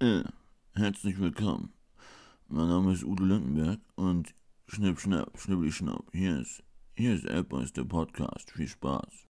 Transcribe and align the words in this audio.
Äh, 0.00 0.22
herzlich 0.76 1.18
willkommen. 1.18 1.72
Mein 2.46 2.68
Name 2.68 2.92
ist 2.92 3.02
Udo 3.02 3.24
Lindenberg 3.24 3.80
und 3.96 4.32
schnipp, 4.68 5.00
schnapp, 5.00 5.36
schnippli, 5.36 5.72
schnapp. 5.72 6.04
Hier 6.12 6.38
ist, 6.38 6.62
hier 6.94 7.14
ist 7.16 7.24
Appboys, 7.24 7.72
der 7.72 7.82
Podcast. 7.82 8.52
Viel 8.52 8.68
Spaß. 8.68 9.27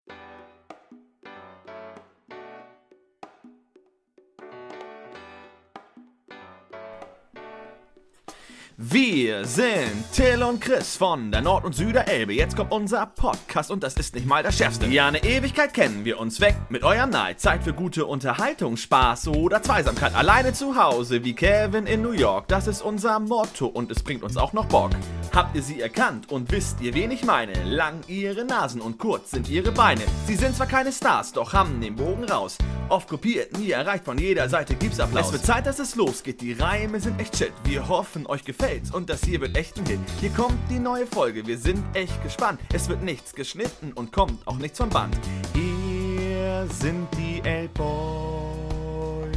Wir 8.92 9.46
sind 9.46 10.04
Till 10.12 10.42
und 10.42 10.60
Chris 10.60 10.98
von 10.98 11.32
der 11.32 11.40
Nord- 11.40 11.64
und 11.64 11.74
Süderelbe. 11.74 12.34
Jetzt 12.34 12.56
kommt 12.56 12.72
unser 12.72 13.06
Podcast 13.06 13.70
und 13.70 13.82
das 13.82 13.94
ist 13.94 14.14
nicht 14.14 14.26
mal 14.26 14.42
das 14.42 14.58
Schärfste. 14.58 14.86
Ja, 14.86 15.08
eine 15.08 15.24
Ewigkeit 15.24 15.72
kennen 15.72 16.04
wir 16.04 16.20
uns 16.20 16.42
weg 16.42 16.56
mit 16.68 16.82
eurem 16.82 17.08
Neid. 17.08 17.40
Zeit 17.40 17.64
für 17.64 17.72
gute 17.72 18.04
Unterhaltung, 18.04 18.76
Spaß 18.76 19.28
oder 19.28 19.62
Zweisamkeit. 19.62 20.14
Alleine 20.14 20.52
zu 20.52 20.76
Hause 20.76 21.24
wie 21.24 21.32
Kevin 21.32 21.86
in 21.86 22.02
New 22.02 22.12
York. 22.12 22.48
Das 22.48 22.66
ist 22.66 22.82
unser 22.82 23.18
Motto 23.18 23.64
und 23.64 23.90
es 23.90 24.02
bringt 24.02 24.24
uns 24.24 24.36
auch 24.36 24.52
noch 24.52 24.66
Bock. 24.66 24.90
Habt 25.34 25.56
ihr 25.56 25.62
sie 25.62 25.80
erkannt 25.80 26.30
und 26.30 26.52
wisst 26.52 26.82
ihr, 26.82 26.92
wen 26.92 27.10
ich 27.10 27.24
meine? 27.24 27.54
Lang 27.64 28.00
ihre 28.06 28.44
Nasen 28.44 28.82
und 28.82 28.98
kurz 28.98 29.30
sind 29.30 29.48
ihre 29.48 29.72
Beine. 29.72 30.02
Sie 30.26 30.34
sind 30.34 30.54
zwar 30.54 30.66
keine 30.66 30.92
Stars, 30.92 31.32
doch 31.32 31.54
haben 31.54 31.80
den 31.80 31.96
Bogen 31.96 32.24
raus. 32.24 32.58
Oft 32.90 33.08
kopiert, 33.08 33.56
nie 33.56 33.70
erreicht, 33.70 34.04
von 34.04 34.18
jeder 34.18 34.46
Seite 34.50 34.74
gibt's 34.74 35.00
Applaus. 35.00 35.28
Es 35.28 35.32
wird 35.32 35.46
Zeit, 35.46 35.64
dass 35.64 35.78
es 35.78 35.96
losgeht, 35.96 36.42
die 36.42 36.52
Reime 36.52 37.00
sind 37.00 37.18
echt 37.18 37.34
shit. 37.38 37.54
Wir 37.64 37.88
hoffen, 37.88 38.26
euch 38.26 38.44
gefällt's 38.44 38.90
und 38.90 39.08
das 39.08 39.24
hier 39.24 39.40
wird 39.40 39.56
echt 39.56 39.78
ein 39.78 39.86
Hit. 39.86 40.00
Hier 40.20 40.28
kommt 40.28 40.58
die 40.68 40.78
neue 40.78 41.06
Folge, 41.06 41.46
wir 41.46 41.56
sind 41.56 41.82
echt 41.96 42.22
gespannt. 42.22 42.60
Es 42.74 42.90
wird 42.90 43.02
nichts 43.02 43.32
geschnitten 43.34 43.94
und 43.94 44.12
kommt 44.12 44.46
auch 44.46 44.58
nichts 44.58 44.76
vom 44.76 44.90
Band. 44.90 45.16
Hier 45.54 46.66
sind 46.78 47.08
die 47.16 47.40
L-Boys. 47.42 49.32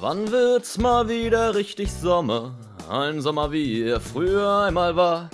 Wann 0.00 0.30
wird's 0.30 0.76
mal 0.76 1.08
wieder 1.08 1.54
richtig 1.54 1.90
Sommer? 1.90 2.54
Ein 2.88 3.20
Sommer 3.20 3.50
wie 3.50 3.82
er 3.82 4.00
früher 4.00 4.60
einmal 4.60 4.94
war. 4.94 5.28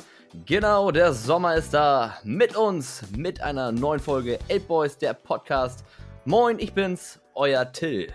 Genau, 0.46 0.90
der 0.90 1.12
Sommer 1.12 1.54
ist 1.56 1.74
da. 1.74 2.16
Mit 2.24 2.56
uns, 2.56 3.04
mit 3.14 3.42
einer 3.42 3.72
neuen 3.72 4.00
Folge 4.00 4.38
8 4.50 4.66
Boys, 4.66 4.96
der 4.96 5.12
Podcast. 5.12 5.84
Moin, 6.24 6.58
ich 6.58 6.72
bin's, 6.72 7.20
euer 7.34 7.70
Till. 7.70 8.10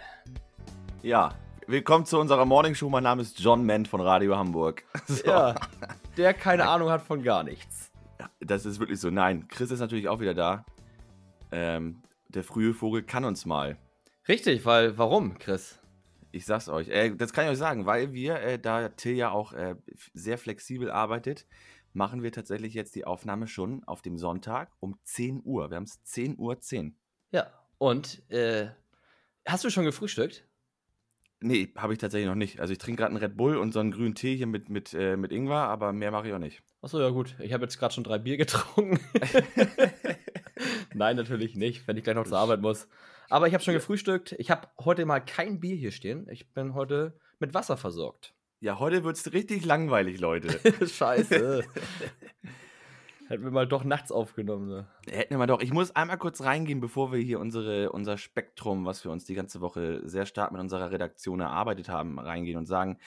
Ja, 1.03 1.35
willkommen 1.67 2.07
zu 2.07 2.19
unserer 2.19 2.45
Morning 2.45 2.73
Show. 2.73 2.89
Mein 2.89 3.03
Name 3.03 3.21
ist 3.21 3.39
John 3.39 3.63
Ment 3.63 3.87
von 3.87 4.01
Radio 4.01 4.35
Hamburg. 4.35 4.83
So. 5.05 5.27
Ja, 5.27 5.53
der 6.17 6.33
keine 6.33 6.67
Ahnung 6.67 6.89
hat 6.89 7.03
von 7.03 7.21
gar 7.21 7.43
nichts. 7.43 7.91
Das 8.39 8.65
ist 8.65 8.79
wirklich 8.79 8.99
so. 8.99 9.11
Nein, 9.11 9.47
Chris 9.49 9.69
ist 9.69 9.81
natürlich 9.81 10.09
auch 10.09 10.19
wieder 10.19 10.33
da. 10.33 10.65
Ähm, 11.51 12.01
der 12.29 12.43
frühe 12.43 12.73
Vogel 12.73 13.03
kann 13.03 13.23
uns 13.23 13.45
mal. 13.45 13.77
Richtig, 14.27 14.65
weil 14.65 14.97
warum, 14.97 15.37
Chris? 15.37 15.77
Ich 16.37 16.45
sag's 16.45 16.69
euch. 16.69 16.87
Äh, 16.89 17.15
das 17.15 17.33
kann 17.33 17.45
ich 17.45 17.51
euch 17.51 17.57
sagen, 17.57 17.87
weil 17.87 18.13
wir, 18.13 18.35
äh, 18.35 18.59
da 18.59 18.89
Till 18.89 19.15
ja 19.15 19.31
auch 19.31 19.53
äh, 19.53 19.75
sehr 20.13 20.37
flexibel 20.37 20.91
arbeitet, 20.91 21.47
machen 21.93 22.21
wir 22.21 22.31
tatsächlich 22.31 22.75
jetzt 22.75 22.93
die 22.93 23.05
Aufnahme 23.05 23.47
schon 23.47 23.83
auf 23.85 24.03
dem 24.03 24.19
Sonntag 24.19 24.71
um 24.79 24.99
10 25.03 25.41
Uhr. 25.43 25.71
Wir 25.71 25.77
haben 25.77 25.85
es 25.85 26.03
10 26.03 26.37
Uhr 26.37 26.59
10. 26.59 26.95
Ja, 27.31 27.51
und 27.79 28.21
äh, 28.29 28.67
hast 29.47 29.63
du 29.63 29.71
schon 29.71 29.83
gefrühstückt? 29.83 30.47
Nee, 31.39 31.73
habe 31.75 31.93
ich 31.93 31.99
tatsächlich 31.99 32.27
noch 32.27 32.35
nicht. 32.35 32.59
Also 32.59 32.71
ich 32.71 32.77
trinke 32.77 33.01
gerade 33.01 33.15
einen 33.15 33.23
Red 33.23 33.35
Bull 33.35 33.57
und 33.57 33.73
so 33.73 33.79
einen 33.79 33.91
grünen 33.91 34.13
Tee 34.13 34.35
hier 34.35 34.47
mit, 34.47 34.69
mit, 34.69 34.93
äh, 34.93 35.17
mit 35.17 35.31
Ingwer, 35.31 35.67
aber 35.69 35.91
mehr 35.91 36.11
mache 36.11 36.27
ich 36.27 36.33
auch 36.35 36.39
nicht. 36.39 36.61
Achso, 36.83 36.99
ja 36.99 37.09
gut. 37.09 37.35
Ich 37.39 37.51
habe 37.51 37.63
jetzt 37.63 37.79
gerade 37.79 37.95
schon 37.95 38.03
drei 38.03 38.19
Bier 38.19 38.37
getrunken. 38.37 38.99
Nein, 40.93 41.15
natürlich 41.15 41.55
nicht, 41.55 41.87
wenn 41.87 41.97
ich 41.97 42.03
gleich 42.03 42.15
noch 42.15 42.27
zur 42.27 42.37
Arbeit 42.37 42.61
muss. 42.61 42.87
Aber 43.29 43.47
ich 43.47 43.53
habe 43.53 43.63
schon 43.63 43.73
gefrühstückt. 43.73 44.35
Ich 44.37 44.51
habe 44.51 44.67
heute 44.79 45.05
mal 45.05 45.19
kein 45.19 45.59
Bier 45.59 45.75
hier 45.75 45.91
stehen. 45.91 46.27
Ich 46.29 46.53
bin 46.53 46.73
heute 46.73 47.19
mit 47.39 47.53
Wasser 47.53 47.77
versorgt. 47.77 48.33
Ja, 48.59 48.79
heute 48.79 49.03
wird 49.03 49.17
es 49.17 49.33
richtig 49.33 49.65
langweilig, 49.65 50.19
Leute. 50.19 50.59
Scheiße. 50.87 51.63
Hätten 53.27 53.43
wir 53.43 53.51
mal 53.51 53.67
doch 53.67 53.83
nachts 53.83 54.09
aufgenommen. 54.09 54.69
Ne? 54.69 54.87
Hätten 55.09 55.31
wir 55.31 55.37
mal 55.37 55.47
doch. 55.47 55.59
Ich 55.59 55.73
muss 55.73 55.93
einmal 55.93 56.17
kurz 56.17 56.41
reingehen, 56.41 56.79
bevor 56.79 57.11
wir 57.11 57.19
hier 57.19 57.41
unsere, 57.41 57.91
unser 57.91 58.17
Spektrum, 58.17 58.85
was 58.85 59.03
wir 59.03 59.11
uns 59.11 59.25
die 59.25 59.35
ganze 59.35 59.59
Woche 59.59 60.01
sehr 60.05 60.25
stark 60.25 60.53
mit 60.53 60.61
unserer 60.61 60.91
Redaktion 60.91 61.41
erarbeitet 61.41 61.89
haben, 61.89 62.19
reingehen 62.19 62.57
und 62.57 62.67
sagen, 62.67 62.97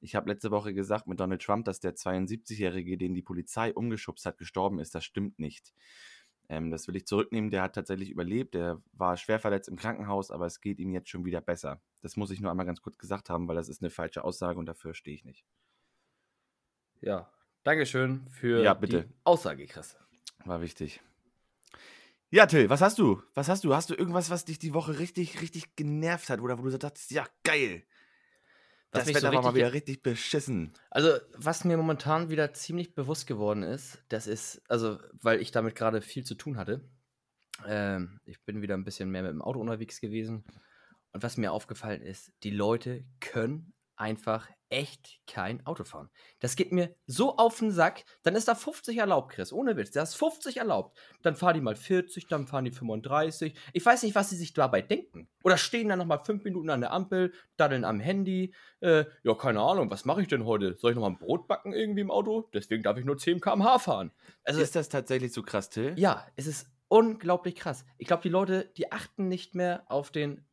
ich 0.00 0.16
habe 0.16 0.28
letzte 0.28 0.50
Woche 0.50 0.74
gesagt 0.74 1.06
mit 1.06 1.20
Donald 1.20 1.42
Trump, 1.42 1.64
dass 1.64 1.78
der 1.78 1.94
72-Jährige, 1.94 2.98
den 2.98 3.14
die 3.14 3.22
Polizei 3.22 3.72
umgeschubst 3.72 4.26
hat, 4.26 4.36
gestorben 4.36 4.80
ist. 4.80 4.96
Das 4.96 5.04
stimmt 5.04 5.38
nicht. 5.38 5.72
Ähm, 6.50 6.70
das 6.70 6.88
will 6.88 6.96
ich 6.96 7.06
zurücknehmen. 7.06 7.50
Der 7.50 7.62
hat 7.62 7.74
tatsächlich 7.74 8.10
überlebt. 8.10 8.54
Der 8.54 8.80
war 8.92 9.16
schwer 9.16 9.38
verletzt 9.38 9.68
im 9.68 9.76
Krankenhaus, 9.76 10.30
aber 10.30 10.46
es 10.46 10.60
geht 10.60 10.78
ihm 10.80 10.92
jetzt 10.92 11.10
schon 11.10 11.24
wieder 11.24 11.40
besser. 11.40 11.80
Das 12.00 12.16
muss 12.16 12.30
ich 12.30 12.40
nur 12.40 12.50
einmal 12.50 12.66
ganz 12.66 12.80
kurz 12.80 12.96
gesagt 12.98 13.28
haben, 13.28 13.48
weil 13.48 13.56
das 13.56 13.68
ist 13.68 13.82
eine 13.82 13.90
falsche 13.90 14.24
Aussage 14.24 14.58
und 14.58 14.66
dafür 14.66 14.94
stehe 14.94 15.14
ich 15.14 15.24
nicht. 15.24 15.44
Ja. 17.00 17.30
Dankeschön 17.64 18.26
für 18.30 18.62
Ja, 18.62 18.72
bitte. 18.74 19.04
die 19.04 19.14
Aussage, 19.24 19.66
Chris. 19.66 19.96
War 20.44 20.62
wichtig. 20.62 21.02
Ja, 22.30 22.46
Till, 22.46 22.68
was 22.70 22.80
hast 22.82 22.98
du? 22.98 23.22
Was 23.34 23.48
hast 23.48 23.64
du? 23.64 23.74
Hast 23.74 23.90
du 23.90 23.94
irgendwas, 23.94 24.30
was 24.30 24.44
dich 24.44 24.58
die 24.58 24.74
Woche 24.74 24.98
richtig, 24.98 25.40
richtig 25.42 25.76
genervt 25.76 26.28
hat? 26.30 26.40
Oder 26.40 26.58
wo 26.58 26.62
du 26.62 26.78
dachtest, 26.78 27.10
ja, 27.10 27.26
geil. 27.42 27.84
Was 28.90 29.04
das 29.04 29.14
Wetter 29.16 29.30
so 29.30 29.36
war 29.36 29.42
mal 29.42 29.54
wieder 29.54 29.72
richtig 29.72 30.02
beschissen. 30.02 30.72
Also, 30.90 31.18
was 31.34 31.64
mir 31.64 31.76
momentan 31.76 32.30
wieder 32.30 32.54
ziemlich 32.54 32.94
bewusst 32.94 33.26
geworden 33.26 33.62
ist, 33.62 34.02
das 34.08 34.26
ist, 34.26 34.62
also, 34.68 34.98
weil 35.12 35.42
ich 35.42 35.50
damit 35.50 35.74
gerade 35.74 36.00
viel 36.00 36.24
zu 36.24 36.34
tun 36.34 36.56
hatte. 36.56 36.88
Ähm, 37.66 38.20
ich 38.24 38.42
bin 38.44 38.62
wieder 38.62 38.74
ein 38.74 38.84
bisschen 38.84 39.10
mehr 39.10 39.22
mit 39.22 39.32
dem 39.32 39.42
Auto 39.42 39.60
unterwegs 39.60 40.00
gewesen. 40.00 40.44
Und 41.12 41.22
was 41.22 41.36
mir 41.36 41.52
aufgefallen 41.52 42.02
ist, 42.02 42.32
die 42.42 42.50
Leute 42.50 43.04
können 43.20 43.74
einfach 43.98 44.48
echt 44.70 45.20
kein 45.26 45.64
Auto 45.66 45.84
fahren. 45.84 46.10
Das 46.40 46.56
geht 46.56 46.72
mir 46.72 46.94
so 47.06 47.36
auf 47.36 47.58
den 47.58 47.70
Sack. 47.70 48.04
Dann 48.22 48.34
ist 48.34 48.48
da 48.48 48.54
50 48.54 48.98
erlaubt, 48.98 49.32
Chris. 49.32 49.52
Ohne 49.52 49.76
Witz. 49.76 49.92
Da 49.92 50.02
ist 50.02 50.14
50 50.14 50.58
erlaubt. 50.58 50.98
Dann 51.22 51.36
fahren 51.36 51.54
die 51.54 51.60
mal 51.60 51.74
40, 51.74 52.26
dann 52.26 52.46
fahren 52.46 52.64
die 52.64 52.70
35. 52.70 53.54
Ich 53.72 53.84
weiß 53.86 54.02
nicht, 54.02 54.14
was 54.14 54.30
sie 54.30 54.36
sich 54.36 54.52
dabei 54.52 54.82
denken. 54.82 55.28
Oder 55.42 55.56
stehen 55.56 55.88
dann 55.88 55.98
nochmal 55.98 56.22
5 56.22 56.44
Minuten 56.44 56.70
an 56.70 56.80
der 56.80 56.92
Ampel, 56.92 57.32
daddeln 57.56 57.84
am 57.84 58.00
Handy. 58.00 58.54
Äh, 58.80 59.06
ja, 59.22 59.34
keine 59.34 59.60
Ahnung, 59.60 59.90
was 59.90 60.04
mache 60.04 60.22
ich 60.22 60.28
denn 60.28 60.44
heute? 60.44 60.76
Soll 60.76 60.90
ich 60.90 60.96
nochmal 60.96 61.12
ein 61.12 61.18
Brot 61.18 61.48
backen 61.48 61.72
irgendwie 61.72 62.02
im 62.02 62.10
Auto? 62.10 62.48
Deswegen 62.52 62.82
darf 62.82 62.98
ich 62.98 63.04
nur 63.04 63.16
10 63.16 63.40
km/h 63.40 63.78
fahren. 63.78 64.12
Also, 64.44 64.60
ist 64.60 64.76
das 64.76 64.88
tatsächlich 64.88 65.32
so 65.32 65.42
krass, 65.42 65.70
Till? 65.70 65.94
ja, 65.96 66.26
es 66.36 66.46
ist 66.46 66.70
unglaublich 66.88 67.54
krass. 67.54 67.84
Ich 67.98 68.06
glaube, 68.06 68.22
die 68.22 68.28
Leute, 68.28 68.70
die 68.76 68.92
achten 68.92 69.28
nicht 69.28 69.54
mehr 69.54 69.84
auf 69.88 70.10
den 70.10 70.44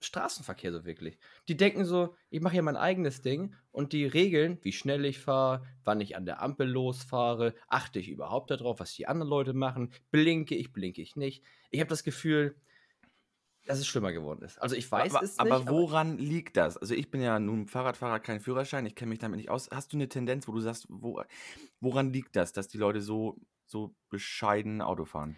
Straßenverkehr 0.00 0.72
so 0.72 0.84
wirklich. 0.84 1.18
Die 1.48 1.56
denken 1.56 1.84
so, 1.84 2.14
ich 2.30 2.40
mache 2.40 2.52
hier 2.52 2.62
mein 2.62 2.76
eigenes 2.76 3.20
Ding 3.20 3.54
und 3.72 3.92
die 3.92 4.06
Regeln, 4.06 4.58
wie 4.62 4.72
schnell 4.72 5.04
ich 5.04 5.18
fahre, 5.18 5.64
wann 5.84 6.00
ich 6.00 6.16
an 6.16 6.24
der 6.24 6.40
Ampel 6.40 6.68
losfahre, 6.68 7.54
achte 7.66 7.98
ich 7.98 8.08
überhaupt 8.08 8.50
darauf, 8.50 8.80
was 8.80 8.94
die 8.94 9.06
anderen 9.06 9.30
Leute 9.30 9.54
machen, 9.54 9.92
blinke 10.10 10.54
ich, 10.54 10.72
blinke 10.72 11.02
ich 11.02 11.16
nicht. 11.16 11.42
Ich 11.70 11.80
habe 11.80 11.88
das 11.88 12.04
Gefühl, 12.04 12.56
dass 13.66 13.78
es 13.78 13.86
schlimmer 13.86 14.12
geworden 14.12 14.42
ist. 14.42 14.60
Also 14.62 14.76
ich 14.76 14.90
weiß 14.90 15.14
aber, 15.14 15.24
es 15.24 15.36
nicht. 15.36 15.40
aber 15.40 15.68
woran 15.68 16.16
liegt 16.16 16.56
das? 16.56 16.78
Also 16.78 16.94
ich 16.94 17.10
bin 17.10 17.20
ja 17.20 17.38
nun 17.38 17.66
Fahrradfahrer, 17.66 18.18
kein 18.18 18.40
Führerschein, 18.40 18.86
ich 18.86 18.94
kenne 18.94 19.10
mich 19.10 19.18
damit 19.18 19.36
nicht 19.36 19.50
aus. 19.50 19.68
Hast 19.70 19.92
du 19.92 19.96
eine 19.96 20.08
Tendenz, 20.08 20.48
wo 20.48 20.52
du 20.52 20.60
sagst, 20.60 20.86
wo, 20.88 21.22
woran 21.80 22.12
liegt 22.12 22.34
das, 22.34 22.52
dass 22.52 22.68
die 22.68 22.78
Leute 22.78 23.02
so, 23.02 23.36
so 23.66 23.94
bescheiden 24.08 24.80
Auto 24.80 25.04
fahren? 25.04 25.36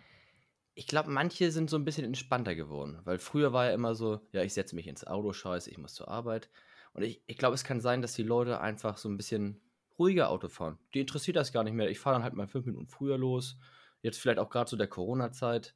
Ich 0.75 0.87
glaube, 0.87 1.11
manche 1.11 1.51
sind 1.51 1.69
so 1.69 1.77
ein 1.77 1.85
bisschen 1.85 2.05
entspannter 2.05 2.55
geworden, 2.55 3.01
weil 3.05 3.19
früher 3.19 3.53
war 3.53 3.67
ja 3.67 3.73
immer 3.75 3.95
so, 3.95 4.21
ja, 4.33 4.43
ich 4.43 4.55
setze 4.55 4.75
mich 4.75 4.87
ins 4.87 5.07
Auto, 5.07 5.33
scheiße, 5.33 5.71
ich 5.71 5.79
muss 5.79 5.95
zur 5.95 6.09
Arbeit. 6.09 6.49
Und 6.93 7.03
ich, 7.03 7.23
ich 7.27 7.37
glaube, 7.39 7.55
es 7.55 7.65
kann 7.65 7.81
sein, 7.81 8.03
dass 8.03 8.15
die 8.15 8.23
Leute 8.23 8.61
einfach 8.61 8.97
so 8.97 9.09
ein 9.09 9.17
bisschen 9.17 9.61
ruhiger 9.99 10.31
Auto 10.31 10.49
fahren. 10.49 10.79
Die 10.95 11.01
interessiert 11.01 11.37
das 11.37 11.53
gar 11.53 11.65
nicht 11.65 11.75
mehr. 11.75 11.91
Ich 11.91 11.99
fahre 12.01 12.15
dann 12.17 12.23
halt 12.23 12.35
mal 12.35 12.49
fünf 12.49 12.67
Minuten 12.67 12.87
früher 12.89 13.19
los. 13.19 13.57
Jetzt 14.03 14.19
vielleicht 14.19 14.39
auch 14.39 14.49
gerade 14.51 14.69
zu 14.71 14.77
der 14.77 14.89
Corona-Zeit. 14.89 15.75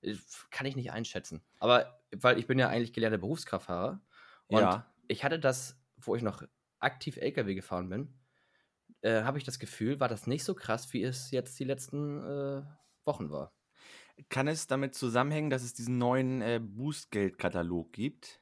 Ich- 0.00 0.20
Kann 0.50 0.66
ich 0.66 0.76
nicht 0.76 0.92
einschätzen. 0.92 1.42
Aber 1.58 2.00
weil 2.16 2.38
ich 2.38 2.46
bin 2.46 2.58
ja 2.58 2.68
eigentlich 2.68 2.92
gelernter 2.92 3.18
Berufskraftfahrer. 3.18 4.00
Und 4.46 4.60
Ja. 4.60 4.86
ich 5.08 5.24
hatte 5.24 5.38
das, 5.38 5.78
wo 5.98 6.16
ich 6.16 6.22
noch 6.22 6.42
aktiv 6.78 7.16
LKW 7.16 7.54
gefahren 7.54 7.88
bin, 7.88 8.14
äh, 9.02 9.22
habe 9.22 9.38
ich 9.38 9.44
das 9.44 9.58
Gefühl, 9.58 10.00
war 10.00 10.08
das 10.08 10.26
nicht 10.26 10.44
so 10.44 10.54
krass, 10.54 10.92
wie 10.92 11.02
es 11.02 11.30
jetzt 11.30 11.58
die 11.58 11.64
letzten 11.64 12.22
äh, 12.24 12.62
Wochen 13.04 13.30
war. 13.30 13.52
Kann 14.28 14.48
es 14.48 14.66
damit 14.66 14.94
zusammenhängen, 14.94 15.50
dass 15.50 15.62
es 15.62 15.74
diesen 15.74 15.98
neuen 15.98 16.40
äh, 16.42 16.60
Bußgeldkatalog 16.62 17.92
gibt? 17.92 18.40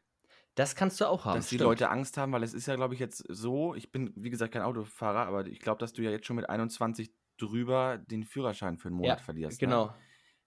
Das 0.55 0.77
kannst 0.77 1.01
du 1.01 1.07
auch 1.07 1.25
haben. 1.25 1.37
dass 1.37 1.49
die 1.49 1.57
stimmt. 1.57 1.69
Leute 1.69 1.91
Angst 1.91 2.17
haben, 2.17 2.33
weil 2.33 2.45
es 2.45 2.55
ist 2.55 2.67
ja, 2.67 2.77
glaube 2.77 2.95
ich, 2.95 3.01
jetzt 3.01 3.25
so, 3.29 3.75
ich 3.75 3.91
bin, 3.91 4.13
wie 4.15 4.31
gesagt, 4.31 4.53
kein 4.53 4.63
Autofahrer, 4.63 5.27
aber 5.27 5.47
ich 5.47 5.59
glaube, 5.59 5.81
dass 5.81 5.93
du 5.93 6.03
ja 6.03 6.11
jetzt 6.11 6.27
schon 6.27 6.37
mit 6.37 6.49
21 6.49 7.13
drüber 7.39 7.99
den 7.99 8.23
Führerschein 8.23 8.79
für 8.79 8.89
einen 8.89 8.97
Monat 8.97 9.21
verlierst. 9.21 9.61
Ne? 9.61 9.67
Genau. 9.67 9.95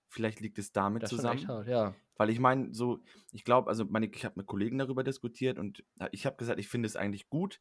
Vielleicht 0.07 0.39
liegt 0.39 0.57
es 0.57 0.71
damit 0.71 1.03
Das 1.03 1.09
zusammen. 1.09 1.45
hart, 1.47 1.67
ja. 1.67 1.93
Weil 2.15 2.29
ich 2.29 2.39
meine, 2.39 2.73
so, 2.73 2.99
ich 3.33 3.43
glaube, 3.43 3.69
also 3.69 3.83
meine, 3.85 4.07
ich 4.07 4.23
habe 4.23 4.35
mit 4.37 4.47
Kollegen 4.47 4.77
darüber 4.77 5.03
diskutiert 5.03 5.59
und 5.59 5.83
ich 6.11 6.25
habe 6.25 6.37
gesagt, 6.37 6.59
ich 6.59 6.69
finde 6.69 6.87
es 6.87 6.95
eigentlich 6.95 7.29
gut, 7.29 7.59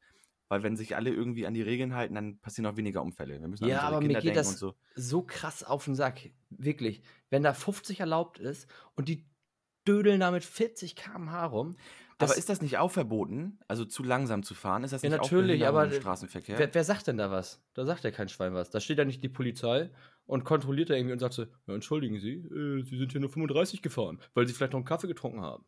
weil 0.48 0.62
wenn 0.62 0.76
sich 0.76 0.96
alle 0.96 1.10
irgendwie 1.10 1.46
an 1.46 1.54
die 1.54 1.62
Regeln 1.62 1.94
halten, 1.94 2.14
dann 2.14 2.38
passieren 2.38 2.66
auch 2.66 2.76
weniger 2.76 3.02
Unfälle. 3.02 3.40
Wir 3.40 3.48
müssen 3.48 3.66
Ja, 3.66 3.80
aber 3.82 3.96
mir 4.00 4.08
Kinder 4.08 4.20
geht 4.20 4.36
denken 4.36 4.50
das 4.50 4.58
so. 4.58 4.74
so 4.94 5.22
krass 5.22 5.64
auf 5.64 5.84
den 5.84 5.94
Sack. 5.94 6.30
Wirklich. 6.50 7.02
Wenn 7.30 7.42
da 7.42 7.52
50 7.52 8.00
erlaubt 8.00 8.38
ist 8.38 8.68
und 8.94 9.08
die 9.08 9.26
dödeln 9.86 10.20
da 10.20 10.30
mit 10.30 10.44
40 10.44 10.96
km/h 10.96 11.46
rum, 11.46 11.76
aber 12.18 12.36
ist 12.36 12.48
das 12.48 12.62
nicht 12.62 12.78
auch 12.78 12.90
verboten? 12.90 13.58
Also 13.68 13.84
zu 13.84 14.02
langsam 14.02 14.42
zu 14.42 14.54
fahren? 14.54 14.84
Ist 14.84 14.92
das 14.92 15.02
Ja, 15.02 15.10
nicht 15.10 15.20
natürlich, 15.20 15.62
auch 15.64 15.68
aber 15.68 15.84
im 15.84 15.92
Straßenverkehr? 15.92 16.58
Wer, 16.58 16.74
wer 16.74 16.84
sagt 16.84 17.06
denn 17.08 17.18
da 17.18 17.30
was? 17.30 17.62
Da 17.74 17.84
sagt 17.84 18.04
ja 18.04 18.10
kein 18.10 18.28
Schwein 18.28 18.54
was. 18.54 18.70
Da 18.70 18.80
steht 18.80 18.98
ja 18.98 19.04
nicht 19.04 19.22
die 19.22 19.28
Polizei 19.28 19.90
und 20.24 20.44
kontrolliert 20.44 20.88
da 20.90 20.94
irgendwie 20.94 21.12
und 21.12 21.18
sagt 21.18 21.34
so, 21.34 21.42
ja, 21.66 21.74
entschuldigen 21.74 22.18
Sie, 22.18 22.36
äh, 22.36 22.82
Sie 22.84 22.96
sind 22.96 23.12
hier 23.12 23.20
nur 23.20 23.28
35 23.30 23.82
gefahren, 23.82 24.18
weil 24.34 24.46
Sie 24.46 24.54
vielleicht 24.54 24.72
noch 24.72 24.78
einen 24.78 24.86
Kaffee 24.86 25.08
getrunken 25.08 25.42
haben. 25.42 25.66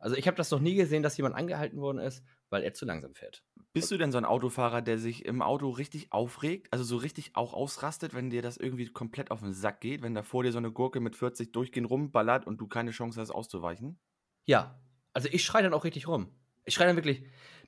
Also 0.00 0.16
ich 0.16 0.26
habe 0.26 0.36
das 0.36 0.50
noch 0.50 0.60
nie 0.60 0.74
gesehen, 0.74 1.02
dass 1.02 1.16
jemand 1.16 1.34
angehalten 1.34 1.80
worden 1.80 1.98
ist, 1.98 2.24
weil 2.48 2.62
er 2.62 2.72
zu 2.72 2.86
langsam 2.86 3.14
fährt. 3.14 3.44
Bist 3.72 3.90
du 3.90 3.98
denn 3.98 4.10
so 4.10 4.18
ein 4.18 4.24
Autofahrer, 4.24 4.82
der 4.82 4.98
sich 4.98 5.24
im 5.24 5.42
Auto 5.42 5.68
richtig 5.68 6.12
aufregt? 6.12 6.72
Also 6.72 6.82
so 6.82 6.96
richtig 6.96 7.36
auch 7.36 7.52
ausrastet, 7.52 8.14
wenn 8.14 8.30
dir 8.30 8.42
das 8.42 8.56
irgendwie 8.56 8.86
komplett 8.86 9.30
auf 9.30 9.40
den 9.40 9.52
Sack 9.52 9.80
geht? 9.80 10.02
Wenn 10.02 10.14
da 10.14 10.22
vor 10.22 10.42
dir 10.42 10.52
so 10.52 10.58
eine 10.58 10.72
Gurke 10.72 11.00
mit 11.00 11.14
40 11.14 11.52
durchgehend 11.52 11.88
rumballert 11.88 12.46
und 12.46 12.58
du 12.58 12.66
keine 12.66 12.90
Chance 12.90 13.20
hast 13.20 13.30
auszuweichen? 13.30 14.00
Ja, 14.46 14.80
also 15.12 15.28
ich 15.30 15.44
schreie 15.44 15.62
dann 15.62 15.74
auch 15.74 15.84
richtig 15.84 16.08
rum. 16.08 16.34
Ich 16.64 16.74
schreie 16.74 16.88
dann 16.88 16.96
wirklich, 16.96 17.22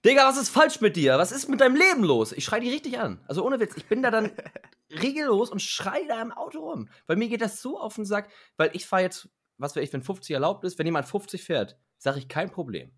Digga, 0.05 0.26
was 0.26 0.37
ist 0.37 0.49
falsch 0.49 0.81
mit 0.81 0.96
dir? 0.96 1.19
Was 1.19 1.31
ist 1.31 1.49
mit 1.49 1.61
deinem 1.61 1.76
Leben 1.76 2.02
los? 2.02 2.32
Ich 2.32 2.44
schreie 2.44 2.61
die 2.61 2.70
richtig 2.70 2.99
an. 2.99 3.23
Also 3.28 3.46
ohne 3.46 3.61
Witz, 3.61 3.76
ich 3.76 3.87
bin 3.87 4.02
da 4.02 4.11
dann 4.11 4.32
regellos 4.90 5.50
und 5.50 5.62
schreie 5.62 6.06
da 6.08 6.20
im 6.20 6.32
Auto 6.32 6.61
rum. 6.61 6.88
Weil 7.06 7.17
mir 7.17 7.28
geht 7.28 7.43
das 7.43 7.62
so 7.62 7.78
auf 7.78 7.94
den 7.94 8.05
Sack, 8.05 8.31
weil 8.56 8.70
ich 8.73 8.87
fahre 8.87 9.02
jetzt, 9.02 9.28
was 9.58 9.76
weiß 9.76 9.85
ich, 9.85 9.93
wenn 9.93 10.02
50 10.02 10.35
erlaubt 10.35 10.64
ist, 10.64 10.78
wenn 10.78 10.87
jemand 10.87 11.06
50 11.06 11.44
fährt, 11.44 11.78
sage 12.02 12.19
ich 12.19 12.28
kein 12.28 12.50
Problem. 12.50 12.90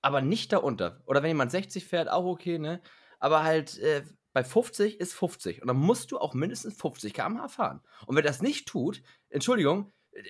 Aber 0.00 0.20
nicht 0.20 0.52
darunter. 0.52 1.02
Oder 1.06 1.22
wenn 1.22 1.30
jemand 1.30 1.50
60 1.50 1.84
fährt, 1.84 2.08
auch 2.08 2.24
okay, 2.24 2.58
ne? 2.58 2.80
Aber 3.18 3.42
halt, 3.42 3.78
äh, 3.78 4.04
bei 4.32 4.44
50 4.44 5.00
ist 5.00 5.14
50. 5.14 5.62
Und 5.62 5.68
dann 5.68 5.76
musst 5.76 6.12
du 6.12 6.18
auch 6.18 6.32
mindestens 6.32 6.80
50 6.80 7.12
km/h 7.12 7.48
fahren. 7.48 7.80
Und 8.06 8.14
wer 8.14 8.22
das 8.22 8.40
nicht 8.40 8.68
tut, 8.68 9.02
Entschuldigung, 9.30 9.92
äh, 10.12 10.22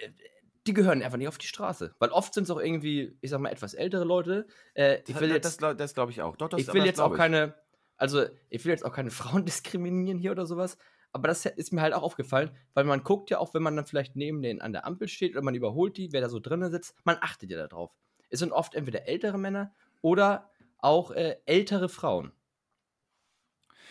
die 0.66 0.72
gehören 0.72 1.02
einfach 1.02 1.18
nicht 1.18 1.28
auf 1.28 1.36
die 1.38 1.46
Straße. 1.46 1.94
Weil 1.98 2.10
oft 2.10 2.32
sind 2.32 2.44
es 2.44 2.50
auch 2.50 2.60
irgendwie, 2.60 3.18
ich 3.20 3.30
sag 3.30 3.40
mal, 3.40 3.50
etwas 3.50 3.74
ältere 3.74 4.04
Leute. 4.04 4.46
Äh, 4.74 5.02
ich 5.06 5.20
will 5.20 5.28
das, 5.28 5.36
jetzt, 5.36 5.44
das, 5.44 5.58
glaub- 5.58 5.94
glaube 5.94 6.12
ich 6.12 6.22
auch. 6.22 6.36
Doch, 6.36 6.48
das, 6.48 6.60
ich 6.60 6.72
will 6.72 6.86
jetzt 6.86 6.96
glaub 6.96 7.10
auch 7.10 7.14
ich. 7.14 7.18
keine, 7.18 7.54
also 7.96 8.24
ich 8.48 8.64
will 8.64 8.70
jetzt 8.70 8.84
auch 8.84 8.92
keine 8.94 9.10
Frauen 9.10 9.44
diskriminieren 9.44 10.18
hier 10.18 10.30
oder 10.30 10.46
sowas. 10.46 10.78
Aber 11.12 11.26
das 11.28 11.46
ist 11.46 11.72
mir 11.72 11.80
halt 11.80 11.94
auch 11.94 12.02
aufgefallen, 12.02 12.50
weil 12.74 12.84
man 12.84 13.02
guckt 13.02 13.30
ja 13.30 13.38
auch, 13.38 13.54
wenn 13.54 13.62
man 13.62 13.74
dann 13.76 13.86
vielleicht 13.86 14.14
neben 14.16 14.42
denen 14.42 14.60
an 14.60 14.72
der 14.72 14.86
Ampel 14.86 15.08
steht 15.08 15.32
oder 15.32 15.42
man 15.42 15.54
überholt 15.54 15.96
die, 15.96 16.12
wer 16.12 16.20
da 16.20 16.28
so 16.28 16.38
drinnen 16.38 16.70
sitzt, 16.70 16.94
man 17.04 17.16
achtet 17.20 17.50
ja 17.50 17.66
darauf. 17.66 17.90
Es 18.30 18.40
sind 18.40 18.52
oft 18.52 18.74
entweder 18.74 19.08
ältere 19.08 19.38
Männer 19.38 19.74
oder 20.02 20.50
auch 20.78 21.10
äh, 21.10 21.38
ältere 21.46 21.88
Frauen. 21.88 22.32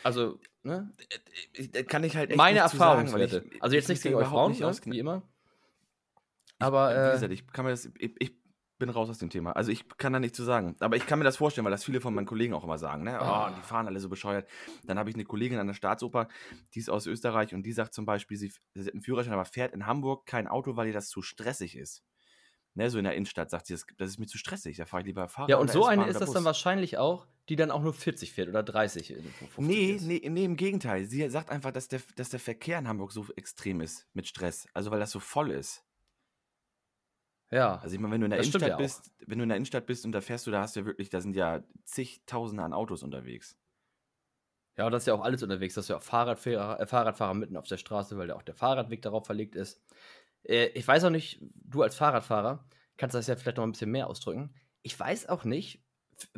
Also, 0.03 0.39
ne? 0.63 0.93
Da 1.71 1.83
kann 1.83 2.03
ich 2.03 2.15
halt 2.15 2.29
echt 2.29 2.37
Meine 2.37 2.59
Erfahrungswerte. 2.59 3.43
also 3.59 3.75
jetzt 3.75 3.85
ich 3.85 3.89
nichts 3.89 4.03
gegen 4.03 4.15
euch 4.15 4.27
Frauen, 4.27 4.51
nicht 4.51 4.61
ne? 4.61 4.67
auskenne. 4.67 4.95
wie 4.95 4.99
immer. 4.99 5.23
Ich- 6.45 6.53
Aber, 6.59 6.89
wie 6.91 7.09
äh, 7.09 7.11
gesagt, 7.13 7.33
ich 7.33 7.47
kann 7.47 7.65
mir 7.65 7.71
das, 7.71 7.89
ich, 7.97 8.15
ich 8.19 8.31
bin 8.77 8.89
raus 8.89 9.09
aus 9.09 9.17
dem 9.17 9.29
Thema. 9.29 9.51
Also 9.53 9.71
ich 9.71 9.87
kann 9.97 10.13
da 10.13 10.19
nichts 10.19 10.37
zu 10.37 10.43
sagen. 10.43 10.75
Aber 10.79 10.95
ich 10.95 11.05
kann 11.05 11.19
mir 11.19 11.25
das 11.25 11.37
vorstellen, 11.37 11.65
weil 11.65 11.71
das 11.71 11.83
viele 11.83 12.01
von 12.01 12.13
meinen 12.13 12.25
Kollegen 12.25 12.53
auch 12.53 12.63
immer 12.63 12.77
sagen. 12.77 13.03
Ne? 13.03 13.19
Ah. 13.19 13.49
Oh, 13.49 13.55
die 13.55 13.61
fahren 13.61 13.87
alle 13.87 13.99
so 13.99 14.09
bescheuert. 14.09 14.47
Dann 14.85 14.99
habe 14.99 15.09
ich 15.09 15.15
eine 15.15 15.25
Kollegin 15.25 15.59
an 15.59 15.67
der 15.67 15.73
Staatsoper, 15.73 16.27
die 16.73 16.79
ist 16.79 16.89
aus 16.89 17.07
Österreich 17.07 17.53
und 17.53 17.63
die 17.63 17.73
sagt 17.73 17.93
zum 17.93 18.05
Beispiel, 18.05 18.37
sie, 18.37 18.51
sie 18.73 18.85
hat 18.85 18.93
einen 18.93 19.01
Führerschein, 19.01 19.33
aber 19.33 19.45
fährt 19.45 19.73
in 19.73 19.85
Hamburg 19.85 20.25
kein 20.25 20.47
Auto, 20.47 20.75
weil 20.75 20.87
ihr 20.87 20.93
das 20.93 21.09
zu 21.09 21.21
stressig 21.21 21.75
ist. 21.77 22.03
Ne, 22.75 22.91
so 22.91 22.99
in 22.99 23.05
der 23.05 23.15
Innenstadt 23.15 23.49
sagt 23.49 23.65
sie, 23.65 23.73
das, 23.73 23.87
das 23.97 24.09
ist 24.09 24.19
mir 24.19 24.27
zu 24.27 24.37
stressig, 24.37 24.77
da 24.77 24.85
fahre 24.85 25.01
ich 25.01 25.07
lieber 25.07 25.27
Fahrrad. 25.27 25.49
Ja, 25.49 25.57
und 25.57 25.71
so 25.71 25.87
eine 25.87 26.05
ist 26.05 26.21
das 26.21 26.27
Bus. 26.27 26.35
dann 26.35 26.45
wahrscheinlich 26.45 26.99
auch, 26.99 27.25
die 27.49 27.55
dann 27.55 27.71
auch 27.71 27.81
nur 27.81 27.91
40 27.93 28.31
fährt 28.33 28.49
oder 28.49 28.61
30. 28.61 29.13
äh, 29.13 29.17
wo 29.39 29.47
50 29.47 29.57
Nee, 29.59 29.91
ist. 29.93 30.03
nee, 30.03 30.21
nee, 30.29 30.45
im 30.45 30.55
Gegenteil. 30.55 31.05
Sie 31.05 31.27
sagt 31.31 31.49
einfach, 31.49 31.71
dass 31.71 31.87
der, 31.87 32.01
dass 32.17 32.29
der 32.29 32.39
Verkehr 32.39 32.77
in 32.77 32.87
Hamburg 32.87 33.11
so 33.13 33.25
extrem 33.35 33.81
ist 33.81 34.05
mit 34.13 34.27
Stress. 34.27 34.67
Also 34.75 34.91
weil 34.91 34.99
das 34.99 35.09
so 35.09 35.19
voll 35.19 35.49
ist. 35.49 35.83
Ja. 37.51 37.77
Also 37.77 37.95
ich 37.95 38.01
meine, 38.01 38.13
wenn 38.13 38.21
du 38.21 38.25
in 38.25 38.31
der 38.31 38.39
Das 38.39 38.47
Innenstadt 38.47 38.69
ja 38.69 38.77
bist, 38.77 39.11
wenn 39.25 39.39
du 39.39 39.43
in 39.43 39.49
der 39.49 39.55
Innenstadt 39.57 39.85
bist 39.85 40.05
und 40.05 40.11
da 40.11 40.21
fährst 40.21 40.47
du, 40.47 40.51
da 40.51 40.61
hast 40.61 40.75
du 40.75 40.81
ja 40.81 40.85
wirklich, 40.85 41.09
da 41.09 41.21
sind 41.21 41.35
ja 41.35 41.63
zigtausende 41.85 42.63
an 42.63 42.73
Autos 42.73 43.03
unterwegs. 43.03 43.57
Ja, 44.77 44.85
und 44.85 44.91
das 44.91 45.03
ist 45.03 45.07
ja 45.07 45.13
auch 45.13 45.23
alles 45.23 45.41
unterwegs. 45.41 45.73
Das 45.73 45.85
ist 45.85 45.89
ja 45.89 45.97
auch 45.97 46.03
Fahrradfahrer, 46.03 46.79
äh, 46.79 46.85
Fahrradfahrer 46.85 47.33
mitten 47.33 47.57
auf 47.57 47.67
der 47.67 47.77
Straße, 47.77 48.17
weil 48.17 48.29
ja 48.29 48.35
auch 48.35 48.43
der 48.43 48.53
Fahrradweg 48.53 49.01
darauf 49.01 49.25
verlegt 49.25 49.55
ist. 49.55 49.81
Äh, 50.43 50.67
ich 50.67 50.87
weiß 50.87 51.05
auch 51.05 51.09
nicht, 51.09 51.41
du 51.41 51.81
als 51.81 51.95
Fahrradfahrer 51.95 52.65
kannst 52.97 53.15
das 53.15 53.27
ja 53.27 53.35
vielleicht 53.35 53.57
noch 53.57 53.63
ein 53.63 53.71
bisschen 53.71 53.91
mehr 53.91 54.07
ausdrücken. 54.07 54.53
Ich 54.83 54.99
weiß 54.99 55.29
auch 55.29 55.45
nicht, 55.45 55.83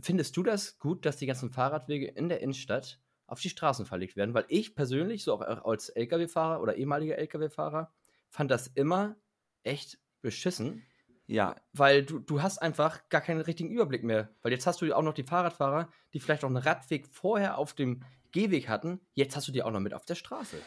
findest 0.02 0.38
du 0.38 0.44
das 0.44 0.80
gut, 0.80 1.06
dass 1.06 1.18
die 1.18 1.26
ganzen 1.26 1.50
Fahrradwege 1.50 2.08
in 2.08 2.30
der 2.30 2.42
Innenstadt 2.42 3.00
auf 3.28 3.42
die 3.42 3.50
Straßen 3.50 3.86
verlegt 3.86 4.16
werden? 4.16 4.34
Weil 4.34 4.46
ich 4.48 4.76
persönlich, 4.76 5.24
so 5.24 5.34
auch 5.34 5.42
als 5.42 5.90
Lkw-Fahrer 5.90 6.62
oder 6.62 6.76
ehemaliger 6.76 7.18
Lkw-Fahrer, 7.18 7.94
fand 8.30 8.52
das 8.52 8.68
immer 8.68 9.16
echt 9.64 10.00
beschissen, 10.22 10.84
Ja, 11.32 11.56
weil 11.74 12.04
du, 12.04 12.18
du 12.20 12.42
hast 12.42 12.58
einfach 12.58 13.08
gar 13.10 13.22
keinen 13.22 13.42
richtigen 13.42 13.70
Überblick 13.70 14.04
mehr. 14.04 14.30
Weil 14.42 14.52
jetzt 14.52 14.66
hast 14.66 14.82
du 14.82 14.86
ja 14.88 14.96
auch 14.96 15.04
noch 15.04 15.14
die 15.14 15.24
Fahrradfahrer, 15.24 15.88
die 16.14 16.20
vielleicht 16.20 16.44
auch 16.44 16.48
einen 16.50 16.58
Radweg 16.58 17.08
vorher 17.08 17.60
auf 17.60 17.74
dem 17.74 18.04
Gehweg 18.32 18.68
hatten. 18.68 19.00
Jetzt 19.14 19.36
hast 19.36 19.48
du 19.48 19.52
die 19.52 19.62
auch 19.62 19.70
noch 19.72 19.80
mit 19.80 19.94
auf 19.94 20.06
der 20.06 20.16
Straße. 20.16 20.58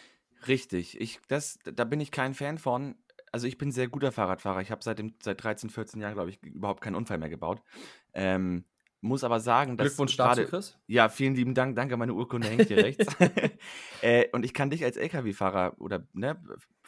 richtig. 0.46 1.00
Ich, 1.00 1.20
das, 1.28 1.58
da 1.64 1.84
bin 1.84 2.00
ich 2.00 2.10
kein 2.12 2.34
Fan 2.34 2.58
von. 2.58 2.94
Also 3.32 3.46
ich 3.48 3.58
bin 3.58 3.68
ein 3.70 3.72
sehr 3.72 3.88
guter 3.88 4.12
Fahrradfahrer. 4.12 4.60
Ich 4.60 4.70
habe 4.70 4.84
seit, 4.84 4.98
dem- 5.00 5.14
seit 5.22 5.42
13, 5.42 5.68
14 5.70 6.00
Jahren, 6.00 6.14
glaube 6.14 6.30
ich, 6.30 6.40
überhaupt 6.42 6.80
keinen 6.80 6.94
Unfall 6.96 7.18
mehr 7.18 7.30
gebaut. 7.30 7.60
Ähm, 8.12 8.64
muss 9.00 9.24
aber 9.24 9.40
sagen, 9.40 9.76
dass 9.76 9.88
Glückwunsch 9.88 10.16
dazu, 10.16 10.44
Chris. 10.44 10.78
Ja, 10.86 11.08
vielen 11.08 11.34
lieben 11.34 11.54
Dank. 11.54 11.74
Danke, 11.74 11.96
meine 11.96 12.14
Urkunde 12.14 12.48
hängt 12.48 12.68
hier 12.68 12.76
rechts. 12.84 13.04
äh, 14.02 14.28
und 14.32 14.44
ich 14.44 14.54
kann 14.54 14.70
dich 14.70 14.84
als 14.84 14.96
LKW-Fahrer 14.96 15.80
oder 15.80 16.06
ne, 16.12 16.40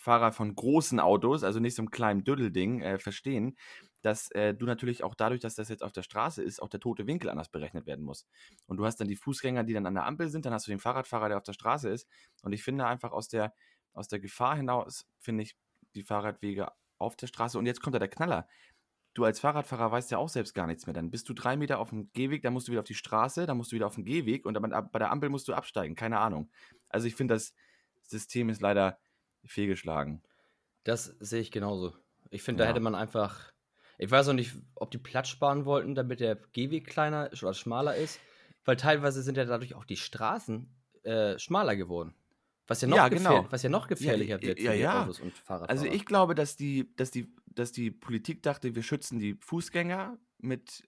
Fahrer 0.04 0.32
von 0.32 0.54
großen 0.54 1.00
Autos, 1.00 1.44
also 1.44 1.60
nicht 1.60 1.74
so 1.74 1.82
einem 1.82 1.90
kleinen 1.90 2.24
Dödelding, 2.24 2.82
äh, 2.82 2.98
verstehen, 2.98 3.56
dass 4.02 4.30
äh, 4.32 4.54
du 4.54 4.66
natürlich 4.66 5.02
auch 5.02 5.14
dadurch, 5.14 5.40
dass 5.40 5.54
das 5.54 5.70
jetzt 5.70 5.82
auf 5.82 5.92
der 5.92 6.02
Straße 6.02 6.42
ist, 6.42 6.60
auch 6.60 6.68
der 6.68 6.80
tote 6.80 7.06
Winkel 7.06 7.30
anders 7.30 7.48
berechnet 7.48 7.86
werden 7.86 8.04
muss. 8.04 8.26
Und 8.66 8.76
du 8.76 8.84
hast 8.84 9.00
dann 9.00 9.08
die 9.08 9.16
Fußgänger, 9.16 9.64
die 9.64 9.72
dann 9.72 9.86
an 9.86 9.94
der 9.94 10.04
Ampel 10.04 10.28
sind, 10.28 10.44
dann 10.44 10.52
hast 10.52 10.66
du 10.66 10.70
den 10.70 10.78
Fahrradfahrer, 10.78 11.28
der 11.28 11.38
auf 11.38 11.42
der 11.44 11.54
Straße 11.54 11.88
ist. 11.88 12.06
Und 12.42 12.52
ich 12.52 12.62
finde 12.62 12.86
einfach 12.86 13.12
aus 13.12 13.28
der, 13.28 13.54
aus 13.94 14.08
der 14.08 14.20
Gefahr 14.20 14.56
hinaus, 14.56 15.06
finde 15.18 15.44
ich 15.44 15.56
die 15.94 16.02
Fahrradwege 16.02 16.68
auf 16.98 17.16
der 17.16 17.26
Straße. 17.26 17.58
Und 17.58 17.64
jetzt 17.64 17.80
kommt 17.80 17.94
da 17.94 17.98
der 17.98 18.08
Knaller 18.08 18.46
du 19.14 19.24
als 19.24 19.38
Fahrradfahrer 19.40 19.92
weißt 19.92 20.10
ja 20.10 20.18
auch 20.18 20.28
selbst 20.28 20.54
gar 20.54 20.66
nichts 20.66 20.86
mehr. 20.86 20.92
Dann 20.92 21.10
bist 21.10 21.28
du 21.28 21.34
drei 21.34 21.56
Meter 21.56 21.78
auf 21.78 21.90
dem 21.90 22.10
Gehweg, 22.12 22.42
dann 22.42 22.52
musst 22.52 22.66
du 22.66 22.72
wieder 22.72 22.80
auf 22.80 22.86
die 22.86 22.94
Straße, 22.94 23.46
dann 23.46 23.56
musst 23.56 23.70
du 23.70 23.76
wieder 23.76 23.86
auf 23.86 23.94
den 23.94 24.04
Gehweg 24.04 24.44
und 24.44 24.54
dann 24.54 24.88
bei 24.90 24.98
der 24.98 25.10
Ampel 25.10 25.30
musst 25.30 25.46
du 25.46 25.54
absteigen. 25.54 25.94
Keine 25.94 26.18
Ahnung. 26.18 26.50
Also 26.88 27.06
ich 27.06 27.14
finde, 27.14 27.34
das 27.34 27.54
System 28.02 28.48
ist 28.48 28.60
leider 28.60 28.98
fehlgeschlagen. 29.46 30.22
Das 30.84 31.04
sehe 31.20 31.40
ich 31.40 31.50
genauso. 31.50 31.94
Ich 32.30 32.42
finde, 32.42 32.58
da 32.60 32.64
Ja. 32.64 32.70
hätte 32.70 32.80
man 32.80 32.94
einfach. 32.94 33.52
Ich 33.96 34.10
weiß 34.10 34.28
auch 34.28 34.32
nicht, 34.34 34.52
ob 34.74 34.90
die 34.90 34.98
Platz 34.98 35.28
sparen 35.28 35.64
wollten, 35.66 35.94
damit 35.94 36.20
der 36.20 36.36
Gehweg 36.52 36.86
kleiner 36.86 37.32
ist 37.32 37.42
oder 37.42 37.54
schmaler 37.54 37.94
ist. 37.96 38.18
Weil 38.64 38.76
teilweise 38.76 39.22
sind 39.22 39.36
ja 39.36 39.44
dadurch 39.44 39.74
auch 39.74 39.84
die 39.84 39.96
Straßen 39.96 40.68
äh, 41.04 41.38
schmaler 41.38 41.76
geworden. 41.76 42.14
Was 42.66 42.80
ja 42.80 42.88
noch, 42.88 42.96
Ja, 42.96 43.08
genau. 43.08 43.46
was 43.50 43.62
ja 43.62 43.68
noch 43.68 43.88
gefährlicher 43.88 44.40
wird 44.40 44.58
ja, 44.58 44.70
für 44.70 44.76
die 44.76 44.82
ja. 44.82 45.02
Autos 45.02 45.20
und 45.20 45.32
Fahrradfahrer. 45.34 45.68
Also 45.70 45.84
ich 45.84 46.06
glaube, 46.06 46.34
dass 46.34 46.56
die, 46.56 46.94
dass 46.96 47.10
die, 47.10 47.30
dass 47.46 47.72
die 47.72 47.90
Politik 47.90 48.42
dachte, 48.42 48.74
wir 48.74 48.82
schützen 48.82 49.18
die 49.18 49.34
Fußgänger 49.40 50.18
mit 50.38 50.82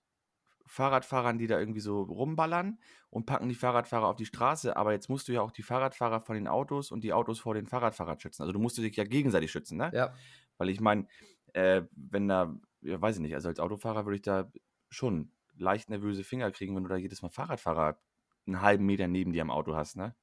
Fahrradfahrern, 0.66 1.38
die 1.38 1.46
da 1.46 1.58
irgendwie 1.58 1.80
so 1.80 2.02
rumballern 2.02 2.78
und 3.10 3.26
packen 3.26 3.48
die 3.48 3.54
Fahrradfahrer 3.54 4.08
auf 4.08 4.16
die 4.16 4.26
Straße. 4.26 4.76
Aber 4.76 4.92
jetzt 4.92 5.08
musst 5.08 5.28
du 5.28 5.32
ja 5.32 5.40
auch 5.42 5.52
die 5.52 5.62
Fahrradfahrer 5.62 6.20
von 6.20 6.34
den 6.34 6.48
Autos 6.48 6.90
und 6.90 7.04
die 7.04 7.12
Autos 7.12 7.38
vor 7.40 7.54
den 7.54 7.66
Fahrradfahrern 7.66 8.20
schützen. 8.20 8.42
Also 8.42 8.52
du 8.52 8.58
musst 8.58 8.78
dich 8.78 8.96
ja 8.96 9.04
gegenseitig 9.04 9.50
schützen, 9.50 9.78
ne? 9.78 9.90
Ja, 9.94 10.14
Weil 10.58 10.68
ich 10.70 10.80
meine, 10.80 11.06
äh, 11.52 11.82
wenn 11.92 12.28
da, 12.28 12.54
ja, 12.82 13.00
weiß 13.00 13.16
ich 13.16 13.22
nicht, 13.22 13.34
also 13.34 13.48
als 13.48 13.60
Autofahrer 13.60 14.04
würde 14.04 14.16
ich 14.16 14.22
da 14.22 14.50
schon 14.90 15.32
leicht 15.56 15.88
nervöse 15.90 16.24
Finger 16.24 16.50
kriegen, 16.50 16.76
wenn 16.76 16.82
du 16.82 16.88
da 16.88 16.96
jedes 16.96 17.22
Mal 17.22 17.30
Fahrradfahrer 17.30 17.98
einen 18.46 18.60
halben 18.60 18.86
Meter 18.86 19.08
neben 19.08 19.32
dir 19.32 19.42
am 19.42 19.50
Auto 19.50 19.74
hast, 19.74 19.96
ne? 19.96 20.14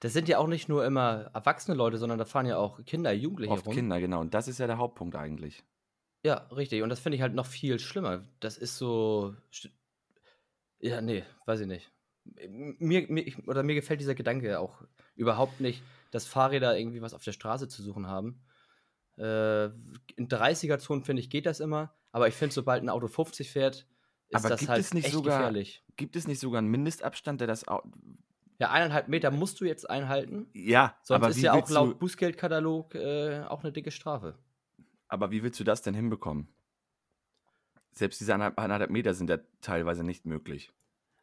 das 0.00 0.12
sind 0.12 0.28
ja 0.28 0.38
auch 0.38 0.46
nicht 0.46 0.68
nur 0.68 0.84
immer 0.84 1.30
erwachsene 1.32 1.76
Leute, 1.76 1.98
sondern 1.98 2.18
da 2.18 2.24
fahren 2.24 2.46
ja 2.46 2.58
auch 2.58 2.84
Kinder, 2.84 3.12
Jugendliche 3.12 3.52
Oft 3.52 3.66
rum. 3.66 3.74
Kinder, 3.74 4.00
genau. 4.00 4.20
Und 4.20 4.34
das 4.34 4.48
ist 4.48 4.58
ja 4.58 4.66
der 4.66 4.78
Hauptpunkt 4.78 5.16
eigentlich. 5.16 5.64
Ja, 6.24 6.46
richtig. 6.54 6.82
Und 6.82 6.90
das 6.90 7.00
finde 7.00 7.16
ich 7.16 7.22
halt 7.22 7.34
noch 7.34 7.46
viel 7.46 7.78
schlimmer. 7.78 8.24
Das 8.40 8.58
ist 8.58 8.76
so. 8.76 9.34
Ja, 10.86 11.00
nee, 11.00 11.24
weiß 11.46 11.60
ich 11.60 11.66
nicht. 11.66 11.90
Mir, 12.48 13.06
mir, 13.08 13.26
ich, 13.26 13.46
oder 13.46 13.62
mir 13.62 13.74
gefällt 13.74 14.00
dieser 14.00 14.14
Gedanke 14.14 14.58
auch 14.58 14.82
überhaupt 15.14 15.60
nicht, 15.60 15.82
dass 16.10 16.26
Fahrräder 16.26 16.76
irgendwie 16.78 17.00
was 17.02 17.14
auf 17.14 17.22
der 17.24 17.32
Straße 17.32 17.68
zu 17.68 17.82
suchen 17.82 18.06
haben. 18.08 18.40
Äh, 19.16 19.66
in 20.16 20.28
30er-Zonen 20.28 21.04
finde 21.04 21.20
ich, 21.20 21.30
geht 21.30 21.46
das 21.46 21.60
immer. 21.60 21.94
Aber 22.12 22.28
ich 22.28 22.34
finde, 22.34 22.54
sobald 22.54 22.82
ein 22.82 22.88
Auto 22.88 23.06
50 23.08 23.50
fährt, 23.50 23.86
ist 24.28 24.40
Aber 24.40 24.48
das 24.48 24.58
gibt 24.60 24.70
halt 24.70 24.80
es 24.80 24.92
nicht 24.94 25.04
echt 25.06 25.14
sogar- 25.14 25.38
gefährlich. 25.38 25.84
Gibt 25.96 26.16
es 26.16 26.26
nicht 26.26 26.40
sogar 26.40 26.58
einen 26.58 26.68
Mindestabstand, 26.70 27.40
der 27.40 27.46
das. 27.48 27.66
Au 27.68 27.82
Ja, 28.58 28.70
eineinhalb 28.70 29.08
Meter 29.08 29.30
musst 29.30 29.60
du 29.60 29.64
jetzt 29.64 29.88
einhalten. 29.88 30.48
ja, 30.52 30.96
Sonst 31.02 31.16
aber 31.22 31.28
ist 31.30 31.40
ja 31.40 31.52
auch 31.54 31.70
laut 31.70 31.98
Bußgeldkatalog 31.98 32.94
äh, 32.96 33.42
auch 33.48 33.62
eine 33.62 33.72
dicke 33.72 33.90
Strafe. 33.90 34.36
aber 35.08 35.30
wie 35.30 35.42
willst 35.42 35.60
du 35.60 35.64
das 35.64 35.82
denn 35.82 35.94
hinbekommen? 35.94 36.48
Selbst 37.96 38.20
diese 38.20 38.34
anderthalb 38.34 38.90
Meter 38.90 39.14
sind 39.14 39.30
ja 39.30 39.38
teilweise 39.60 40.04
nicht 40.04 40.26
möglich. 40.26 40.70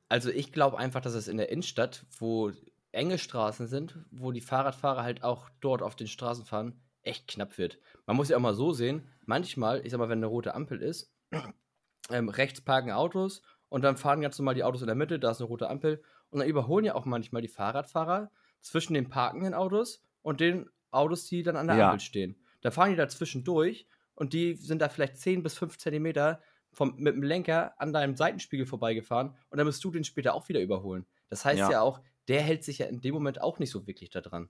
Also 0.09 0.29
ich 0.29 0.51
glaube 0.51 0.77
einfach, 0.77 1.01
dass 1.01 1.13
es 1.13 1.27
in 1.27 1.37
der 1.37 1.49
Innenstadt, 1.49 2.05
wo 2.17 2.51
enge 2.91 3.17
Straßen 3.17 3.67
sind, 3.67 3.97
wo 4.11 4.31
die 4.31 4.41
Fahrradfahrer 4.41 5.03
halt 5.03 5.23
auch 5.23 5.49
dort 5.61 5.81
auf 5.81 5.95
den 5.95 6.07
Straßen 6.07 6.45
fahren, 6.45 6.81
echt 7.01 7.27
knapp 7.27 7.57
wird. 7.57 7.79
Man 8.05 8.15
muss 8.15 8.29
ja 8.29 8.37
auch 8.37 8.41
mal 8.41 8.53
so 8.53 8.71
sehen, 8.71 9.07
manchmal, 9.25 9.85
ich 9.85 9.91
sag 9.91 9.97
mal, 9.97 10.09
wenn 10.09 10.19
eine 10.19 10.27
rote 10.27 10.53
Ampel 10.55 10.81
ist 10.81 11.13
ähm, 12.09 12.29
rechts 12.29 12.61
parken 12.61 12.91
Autos 12.91 13.41
und 13.69 13.83
dann 13.83 13.97
fahren 13.97 14.21
ganz 14.21 14.37
normal 14.37 14.55
die 14.55 14.63
Autos 14.63 14.81
in 14.81 14.87
der 14.87 14.95
Mitte, 14.95 15.19
da 15.19 15.31
ist 15.31 15.39
eine 15.39 15.47
rote 15.47 15.69
Ampel 15.69 16.03
und 16.29 16.39
dann 16.39 16.47
überholen 16.47 16.85
ja 16.85 16.95
auch 16.95 17.05
manchmal 17.05 17.41
die 17.41 17.47
Fahrradfahrer 17.47 18.31
zwischen 18.61 18.93
den 18.93 19.09
parkenden 19.09 19.53
Autos 19.53 20.03
und 20.21 20.39
den 20.39 20.69
Autos, 20.91 21.25
die 21.25 21.43
dann 21.43 21.55
an 21.55 21.67
der 21.67 21.77
Ja. 21.77 21.85
Ampel 21.89 21.99
stehen. 21.99 22.35
Da 22.61 22.71
fahren 22.71 22.91
die 22.91 22.95
dazwischen 22.95 23.43
durch 23.43 23.87
und 24.15 24.33
die 24.33 24.55
sind 24.55 24.81
da 24.81 24.89
vielleicht 24.89 25.17
10 25.17 25.43
bis 25.43 25.57
5 25.57 25.77
Zentimeter 25.77 26.41
vom, 26.73 26.95
mit 26.97 27.15
dem 27.15 27.23
Lenker 27.23 27.79
an 27.79 27.93
deinem 27.93 28.15
Seitenspiegel 28.15 28.65
vorbeigefahren 28.65 29.35
und 29.49 29.57
dann 29.57 29.65
musst 29.67 29.83
du 29.83 29.91
den 29.91 30.03
später 30.03 30.33
auch 30.33 30.49
wieder 30.49 30.61
überholen. 30.61 31.05
Das 31.29 31.45
heißt 31.45 31.69
ja, 31.69 31.69
Ja. 31.69 31.81
auch, 31.81 32.01
der 32.27 32.41
hält 32.41 32.63
sich 32.63 32.79
ja 32.79 32.87
in 32.87 33.01
dem 33.01 33.13
Moment 33.13 33.41
auch 33.41 33.59
nicht 33.59 33.71
so 33.71 33.87
wirklich 33.87 34.09
da 34.09 34.21
dran. 34.21 34.49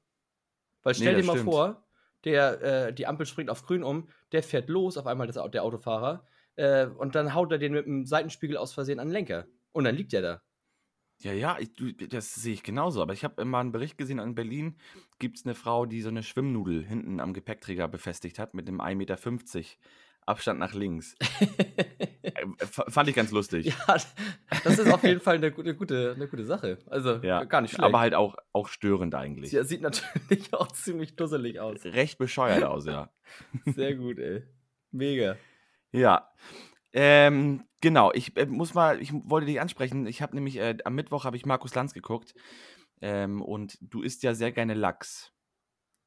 Weil 0.84 0.96
stell 0.96 1.16
Nee, 1.16 1.22
dir 1.22 1.24
mal 1.24 1.38
stimmt. 1.38 1.46
vor, 1.46 1.86
der, 2.26 2.62
äh, 2.90 2.94
die 2.94 3.08
Ampel 3.08 3.26
springt 3.26 3.50
auf 3.50 3.64
grün 3.64 3.84
um, 3.84 4.10
der 4.32 4.44
fährt 4.44 4.70
los, 4.70 4.98
auf 4.98 5.08
einmal 5.08 5.28
das, 5.28 5.36
der 5.52 5.64
Autofahrer, 5.64 6.26
äh, 6.56 6.88
und 6.88 7.16
dann 7.16 7.34
haut 7.34 7.52
er 7.52 7.58
den 7.58 7.74
mit 7.74 7.86
dem 7.86 8.06
Seitenspiegel 8.06 8.58
aus 8.58 8.74
Versehen 8.74 9.00
an 9.00 9.08
den 9.08 9.14
Lenker. 9.14 9.48
Und 9.72 9.86
dann 9.86 9.96
liegt 9.96 10.14
er 10.14 10.22
da. 10.22 10.42
Ja, 11.22 11.32
ja, 11.32 11.58
ich, 11.60 11.72
das 12.10 12.36
sehe 12.36 12.54
ich 12.54 12.64
genauso. 12.64 13.02
Aber 13.02 13.14
ich 13.14 13.24
habe 13.24 13.46
mal 13.46 13.62
einen 13.62 13.72
Bericht 13.72 13.98
gesehen, 13.98 14.20
in 14.20 14.36
Berlin 14.36 14.78
gibt 15.20 15.38
es 15.38 15.46
eine 15.46 15.56
Frau, 15.56 15.86
die 15.86 16.02
so 16.02 16.10
eine 16.10 16.24
Schwimmnudel 16.24 16.84
hinten 16.86 17.20
am 17.20 17.34
Gepäckträger 17.34 17.88
befestigt 17.88 18.40
hat 18.40 18.54
mit 18.54 18.68
einem 18.68 18.82
1,50 18.82 18.96
Meter 18.96 19.18
Abstand 20.26 20.60
nach 20.60 20.74
links. 20.74 21.16
Äh, 22.24 22.46
Fand 22.66 23.10
ich 23.10 23.16
ganz 23.16 23.32
lustig. 23.32 23.66
ja, 23.66 23.98
das 24.64 24.80
ist 24.80 24.92
auf 24.92 25.04
jeden 25.04 25.20
Fall 25.20 25.36
eine 25.36 25.52
gute, 25.52 25.76
gute, 25.76 26.14
eine 26.16 26.28
gute 26.28 26.46
Sache. 26.46 26.78
Also 26.88 27.16
Ja, 27.18 27.44
gar 27.44 27.60
nicht 27.60 27.72
schlecht. 27.72 27.84
Aber 27.84 28.00
halt 28.00 28.14
auch, 28.14 28.38
auch 28.54 28.70
störend 28.70 29.14
eigentlich. 29.14 29.52
Sie 29.52 29.64
sieht 29.66 29.82
natürlich 29.82 30.54
auch 30.54 30.72
ziemlich 30.72 31.18
dusselig 31.18 31.60
aus. 31.60 31.84
Recht 31.84 32.18
bescheuert 32.18 32.64
aus, 32.64 32.86
ja. 32.86 33.12
Sehr 33.66 33.96
gut, 33.96 34.20
ey. 34.20 34.44
Mega. 34.92 35.36
Ja. 35.92 36.32
Ähm, 36.94 37.66
genau, 37.82 38.12
ich 38.14 38.38
äh, 38.38 38.46
muss 38.46 38.74
mal, 38.74 39.02
ich 39.02 39.12
wollte 39.14 39.48
dich 39.48 39.60
ansprechen. 39.60 40.08
Ich 40.08 40.22
habe 40.22 40.36
nämlich, 40.36 40.58
äh, 40.58 40.78
am 40.86 40.96
Mittwoch 40.96 41.26
habe 41.26 41.36
ich 41.36 41.46
Markus 41.46 41.76
Lanz 41.76 41.94
geguckt. 41.94 42.34
Ähm, 43.02 43.42
und 43.42 43.78
du 43.82 44.02
isst 44.02 44.24
ja 44.24 44.34
sehr 44.34 44.54
gerne 44.54 44.76
Lachs. 44.76 45.34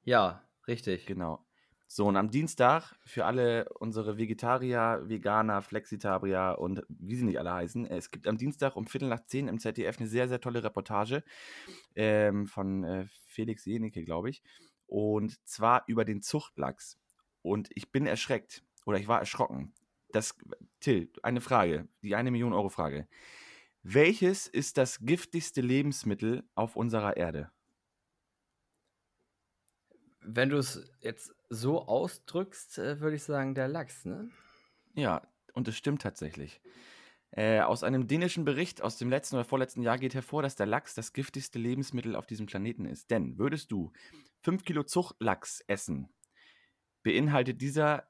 Ja, 0.05 0.43
richtig. 0.67 1.05
Genau. 1.05 1.46
So, 1.89 2.07
und 2.07 2.17
am 2.17 2.31
Dienstag 2.31 2.97
für 3.05 3.27
alle 3.27 3.69
unsere 3.79 4.19
Vegetarier, 4.19 5.03
Veganer, 5.05 5.63
Flexitarier 5.63 6.57
und 6.59 6.83
wie 6.89 7.15
sie 7.15 7.25
nicht 7.25 7.39
alle 7.39 7.53
heißen, 7.53 7.87
es 7.87 8.11
gibt 8.11 8.27
am 8.27 8.37
Dienstag 8.37 8.75
um 8.75 8.87
Viertel 8.87 9.09
nach 9.09 9.25
zehn 9.25 9.47
im 9.47 9.61
ZDF 9.61 9.99
eine 9.99 10.09
sehr, 10.09 10.29
sehr 10.29 10.41
tolle 10.41 10.65
Reportage 10.65 11.23
ähm, 11.95 12.47
von 12.47 12.83
äh, 12.83 13.07
Felix 13.27 13.65
Jenecke, 13.65 14.05
glaube 14.05 14.31
ich. 14.31 14.43
Und 14.87 15.39
zwar 15.47 15.85
über 15.87 16.05
den 16.05 16.23
Zuchtlachs. 16.23 16.99
Und 17.43 17.69
ich 17.75 17.93
bin 17.93 18.07
erschreckt 18.07 18.65
oder 18.85 18.99
ich 18.99 19.07
war 19.07 19.21
erschrocken. 19.21 19.73
Das, 20.11 20.37
Till, 20.81 21.13
eine 21.23 21.41
Frage, 21.41 21.89
die 22.03 22.17
eine 22.17 22.33
Million 22.33 22.53
Euro 22.53 22.69
Frage. 22.69 23.07
Welches 23.83 24.49
ist 24.49 24.79
das 24.79 24.99
giftigste 25.01 25.61
Lebensmittel 25.61 26.43
auf 26.57 26.75
unserer 26.75 27.17
Erde? 27.17 27.53
Wenn 30.27 30.49
du 30.49 30.59
es 30.59 30.91
jetzt 31.01 31.35
so 31.49 31.87
ausdrückst, 31.87 32.79
äh, 32.79 33.01
würde 33.01 33.17
ich 33.17 33.23
sagen, 33.23 33.55
der 33.55 33.69
Lachs, 33.69 34.05
ne? 34.05 34.29
Ja, 34.95 35.23
und 35.53 35.69
es 35.69 35.77
stimmt 35.77 36.03
tatsächlich. 36.03 36.61
Äh, 37.31 37.61
aus 37.61 37.83
einem 37.85 38.07
dänischen 38.07 38.45
Bericht 38.45 38.83
aus 38.83 38.99
dem 38.99 39.11
letzten 39.11 39.37
oder 39.37 39.45
vorletzten 39.45 39.83
Jahr 39.83 39.99
geht 39.99 40.15
hervor, 40.15 40.43
dass 40.43 40.57
der 40.57 40.67
Lachs 40.67 40.95
das 40.95 41.13
giftigste 41.13 41.59
Lebensmittel 41.59 42.17
auf 42.17 42.27
diesem 42.27 42.47
Planeten 42.47 42.87
ist. 42.87 43.11
Denn 43.11 43.39
würdest 43.39 43.71
du 43.71 43.93
5 44.43 44.65
Kilo 44.65 44.83
Zuchtlachs 44.83 45.61
essen, 45.67 46.09
beinhaltet 47.03 47.61
dieser 47.61 48.09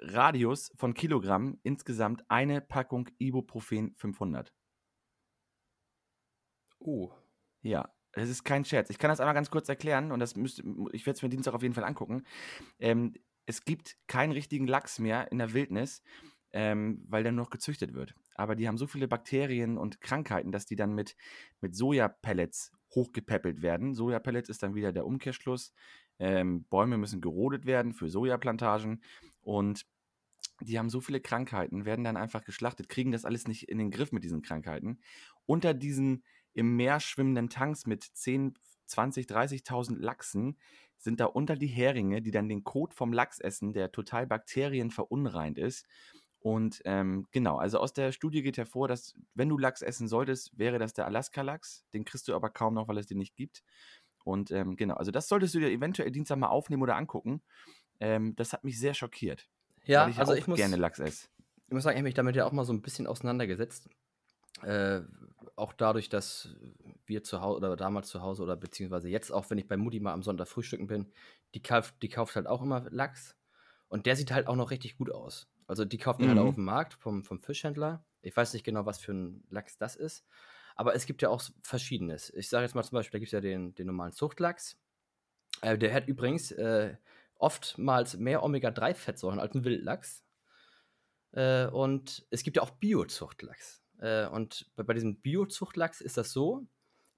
Radius 0.00 0.72
von 0.76 0.94
Kilogramm 0.94 1.60
insgesamt 1.62 2.24
eine 2.28 2.60
Packung 2.60 3.08
Ibuprofen 3.18 3.94
500. 3.96 4.52
Uh. 6.80 7.10
Ja, 7.62 7.94
das 8.12 8.28
ist 8.28 8.44
kein 8.44 8.64
Scherz. 8.64 8.90
Ich 8.90 8.98
kann 8.98 9.08
das 9.08 9.20
einmal 9.20 9.34
ganz 9.34 9.50
kurz 9.50 9.68
erklären 9.68 10.12
und 10.12 10.20
das 10.20 10.36
müsste, 10.36 10.62
ich 10.92 11.06
werde 11.06 11.16
es 11.16 11.22
mir 11.22 11.28
Dienstag 11.28 11.54
auf 11.54 11.62
jeden 11.62 11.74
Fall 11.74 11.84
angucken. 11.84 12.24
Ähm, 12.78 13.14
es 13.46 13.64
gibt 13.64 13.96
keinen 14.06 14.32
richtigen 14.32 14.66
Lachs 14.66 14.98
mehr 14.98 15.32
in 15.32 15.38
der 15.38 15.52
Wildnis, 15.52 16.02
ähm, 16.52 17.04
weil 17.08 17.22
der 17.22 17.32
nur 17.32 17.44
noch 17.44 17.50
gezüchtet 17.50 17.94
wird. 17.94 18.14
Aber 18.34 18.54
die 18.54 18.68
haben 18.68 18.78
so 18.78 18.86
viele 18.86 19.08
Bakterien 19.08 19.78
und 19.78 20.00
Krankheiten, 20.00 20.52
dass 20.52 20.66
die 20.66 20.76
dann 20.76 20.94
mit, 20.94 21.16
mit 21.60 21.74
Sojapellets 21.74 22.72
hochgepäppelt 22.94 23.62
werden. 23.62 23.94
Sojapellets 23.94 24.48
ist 24.48 24.62
dann 24.62 24.74
wieder 24.74 24.92
der 24.92 25.06
Umkehrschluss. 25.06 25.72
Ähm, 26.18 26.64
Bäume 26.64 26.98
müssen 26.98 27.20
gerodet 27.20 27.64
werden 27.66 27.92
für 27.92 28.08
Sojaplantagen 28.08 29.02
und 29.40 29.86
die 30.60 30.78
haben 30.78 30.90
so 30.90 31.00
viele 31.00 31.20
Krankheiten, 31.20 31.84
werden 31.84 32.04
dann 32.04 32.16
einfach 32.16 32.44
geschlachtet, 32.44 32.88
kriegen 32.88 33.10
das 33.10 33.24
alles 33.24 33.48
nicht 33.48 33.68
in 33.68 33.78
den 33.78 33.90
Griff 33.90 34.12
mit 34.12 34.22
diesen 34.22 34.42
Krankheiten. 34.42 35.00
Unter 35.46 35.74
diesen 35.74 36.22
im 36.54 36.76
Meer 36.76 37.00
schwimmenden 37.00 37.48
Tanks 37.48 37.86
mit 37.86 38.04
10, 38.04 38.54
20, 38.86 39.26
30.000 39.26 39.98
Lachsen 39.98 40.58
sind 40.98 41.18
da 41.20 41.26
unter 41.26 41.56
die 41.56 41.66
Heringe, 41.66 42.22
die 42.22 42.30
dann 42.30 42.48
den 42.48 42.62
Kot 42.64 42.94
vom 42.94 43.12
Lachs 43.12 43.40
essen, 43.40 43.72
der 43.72 43.90
total 43.90 44.26
bakterienverunreint 44.26 45.58
ist. 45.58 45.86
Und 46.38 46.82
ähm, 46.84 47.26
genau, 47.30 47.56
also 47.56 47.78
aus 47.78 47.92
der 47.92 48.12
Studie 48.12 48.42
geht 48.42 48.56
hervor, 48.56 48.88
dass 48.88 49.14
wenn 49.34 49.48
du 49.48 49.58
Lachs 49.58 49.82
essen 49.82 50.08
solltest, 50.08 50.56
wäre 50.58 50.78
das 50.78 50.92
der 50.92 51.06
Alaska-Lachs. 51.06 51.84
Den 51.92 52.04
kriegst 52.04 52.28
du 52.28 52.34
aber 52.34 52.50
kaum 52.50 52.74
noch, 52.74 52.88
weil 52.88 52.98
es 52.98 53.06
den 53.06 53.18
nicht 53.18 53.36
gibt. 53.36 53.62
Und 54.24 54.50
ähm, 54.50 54.76
genau, 54.76 54.94
also 54.94 55.10
das 55.10 55.28
solltest 55.28 55.54
du 55.54 55.60
dir 55.60 55.70
eventuell 55.70 56.10
Dienstag 56.10 56.38
mal 56.38 56.48
aufnehmen 56.48 56.82
oder 56.82 56.96
angucken. 56.96 57.42
Ähm, 58.00 58.34
das 58.36 58.52
hat 58.52 58.64
mich 58.64 58.78
sehr 58.78 58.94
schockiert, 58.94 59.48
Ja, 59.84 60.08
ich 60.08 60.18
also 60.18 60.34
ich 60.34 60.46
muss, 60.46 60.58
gerne 60.58 60.76
Lachs 60.76 60.98
esse. 60.98 61.28
ich 61.68 61.72
muss 61.74 61.84
sagen, 61.84 61.94
ich 61.94 62.00
habe 62.00 62.04
mich 62.04 62.14
damit 62.14 62.36
ja 62.36 62.44
auch 62.44 62.52
mal 62.52 62.64
so 62.64 62.72
ein 62.72 62.82
bisschen 62.82 63.06
auseinandergesetzt. 63.06 63.88
Äh, 64.62 65.02
auch 65.62 65.72
dadurch, 65.72 66.08
dass 66.08 66.56
wir 67.06 67.22
zu 67.22 67.40
Hause 67.40 67.58
oder 67.58 67.76
damals 67.76 68.08
zu 68.08 68.20
Hause 68.22 68.42
oder 68.42 68.56
beziehungsweise 68.56 69.08
jetzt 69.08 69.30
auch, 69.30 69.48
wenn 69.50 69.58
ich 69.58 69.68
bei 69.68 69.76
Mutti 69.76 70.00
mal 70.00 70.12
am 70.12 70.22
Sonntag 70.22 70.48
frühstücken 70.48 70.86
bin, 70.86 71.12
die 71.54 71.62
kauft, 71.62 71.94
die 72.02 72.08
kauft 72.08 72.36
halt 72.36 72.46
auch 72.46 72.62
immer 72.62 72.86
Lachs. 72.90 73.36
Und 73.88 74.06
der 74.06 74.16
sieht 74.16 74.32
halt 74.32 74.46
auch 74.48 74.56
noch 74.56 74.70
richtig 74.70 74.96
gut 74.96 75.10
aus. 75.10 75.48
Also 75.66 75.84
die 75.84 75.98
kauft 75.98 76.20
man 76.20 76.28
halt 76.28 76.38
Mhm. 76.38 76.44
auch 76.44 76.48
auf 76.48 76.54
dem 76.56 76.64
Markt 76.64 76.94
vom, 76.94 77.24
vom 77.24 77.38
Fischhändler. 77.38 78.04
Ich 78.22 78.36
weiß 78.36 78.52
nicht 78.52 78.64
genau, 78.64 78.86
was 78.86 78.98
für 78.98 79.12
ein 79.12 79.44
Lachs 79.50 79.76
das 79.78 79.96
ist. 79.96 80.24
Aber 80.74 80.94
es 80.94 81.06
gibt 81.06 81.22
ja 81.22 81.28
auch 81.28 81.42
verschiedenes. 81.62 82.30
Ich 82.30 82.48
sage 82.48 82.64
jetzt 82.64 82.74
mal 82.74 82.82
zum 82.82 82.96
Beispiel, 82.96 83.12
da 83.12 83.18
gibt 83.18 83.28
es 83.28 83.32
ja 83.32 83.40
den, 83.40 83.74
den 83.74 83.86
normalen 83.86 84.12
Zuchtlachs. 84.12 84.78
Äh, 85.60 85.78
der 85.78 85.92
hat 85.94 86.08
übrigens 86.08 86.50
äh, 86.52 86.96
oftmals 87.36 88.16
mehr 88.16 88.42
Omega-3-Fettsäuren 88.42 89.38
als 89.40 89.54
ein 89.54 89.64
Wildlachs. 89.64 90.24
Äh, 91.32 91.66
und 91.66 92.26
es 92.30 92.42
gibt 92.42 92.56
ja 92.56 92.62
auch 92.62 92.70
Biozuchtlachs. 92.70 93.81
Äh, 94.02 94.26
und 94.28 94.70
bei, 94.76 94.82
bei 94.82 94.94
diesem 94.94 95.20
Biozuchtlachs 95.20 96.00
ist 96.02 96.18
das 96.18 96.32
so, 96.32 96.66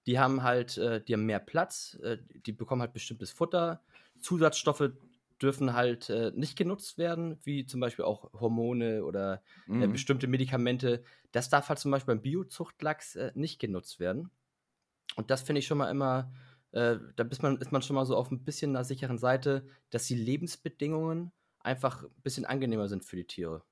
die 0.06 0.18
haben 0.18 0.42
halt, 0.42 0.78
äh, 0.78 1.02
die 1.02 1.14
haben 1.14 1.26
mehr 1.26 1.40
Platz, 1.40 1.98
äh, 2.02 2.18
die 2.46 2.52
bekommen 2.52 2.82
halt 2.82 2.92
bestimmtes 2.92 3.32
Futter. 3.32 3.82
Zusatzstoffe 4.20 4.92
dürfen 5.42 5.74
halt 5.74 6.10
äh, 6.10 6.32
nicht 6.34 6.56
genutzt 6.56 6.98
werden, 6.98 7.38
wie 7.44 7.66
zum 7.66 7.80
Beispiel 7.80 8.04
auch 8.04 8.32
Hormone 8.34 9.04
oder 9.04 9.42
äh, 9.78 9.88
Mhm. 9.88 9.88
bestimmte 9.88 10.26
Medikamente. 10.28 11.04
Das 11.32 11.48
darf 11.48 11.68
halt 11.68 11.78
zum 11.78 11.90
Beispiel 11.90 12.14
beim 12.14 12.22
Biozuchtlachs 12.22 13.16
äh, 13.16 13.32
nicht 13.34 13.58
genutzt 13.58 14.00
werden. 14.00 14.30
Und 15.16 15.30
das 15.30 15.42
finde 15.42 15.60
ich 15.60 15.66
schon 15.66 15.78
mal 15.78 15.90
immer, 15.90 16.32
da 16.72 16.98
ist 17.30 17.42
man, 17.42 17.58
ist 17.58 17.70
man 17.70 17.82
schon 17.82 17.94
mal 17.94 18.04
so 18.04 18.16
auf 18.16 18.32
ein 18.32 18.44
bisschen 18.44 18.74
einer 18.74 18.84
sicheren 18.84 19.18
Seite, 19.18 19.68
dass 19.90 20.06
die 20.06 20.16
Lebensbedingungen 20.16 21.32
einfach 21.60 22.02
ein 22.04 22.22
bisschen 22.22 22.44
angenehmer 22.46 22.88
sind 22.88 23.04
für 23.04 23.16
die 23.16 23.26
Tiere. 23.26 23.64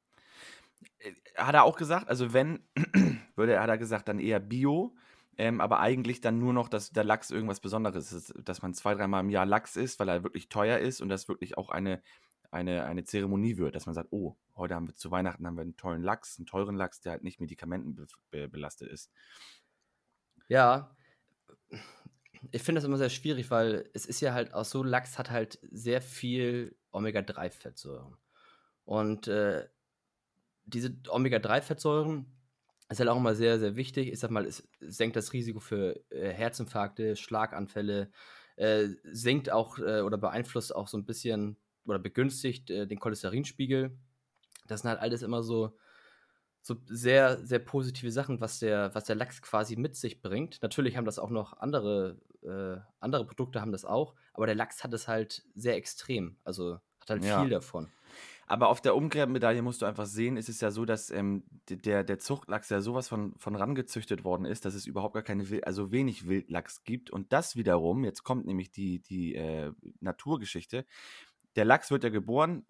Hat 1.37 1.55
er 1.55 1.65
auch 1.65 1.77
gesagt, 1.77 2.09
also 2.09 2.33
wenn, 2.33 2.61
würde 3.37 3.55
er, 3.55 3.63
hat 3.63 3.71
er 3.71 3.79
gesagt, 3.79 4.09
dann 4.09 4.19
eher 4.19 4.41
Bio, 4.41 4.97
ähm, 5.39 5.61
aber 5.61 5.81
eigentlich 5.81 6.21
dann 6.21 6.39
nur 6.39 6.53
noch, 6.53 6.69
dass 6.69 6.91
der 6.91 7.05
Lachs 7.05 7.31
irgendwas 7.31 7.61
Besonderes 7.61 8.13
ist, 8.13 8.35
dass 8.45 8.63
man 8.63 8.75
zwei, 8.75 8.95
dreimal 8.95 9.23
im 9.23 9.31
Jahr 9.31 9.47
Lachs 9.47 9.77
isst, 9.77 9.99
weil 9.99 10.09
er 10.09 10.23
wirklich 10.23 10.49
teuer 10.49 10.79
ist 10.79 11.01
und 11.01 11.09
das 11.09 11.29
wirklich 11.29 11.57
auch 11.57 11.71
eine, 11.71 12.03
eine, 12.51 12.85
eine 12.85 13.05
Zeremonie 13.05 13.57
wird, 13.57 13.75
dass 13.75 13.87
man 13.87 13.95
sagt, 13.95 14.13
oh, 14.13 14.37
heute 14.55 14.75
haben 14.75 14.87
wir 14.87 14.95
zu 14.95 15.11
Weihnachten 15.11 15.47
haben 15.47 15.57
wir 15.57 15.63
einen 15.63 15.77
tollen 15.77 16.03
Lachs, 16.03 16.39
einen 16.39 16.47
teuren 16.47 16.77
Lachs, 16.77 17.01
der 17.01 17.13
halt 17.13 17.25
nicht 17.25 17.41
medikamentenbelastet 17.41 18.89
ist. 18.89 19.11
Ja, 20.49 20.95
ich 22.51 22.63
finde 22.63 22.81
das 22.81 22.85
immer 22.85 22.99
sehr 22.99 23.11
schwierig, 23.11 23.51
weil 23.51 23.89
es 23.95 24.05
ist 24.05 24.21
ja 24.21 24.35
halt 24.35 24.53
auch 24.53 24.65
so, 24.65 24.83
Lachs 24.83 25.19
hat 25.19 25.31
halt 25.31 25.59
sehr 25.71 26.03
viel 26.03 26.77
Omega-3-Fettsäuren. 26.91 28.17
Und 28.85 29.29
äh, 29.29 29.69
diese 30.65 30.95
Omega-3-Fettsäuren 31.09 32.27
ist 32.89 33.01
halt 33.01 33.09
auch 33.09 33.17
immer 33.17 33.35
sehr, 33.35 33.59
sehr 33.59 33.77
wichtig. 33.77 34.13
Ich 34.13 34.21
sag 34.21 34.31
mal, 34.31 34.45
es 34.45 34.69
senkt 34.81 35.17
das 35.17 35.33
Risiko 35.33 35.61
für 35.61 36.01
äh, 36.11 36.33
Herzinfarkte, 36.33 37.17
Schlaganfälle, 37.17 38.11
äh, 38.57 38.89
senkt 39.05 39.51
auch 39.51 39.79
äh, 39.79 40.01
oder 40.03 40.19
beeinflusst 40.19 40.75
auch 40.75 40.89
so 40.89 40.99
ein 40.99 41.07
bisschen 41.07 41.57
oder 41.87 41.99
begünstigt 41.99 42.71
äh, 42.71 42.87
den 42.87 43.01
Cholesterinspiegel. 43.01 43.97
Das 44.67 44.83
sind 44.83 44.91
halt 44.91 45.01
alles 45.01 45.23
immer 45.23 45.43
so, 45.43 45.77
so 46.61 46.77
sehr, 46.87 47.45
sehr 47.45 47.59
positive 47.59 48.13
Sachen, 48.13 48.41
was 48.41 48.61
der, 48.61 48.95
was 48.95 49.05
der 49.05 49.17
Lachs 49.17 49.43
quasi 49.43 49.77
mit 49.77 49.97
sich 49.97 50.21
bringt. 50.21 50.63
Natürlich 50.63 50.97
haben 50.97 51.07
das 51.07 51.19
auch 51.19 51.31
noch 51.31 51.59
andere, 51.59 52.19
äh, 52.43 52.81
andere 53.01 53.27
Produkte 53.27 53.61
haben 53.61 53.73
das 53.73 53.85
auch, 53.85 54.15
aber 54.33 54.47
der 54.47 54.55
Lachs 54.55 54.85
hat 54.85 54.93
es 54.93 55.09
halt 55.09 55.43
sehr 55.55 55.77
extrem. 55.77 56.37
Also 56.45 56.79
hat 57.01 57.11
halt 57.11 57.25
Ja. 57.25 57.41
viel 57.41 57.51
davon. 57.51 57.91
Aber 58.53 58.69
auf 58.69 58.83
der 58.83 58.95
Umkehrmedaille 58.95 59.63
musst 59.63 59.81
du 59.81 59.87
einfach 59.87 60.05
sehen, 60.05 60.37
ist 60.37 60.51
es 60.51 60.61
ja 60.61 60.71
so, 60.71 60.85
dass 60.85 61.09
ähm, 61.09 61.43
der, 61.71 62.05
der 62.05 62.19
Zuchtlachs 62.19 62.69
ja 62.69 62.83
sowas 62.83 63.09
von, 63.09 63.33
von 63.39 63.57
rangezüchtet 63.57 64.25
worden 64.25 64.45
ist, 64.45 64.67
dass 64.67 64.75
es 64.75 64.87
überhaupt 64.87 65.15
gar 65.15 65.23
keine, 65.23 65.47
also 65.63 65.91
wenig 65.91 66.29
Wildlachs 66.29 66.85
gibt. 66.85 67.09
Und 67.09 67.33
das 67.33 67.57
wiederum, 67.57 68.05
jetzt 68.05 68.25
kommt 68.25 68.45
nämlich 68.45 68.71
die, 68.71 69.01
die 69.01 69.37
äh, 69.37 69.73
Naturgeschichte, 70.01 70.85
der 71.57 71.65
Lachs 71.65 71.91
wird 71.91 72.05
ja 72.05 72.11
geboren, 72.11 72.67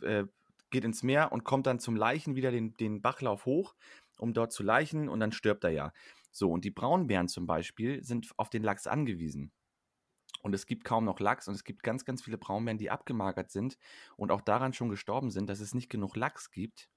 äh, 0.00 0.24
geht 0.70 0.84
ins 0.84 1.02
Meer 1.02 1.30
und 1.30 1.44
kommt 1.44 1.66
dann 1.66 1.78
zum 1.78 1.94
Leichen 1.94 2.34
wieder 2.34 2.50
den, 2.50 2.74
den 2.78 3.02
Bachlauf 3.02 3.44
hoch, 3.44 3.74
um 4.16 4.32
dort 4.32 4.50
zu 4.54 4.62
leichen 4.62 5.10
und 5.10 5.20
dann 5.20 5.32
stirbt 5.32 5.62
er 5.62 5.70
ja. 5.70 5.92
So, 6.30 6.50
und 6.50 6.64
die 6.64 6.70
Braunbären 6.70 7.28
zum 7.28 7.46
Beispiel 7.46 8.02
sind 8.02 8.32
auf 8.38 8.48
den 8.48 8.62
Lachs 8.62 8.86
angewiesen. 8.86 9.52
Und 10.42 10.54
es 10.54 10.66
gibt 10.66 10.84
kaum 10.84 11.04
noch 11.04 11.20
Lachs 11.20 11.48
und 11.48 11.54
es 11.54 11.64
gibt 11.64 11.82
ganz, 11.82 12.04
ganz 12.04 12.22
viele 12.22 12.38
Braunbären, 12.38 12.78
die 12.78 12.90
abgemagert 12.90 13.50
sind 13.50 13.76
und 14.16 14.30
auch 14.30 14.40
daran 14.40 14.72
schon 14.72 14.88
gestorben 14.88 15.30
sind, 15.30 15.48
dass 15.48 15.60
es 15.60 15.74
nicht 15.74 15.90
genug 15.90 16.16
Lachs 16.16 16.50
gibt. 16.50 16.88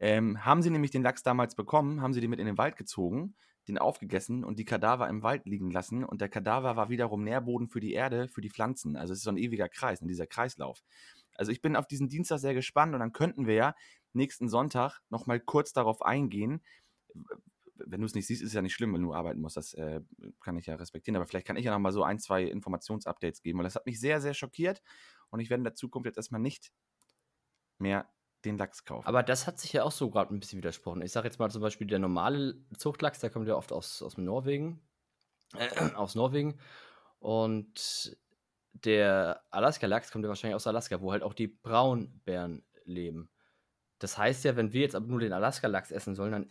Ähm, 0.00 0.44
haben 0.44 0.62
sie 0.62 0.70
nämlich 0.70 0.90
den 0.90 1.02
Lachs 1.02 1.22
damals 1.22 1.54
bekommen, 1.54 2.02
haben 2.02 2.12
sie 2.12 2.20
den 2.20 2.30
mit 2.30 2.40
in 2.40 2.46
den 2.46 2.58
Wald 2.58 2.76
gezogen, 2.76 3.36
den 3.68 3.78
aufgegessen 3.78 4.44
und 4.44 4.58
die 4.58 4.64
Kadaver 4.64 5.08
im 5.08 5.22
Wald 5.22 5.46
liegen 5.46 5.70
lassen. 5.70 6.04
Und 6.04 6.20
der 6.20 6.28
Kadaver 6.28 6.76
war 6.76 6.88
wiederum 6.90 7.22
Nährboden 7.22 7.68
für 7.68 7.80
die 7.80 7.92
Erde, 7.92 8.28
für 8.28 8.40
die 8.40 8.50
Pflanzen. 8.50 8.96
Also 8.96 9.12
es 9.12 9.20
ist 9.20 9.24
so 9.24 9.30
ein 9.30 9.36
ewiger 9.36 9.68
Kreis, 9.68 10.00
dieser 10.00 10.26
Kreislauf. 10.26 10.82
Also 11.36 11.52
ich 11.52 11.62
bin 11.62 11.76
auf 11.76 11.86
diesen 11.86 12.08
Dienstag 12.08 12.38
sehr 12.38 12.54
gespannt 12.54 12.94
und 12.94 13.00
dann 13.00 13.12
könnten 13.12 13.46
wir 13.46 13.54
ja 13.54 13.74
nächsten 14.12 14.48
Sonntag 14.48 15.00
nochmal 15.10 15.40
kurz 15.40 15.72
darauf 15.72 16.02
eingehen. 16.02 16.62
Wenn 17.76 18.00
du 18.00 18.06
es 18.06 18.14
nicht 18.14 18.26
siehst, 18.26 18.42
ist 18.42 18.48
es 18.48 18.54
ja 18.54 18.62
nicht 18.62 18.74
schlimm, 18.74 18.94
wenn 18.94 19.02
du 19.02 19.14
arbeiten 19.14 19.40
musst. 19.40 19.56
Das 19.56 19.74
äh, 19.74 20.00
kann 20.44 20.56
ich 20.56 20.66
ja 20.66 20.76
respektieren. 20.76 21.16
Aber 21.16 21.26
vielleicht 21.26 21.46
kann 21.46 21.56
ich 21.56 21.64
ja 21.64 21.72
nochmal 21.72 21.92
so 21.92 22.04
ein, 22.04 22.18
zwei 22.18 22.44
Informationsupdates 22.44 23.42
geben, 23.42 23.58
weil 23.58 23.64
das 23.64 23.74
hat 23.74 23.86
mich 23.86 23.98
sehr, 23.98 24.20
sehr 24.20 24.34
schockiert. 24.34 24.82
Und 25.30 25.40
ich 25.40 25.50
werde 25.50 25.60
in 25.60 25.64
der 25.64 25.74
Zukunft 25.74 26.06
jetzt 26.06 26.16
erstmal 26.16 26.40
nicht 26.40 26.72
mehr 27.78 28.08
den 28.44 28.58
Lachs 28.58 28.84
kaufen. 28.84 29.06
Aber 29.06 29.22
das 29.22 29.46
hat 29.46 29.58
sich 29.58 29.72
ja 29.72 29.84
auch 29.84 29.90
so 29.90 30.10
gerade 30.10 30.34
ein 30.34 30.40
bisschen 30.40 30.58
widersprochen. 30.58 31.02
Ich 31.02 31.12
sage 31.12 31.26
jetzt 31.26 31.38
mal 31.38 31.50
zum 31.50 31.62
Beispiel, 31.62 31.86
der 31.86 31.98
normale 31.98 32.56
Zuchtlachs, 32.76 33.20
der 33.20 33.30
kommt 33.30 33.48
ja 33.48 33.56
oft 33.56 33.72
aus, 33.72 34.02
aus 34.02 34.18
Norwegen, 34.18 34.80
äh, 35.56 35.68
aus 35.94 36.14
Norwegen. 36.14 36.58
Und 37.18 38.16
der 38.72 39.42
Alaska-Lachs 39.50 40.10
kommt 40.10 40.24
ja 40.24 40.28
wahrscheinlich 40.28 40.56
aus 40.56 40.66
Alaska, 40.66 41.00
wo 41.00 41.12
halt 41.12 41.22
auch 41.22 41.34
die 41.34 41.46
Braunbären 41.48 42.64
leben. 42.84 43.30
Das 43.98 44.18
heißt 44.18 44.44
ja, 44.44 44.56
wenn 44.56 44.72
wir 44.72 44.82
jetzt 44.82 44.94
aber 44.94 45.06
nur 45.06 45.20
den 45.20 45.32
Alaska-Lachs 45.32 45.90
essen 45.90 46.14
sollen, 46.14 46.32
dann 46.32 46.50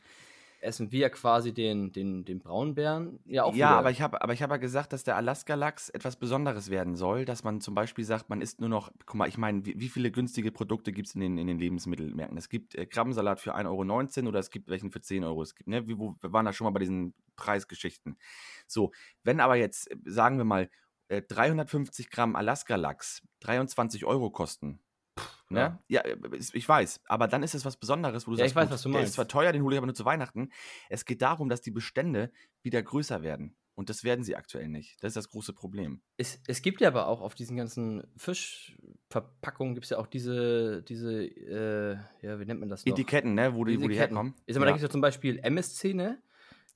essen 0.64 0.92
wir 0.92 1.10
quasi 1.10 1.54
den, 1.54 1.92
den, 1.92 2.26
den 2.26 2.40
Braunbären 2.40 3.20
ja 3.26 3.44
auch 3.44 3.54
ja, 3.54 3.70
wieder. 3.70 3.78
aber 3.78 3.92
ich 3.92 4.02
habe 4.02 4.22
aber 4.22 4.34
ich 4.34 4.42
habe 4.42 4.54
ja 4.54 4.58
gesagt, 4.58 4.94
dass 4.94 5.04
der 5.04 5.16
Alaska-Lachs 5.16 5.90
etwas 5.90 6.16
Besonderes 6.16 6.70
werden 6.70 6.96
soll, 6.96 7.26
dass 7.26 7.44
man 7.44 7.62
zum 7.62 7.76
Beispiel 7.76 8.06
sagt, 8.06 8.30
man 8.30 8.42
isst 8.42 8.60
nur 8.60 8.70
noch, 8.70 8.92
guck 9.06 9.16
mal, 9.16 9.28
ich 9.28 9.38
meine, 9.38 9.66
wie, 9.66 9.80
wie 9.80 9.90
viele 9.90 10.12
günstige 10.12 10.52
Produkte 10.52 10.92
gibt 10.92 11.08
es 11.08 11.16
in 11.16 11.22
den, 11.22 11.38
in 11.38 11.48
den 11.48 11.60
Lebensmittelmärkten? 11.60 12.38
Es 12.38 12.50
gibt 12.50 12.76
äh, 12.76 12.86
Krabbensalat 12.86 13.40
für 13.40 13.56
1,19 13.56 13.68
Euro 13.68 14.30
oder 14.30 14.40
es 14.40 14.50
gibt 14.50 14.70
welchen 14.70 14.92
für 14.92 15.02
10 15.02 15.24
Euro. 15.24 15.42
Es 15.42 15.56
gibt, 15.56 15.68
ne, 15.68 15.88
wir, 15.88 15.98
wir 15.98 16.34
waren 16.34 16.46
da 16.46 16.54
schon 16.54 16.66
mal 16.66 16.72
bei 16.72 16.80
diesen 16.80 17.14
Preisgeschichten. 17.36 18.18
So, 18.68 18.92
wenn 19.24 19.40
aber 19.40 19.56
jetzt, 19.56 19.92
äh, 19.92 19.98
sagen 20.06 20.38
wir 20.38 20.46
mal, 20.46 20.70
äh, 21.10 21.22
350 21.22 22.10
Gramm 22.10 22.36
Alaska-Lachs 22.36 23.22
23 23.42 24.06
Euro 24.06 24.30
kosten, 24.30 24.80
Ne? 25.54 25.80
Ja, 25.88 26.02
äh, 26.02 26.18
ist- 26.38 26.54
ich 26.56 26.68
weiß. 26.68 27.02
Aber 27.06 27.28
dann 27.28 27.44
ist 27.44 27.56
es 27.56 27.66
was 27.66 27.78
Besonderes, 27.78 28.28
wo 28.28 28.32
du 28.32 28.38
Ja, 28.38 28.44
sagst, 28.44 28.52
ich 28.52 28.56
weiß, 28.56 28.66
gut, 28.68 28.74
was 28.74 28.82
du 28.84 28.90
der 28.90 29.00
ist 29.00 29.04
meinst. 29.04 29.14
zwar 29.16 29.28
teuer, 29.28 29.52
den 29.52 29.64
hole 29.64 29.76
ich 29.76 29.78
aber 29.78 29.88
nur 29.88 29.96
zu 29.96 30.06
Weihnachten. 30.06 30.50
Es 30.90 31.06
geht 31.06 31.22
darum, 31.22 31.50
dass 31.50 31.62
die 31.62 31.72
Bestände 31.72 32.32
wieder 32.62 32.82
größer 32.82 33.22
werden. 33.22 33.56
Und 33.76 33.90
das 33.90 34.04
werden 34.04 34.24
sie 34.24 34.36
aktuell 34.36 34.68
nicht. 34.68 35.04
Das 35.04 35.10
ist 35.10 35.16
das 35.16 35.30
große 35.30 35.54
Problem. 35.54 36.02
Es, 36.18 36.40
es 36.48 36.62
gibt 36.62 36.80
ja 36.82 36.90
aber 36.90 37.08
auch 37.08 37.22
auf 37.22 37.34
diesen 37.34 37.58
ganzen 37.58 38.04
Fischverpackungen 38.18 39.74
gibt 39.74 39.86
es 39.86 39.90
ja 39.90 39.98
auch 39.98 40.06
diese, 40.06 40.84
diese, 40.84 41.24
äh, 41.26 41.98
ja, 42.22 42.40
wie 42.40 42.46
nennt 42.46 42.60
man 42.60 42.70
das 42.70 42.86
noch? 42.86 42.94
Etiketten, 42.94 43.34
ne, 43.34 43.56
wo 43.56 43.66
die, 43.66 43.82
wo 43.82 43.88
die 43.88 43.96
herkommen. 43.96 44.36
Ich 44.46 44.54
sag 44.54 44.60
mal, 44.60 44.66
da 44.68 44.72
ja. 44.72 44.76
gibt 44.76 44.84
es 44.84 44.90
ja 44.90 44.92
zum 44.92 45.02
Beispiel 45.02 45.40
MSC, 45.40 45.96
ne? 45.96 46.22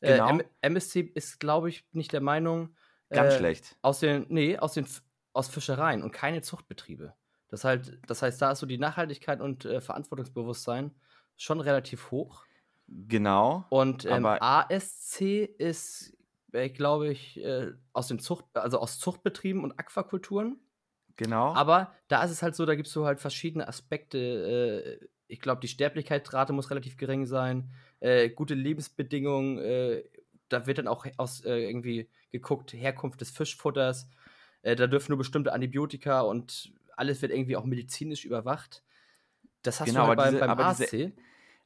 Genau. 0.01 0.27
Äh, 0.27 0.31
M 0.31 0.41
MSC 0.61 1.01
ist, 1.13 1.39
glaube 1.39 1.69
ich, 1.69 1.85
nicht 1.91 2.13
der 2.13 2.21
Meinung. 2.21 2.75
Ganz 3.09 3.35
äh, 3.35 3.37
schlecht. 3.37 3.77
Aus 3.81 3.99
den, 3.99 4.25
nee, 4.29 4.57
aus 4.57 4.73
den 4.73 4.87
aus 5.33 5.47
Fischereien 5.49 6.01
und 6.01 6.11
keine 6.11 6.41
Zuchtbetriebe. 6.41 7.13
Das, 7.49 7.63
halt, 7.63 7.99
das 8.07 8.21
heißt, 8.21 8.41
da 8.41 8.51
ist 8.51 8.59
so 8.59 8.65
die 8.65 8.77
Nachhaltigkeit 8.77 9.39
und 9.41 9.65
äh, 9.65 9.81
Verantwortungsbewusstsein 9.81 10.91
schon 11.37 11.61
relativ 11.61 12.11
hoch. 12.11 12.45
Genau. 12.87 13.65
Und 13.69 14.05
ähm, 14.05 14.25
ASC 14.25 15.21
ist, 15.57 16.17
äh, 16.51 16.69
glaube 16.69 17.09
ich, 17.09 17.43
äh, 17.43 17.73
aus 17.93 18.07
den 18.07 18.19
Zucht, 18.19 18.45
also 18.53 18.79
aus 18.79 18.99
Zuchtbetrieben 18.99 19.63
und 19.63 19.77
Aquakulturen. 19.79 20.59
Genau. 21.15 21.53
Aber 21.53 21.93
da 22.07 22.23
ist 22.23 22.31
es 22.31 22.43
halt 22.43 22.55
so, 22.55 22.65
da 22.65 22.75
gibt 22.75 22.87
es 22.87 22.93
so 22.93 23.05
halt 23.05 23.19
verschiedene 23.19 23.67
Aspekte. 23.67 24.99
Äh, 25.01 25.07
ich 25.27 25.41
glaube, 25.41 25.61
die 25.61 25.67
Sterblichkeitsrate 25.67 26.53
muss 26.53 26.69
relativ 26.69 26.95
gering 26.97 27.25
sein. 27.25 27.71
Äh, 27.99 28.29
gute 28.29 28.53
Lebensbedingungen. 28.53 29.57
Äh, 29.57 30.03
da 30.49 30.65
wird 30.65 30.77
dann 30.77 30.87
auch 30.87 31.05
aus 31.17 31.41
irgendwie 31.43 32.09
geguckt, 32.31 32.71
Herkunft 32.71 33.19
des 33.19 33.31
Fischfutters. 33.31 34.07
Da 34.61 34.87
dürfen 34.87 35.11
nur 35.11 35.17
bestimmte 35.17 35.51
Antibiotika 35.51 36.21
und 36.21 36.71
alles 36.97 37.21
wird 37.21 37.31
irgendwie 37.31 37.55
auch 37.55 37.65
medizinisch 37.65 38.25
überwacht. 38.25 38.83
Das 39.63 39.79
hast 39.79 39.87
Genau, 39.87 40.03
du 40.03 40.07
halt 40.09 40.17
beim, 40.17 40.29
diese- 40.31 40.39
beim 40.39 40.49
aber 40.49 40.65
ASC. 40.65 40.91
diese- 40.91 41.11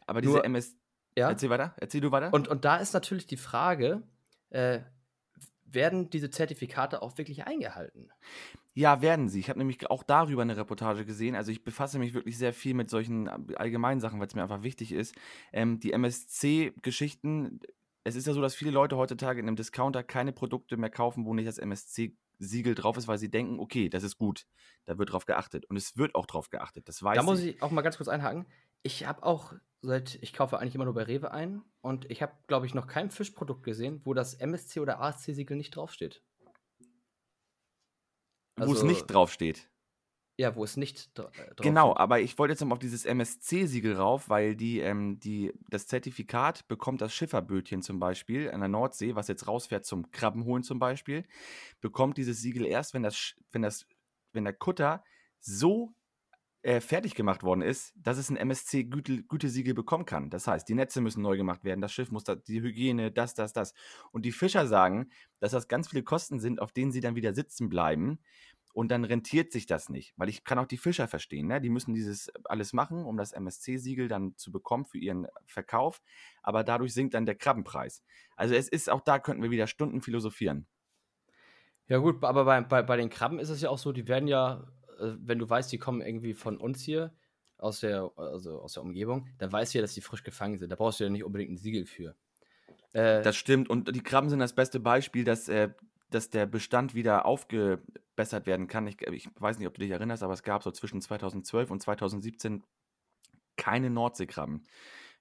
aber 0.08 0.22
diese 0.22 0.34
nur- 0.34 0.46
MS. 0.46 0.76
ja? 1.17 1.30
Erzähl 1.30 1.50
weiter. 1.50 1.74
Erzähl 1.78 2.02
du 2.02 2.12
weiter. 2.12 2.34
Und, 2.34 2.48
und 2.48 2.65
da 2.65 2.78
ist 2.78 2.94
natürlich 2.94 3.28
die 3.28 3.38
Frage, 3.38 4.04
äh, 4.50 4.80
werden 5.65 6.10
diese 6.10 6.30
Zertifikate 6.30 7.02
auch 7.02 7.17
wirklich 7.17 7.46
eingehalten? 7.48 8.10
Ja, 8.74 9.02
werden 9.02 9.30
sie. 9.30 9.39
Ich 9.39 9.50
habe 9.50 9.60
nämlich 9.60 9.89
auch 9.89 10.04
darüber 10.04 10.41
eine 10.41 10.56
Reportage 10.58 11.06
gesehen. 11.06 11.36
Also 11.36 11.52
ich 11.52 11.63
befasse 11.63 12.00
mich 12.00 12.13
wirklich 12.13 12.38
sehr 12.38 12.54
viel 12.54 12.74
mit 12.74 12.89
solchen 12.89 13.28
äh, 13.28 13.56
allgemeinen 13.56 14.00
Sachen, 14.02 14.20
weil 14.20 14.28
es 14.28 14.36
mir 14.36 14.44
einfach 14.44 14.63
wichtig 14.63 14.91
ist. 14.91 15.15
Ähm, 15.54 15.80
die 15.80 15.91
MSC-Geschichten, 15.94 17.60
es 18.04 18.15
ist 18.15 18.28
ja 18.28 18.34
so, 18.34 18.41
dass 18.41 18.56
viele 18.56 18.72
Leute 18.72 18.98
heutzutage 18.98 19.39
in 19.39 19.48
einem 19.48 19.56
Discounter 19.56 20.04
keine 20.04 20.32
Produkte 20.32 20.78
mehr 20.78 20.89
kaufen, 20.89 21.26
wo 21.26 21.34
nicht 21.34 21.48
das 21.48 21.58
MSC-Siegel 22.41 22.75
drauf 22.75 22.97
ist, 22.97 23.08
weil 23.08 23.17
sie 23.17 23.30
denken, 23.30 23.60
okay, 23.60 23.89
das 23.89 24.04
ist 24.04 24.17
gut. 24.17 24.45
Da 24.86 24.97
wird 24.97 25.12
drauf 25.12 25.25
geachtet. 25.25 25.65
Und 25.65 25.77
es 25.77 25.97
wird 25.97 26.15
auch 26.15 26.25
drauf 26.25 26.49
geachtet. 26.49 26.88
Das 26.88 27.01
weiß 27.01 27.15
Da 27.15 27.23
muss 27.23 27.39
ich. 27.39 27.56
ich 27.56 27.62
auch 27.62 27.71
mal 27.71 27.82
ganz 27.82 27.97
kurz 27.97 28.10
einhaken. 28.10 28.45
Ich 28.84 29.06
habe 29.06 29.23
auch 29.23 29.54
seit, 29.82 30.15
ich 30.21 30.34
kaufe 30.34 30.60
eigentlich 30.60 30.75
immer 30.75 30.86
nur 30.86 30.93
bei 30.93 31.04
Rewe 31.04 31.32
ein 31.32 31.62
und 31.82 32.10
ich 32.10 32.21
habe, 32.21 32.34
glaube 32.47 32.65
ich, 32.65 32.73
noch 32.73 32.88
kein 32.88 33.12
Fischprodukt 33.12 33.63
gesehen, 33.63 34.01
wo 34.06 34.13
das 34.13 34.34
MSC 34.34 34.80
oder 34.80 35.01
ASC-Siegel 35.01 35.56
nicht 35.58 35.75
draufsteht. 35.75 36.23
wo 38.58 38.65
es 38.65 38.69
also- 38.82 38.86
nicht 38.86 39.08
draufsteht. 39.08 39.69
Ja, 40.41 40.56
wo 40.56 40.63
es 40.63 40.75
nicht 40.75 41.15
dra 41.15 41.25
äh, 41.25 41.54
drauf 41.54 41.58
Genau, 41.58 41.95
aber 41.95 42.19
ich 42.19 42.39
wollte 42.39 42.54
jetzt 42.54 42.62
noch 42.62 42.69
mal 42.69 42.73
auf 42.73 42.80
dieses 42.80 43.06
MSC-Siegel 43.06 43.95
rauf, 43.95 44.27
weil 44.27 44.56
die, 44.56 44.80
ähm, 44.80 45.19
die, 45.19 45.54
das 45.69 45.86
Zertifikat 45.86 46.67
bekommt 46.67 46.99
das 46.99 47.13
Schifferbötchen 47.13 47.84
zum 47.84 47.99
Beispiel 47.99 48.49
an 48.49 48.62
der 48.62 48.67
Nordsee, 48.67 49.13
was 49.13 49.27
jetzt 49.27 49.47
rausfährt 49.47 49.86
zum 49.86 50.10
Krabbenholen 50.10 50.63
zum 50.63 50.80
Beispiel, 50.80 51.25
bekommt 51.80 52.17
dieses 52.17 52.41
Siegel 52.41 52.65
erst, 52.65 52.95
wenn 52.95 53.04
das, 53.04 53.36
wenn 53.51 53.62
das, 53.62 53.86
wenn 54.34 54.43
der 54.43 54.54
Kutter 54.54 55.04
so 55.39 55.93
äh, 56.63 56.80
fertig 56.80 57.15
gemacht 57.15 57.41
worden 57.41 57.63
ist, 57.63 57.91
dass 57.95 58.17
es 58.17 58.30
ein 58.30 58.38
MSC-Gütesiegel 58.38 59.73
bekommen 59.73 60.06
kann. 60.06 60.30
Das 60.30 60.45
heißt, 60.45 60.69
die 60.69 60.75
Netze 60.75 61.01
müssen 61.01 61.23
neu 61.23 61.36
gemacht 61.36 61.63
werden, 61.63 61.82
das 61.82 61.91
Schiff 61.91 62.12
muss 62.12 62.23
da, 62.23 62.36
die 62.36 62.62
Hygiene, 62.62 63.12
das, 63.12 63.34
das, 63.34 63.54
das. 63.54 63.73
Und 64.12 64.25
die 64.25 64.32
Fischer 64.32 64.67
sagen, 64.67 65.10
dass 65.39 65.54
das 65.54 65.67
ganz 65.67 65.89
viele 65.89 66.04
Kosten 66.04 66.39
sind, 66.39 66.62
auf 66.62 66.71
denen 66.71 66.91
sie 66.91 67.01
dann 67.01 67.15
wieder 67.15 67.34
sitzen 67.34 67.69
bleiben. 67.69 68.19
Und 68.73 68.89
dann 68.89 69.03
rentiert 69.03 69.51
sich 69.51 69.65
das 69.65 69.89
nicht, 69.89 70.13
weil 70.17 70.29
ich 70.29 70.43
kann 70.43 70.60
auch 70.60 70.65
die 70.65 70.77
Fischer 70.77 71.07
verstehen, 71.07 71.47
ne? 71.47 71.60
Die 71.62 71.69
müssen 71.69 71.93
dieses 71.93 72.29
alles 72.45 72.73
machen, 72.73 73.05
um 73.05 73.17
das 73.17 73.34
MSC-Siegel 73.34 74.07
dann 74.07 74.36
zu 74.38 74.51
bekommen 74.51 74.86
für 74.86 74.97
ihren 74.97 75.27
Verkauf, 75.45 76.01
aber 76.41 76.63
dadurch 76.63 76.93
sinkt 76.93 77.13
dann 77.13 77.25
der 77.25 77.36
Krabbenpreis. 77.36 78.03
Also 78.36 78.55
es 78.55 78.67
ist 78.67 78.89
auch 78.89 79.01
da 79.01 79.19
könnten 79.19 79.43
wir 79.43 79.51
wieder 79.51 79.67
Stunden 79.67 80.01
philosophieren. 80.01 80.67
Ja, 81.88 81.97
gut, 81.97 82.23
aber 82.23 82.45
bei, 82.45 82.62
bei, 82.62 82.81
bei 82.84 82.97
den 82.97 83.10
Krabben 83.10 83.39
ist 83.39 83.49
es 83.49 83.62
ja 83.62 83.69
auch 83.69 83.77
so, 83.77 83.91
die 83.91 84.07
werden 84.07 84.27
ja, 84.27 84.65
äh, 84.99 85.13
wenn 85.19 85.39
du 85.39 85.49
weißt, 85.49 85.71
die 85.71 85.77
kommen 85.77 86.01
irgendwie 86.01 86.34
von 86.34 86.57
uns 86.57 86.81
hier, 86.81 87.13
aus 87.57 87.81
der, 87.81 88.12
also 88.15 88.60
aus 88.60 88.73
der 88.73 88.84
Umgebung, 88.84 89.27
dann 89.38 89.51
weißt 89.51 89.73
du 89.73 89.77
ja, 89.77 89.81
dass 89.84 89.93
die 89.93 90.01
frisch 90.01 90.23
gefangen 90.23 90.57
sind. 90.57 90.71
Da 90.71 90.75
brauchst 90.75 90.99
du 90.99 91.03
ja 91.03 91.10
nicht 91.10 91.23
unbedingt 91.23 91.51
ein 91.51 91.57
Siegel 91.57 91.86
für. 91.86 92.15
Äh, 92.93 93.21
Das 93.21 93.36
stimmt 93.36 93.69
und 93.69 93.95
die 93.95 94.01
Krabben 94.01 94.29
sind 94.29 94.39
das 94.39 94.55
beste 94.55 94.79
Beispiel, 94.79 95.23
dass, 95.23 95.47
äh, 95.47 95.69
dass 96.10 96.29
der 96.29 96.45
Bestand 96.45 96.95
wieder 96.95 97.25
aufgebessert 98.21 98.45
werden 98.45 98.67
kann. 98.67 98.88
Ich, 98.88 99.01
ich 99.01 99.29
weiß 99.39 99.57
nicht, 99.60 99.67
ob 99.67 99.73
du 99.73 99.81
dich 99.81 99.91
erinnerst, 99.91 100.23
aber 100.23 100.34
es 100.34 100.43
gab 100.43 100.63
so 100.63 100.71
zwischen 100.71 101.01
2012 101.01 101.71
und 101.71 101.81
2017 101.81 102.63
keine 103.57 103.89
Nordseekrabben. 103.89 104.65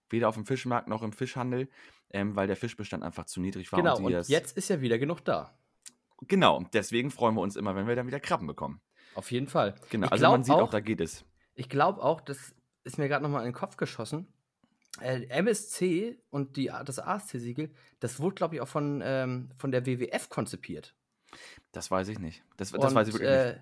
Weder 0.09 0.29
auf 0.29 0.35
dem 0.35 0.47
Fischmarkt 0.47 0.89
noch 0.89 1.03
im 1.03 1.13
Fischhandel, 1.13 1.69
ähm, 2.11 2.35
weil 2.37 2.47
der 2.47 2.57
Fischbestand 2.57 3.03
einfach 3.03 3.27
zu 3.27 3.41
niedrig 3.41 3.71
war. 3.73 3.79
genau, 3.81 3.97
und 3.99 4.13
das- 4.13 4.29
jetzt 4.29 4.57
ist 4.57 4.69
ja 4.69 4.81
wieder 4.81 4.99
genug 4.99 5.25
da. 5.25 5.57
Genau, 6.27 6.57
und 6.57 6.75
deswegen 6.75 7.11
freuen 7.11 7.35
wir 7.35 7.41
uns 7.41 7.57
immer, 7.57 7.75
wenn 7.77 7.87
wir 7.87 7.97
dann 7.97 8.07
wieder 8.07 8.21
Krabben 8.21 8.47
bekommen. 8.47 8.81
Auf 9.15 9.31
jeden 9.33 9.49
Fall. 9.49 9.75
Genau, 9.91 10.07
Ich 10.07 10.13
also 10.13 10.29
man 10.31 10.45
sieht 10.45 10.55
auch, 10.55 10.63
auch- 10.63 10.71
da 10.71 10.81
geht 10.81 11.01
es. 11.01 11.25
Ich 11.55 11.69
glaube 11.69 12.03
auch, 12.03 12.21
das 12.21 12.55
ist 12.85 12.99
mir 12.99 13.09
gerade 13.09 13.23
nochmal 13.23 13.43
in 13.43 13.49
den 13.53 13.55
Kopf 13.55 13.77
geschossen. 13.77 14.27
Äh, 15.01 15.25
MSC 15.29 16.19
und 16.31 16.57
die, 16.57 16.67
das 16.85 16.99
ASC-Siegel, 16.99 17.73
das 18.01 18.19
wurde, 18.21 18.35
glaube 18.35 18.57
ich, 18.57 18.61
auch 18.61 18.69
von, 18.69 19.01
ähm, 19.05 19.51
von 19.57 19.71
der 19.71 19.87
WWF 19.87 20.29
konzipiert. 20.29 20.95
Das 21.73 21.91
weiß 21.91 22.09
ich 22.09 22.19
nicht. 22.19 22.43
Das, 22.57 22.73
das 22.73 22.85
Und, 22.85 22.95
weiß 22.95 23.09
ich 23.09 23.15
wirklich 23.15 23.31
nicht. 23.31 23.41
äh, 23.41 23.61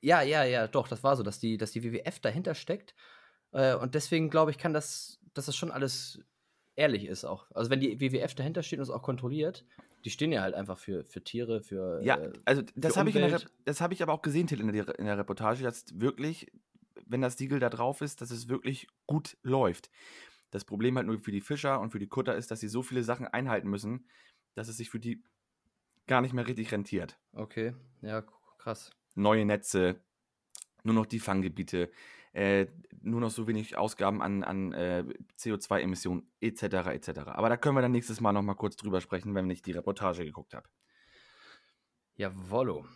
Ja, 0.00 0.22
ja, 0.22 0.44
ja, 0.44 0.66
doch, 0.66 0.88
das 0.88 1.02
war 1.02 1.16
so, 1.16 1.22
dass 1.22 1.38
die, 1.38 1.56
dass 1.56 1.72
die 1.72 1.82
WWF 1.82 2.20
dahinter 2.20 2.54
steckt. 2.54 2.94
Äh, 3.52 3.74
und 3.74 3.94
deswegen 3.94 4.30
glaube 4.30 4.50
ich, 4.50 4.58
kann 4.58 4.72
das, 4.72 5.20
dass 5.34 5.46
das 5.46 5.56
schon 5.56 5.70
alles 5.70 6.20
ehrlich 6.76 7.06
ist 7.06 7.24
auch. 7.24 7.46
Also 7.54 7.70
wenn 7.70 7.80
die 7.80 8.00
WWF 8.00 8.34
dahinter 8.34 8.62
steht 8.62 8.78
und 8.78 8.84
es 8.84 8.90
auch 8.90 9.02
kontrolliert, 9.02 9.64
die 10.04 10.10
stehen 10.10 10.30
ja 10.30 10.42
halt 10.42 10.54
einfach 10.54 10.78
für, 10.78 11.04
für 11.04 11.24
Tiere, 11.24 11.62
für. 11.62 12.00
Ja, 12.02 12.16
äh, 12.16 12.32
also 12.44 12.62
das 12.76 12.96
habe 12.96 13.10
ich, 13.10 13.16
hab 13.16 13.92
ich 13.92 14.02
aber 14.02 14.12
auch 14.12 14.22
gesehen, 14.22 14.46
Till, 14.46 14.60
in 14.60 14.72
der, 14.72 14.98
in 14.98 15.06
der 15.06 15.18
Reportage, 15.18 15.64
dass 15.64 15.84
wirklich, 15.98 16.52
wenn 17.06 17.22
das 17.22 17.36
Siegel 17.36 17.58
da 17.58 17.70
drauf 17.70 18.02
ist, 18.02 18.20
dass 18.20 18.30
es 18.30 18.48
wirklich 18.48 18.86
gut 19.06 19.36
läuft. 19.42 19.90
Das 20.50 20.64
Problem 20.64 20.96
halt 20.96 21.06
nur 21.06 21.18
für 21.18 21.32
die 21.32 21.40
Fischer 21.40 21.80
und 21.80 21.90
für 21.90 21.98
die 21.98 22.06
Kutter 22.06 22.36
ist, 22.36 22.50
dass 22.50 22.60
sie 22.60 22.68
so 22.68 22.82
viele 22.82 23.02
Sachen 23.02 23.26
einhalten 23.26 23.68
müssen, 23.68 24.06
dass 24.54 24.68
es 24.68 24.76
sich 24.76 24.90
für 24.90 25.00
die 25.00 25.22
gar 26.06 26.20
nicht 26.20 26.32
mehr 26.32 26.46
richtig 26.46 26.72
rentiert. 26.72 27.18
Okay, 27.32 27.74
ja, 28.02 28.22
krass. 28.58 28.90
Neue 29.14 29.44
Netze, 29.44 30.00
nur 30.82 30.94
noch 30.94 31.06
die 31.06 31.20
Fanggebiete, 31.20 31.90
äh, 32.32 32.66
nur 33.00 33.20
noch 33.20 33.30
so 33.30 33.46
wenig 33.46 33.76
Ausgaben 33.76 34.22
an, 34.22 34.44
an 34.44 34.72
äh, 34.72 35.04
CO2-Emissionen 35.38 36.30
etc. 36.40 36.62
etc. 36.88 37.08
Aber 37.26 37.48
da 37.48 37.56
können 37.56 37.76
wir 37.76 37.82
dann 37.82 37.92
nächstes 37.92 38.20
Mal 38.20 38.32
nochmal 38.32 38.56
kurz 38.56 38.76
drüber 38.76 39.00
sprechen, 39.00 39.34
wenn 39.34 39.48
ich 39.48 39.62
die 39.62 39.72
Reportage 39.72 40.24
geguckt 40.24 40.54
habe. 40.54 40.68
Jawollo. 42.16 42.86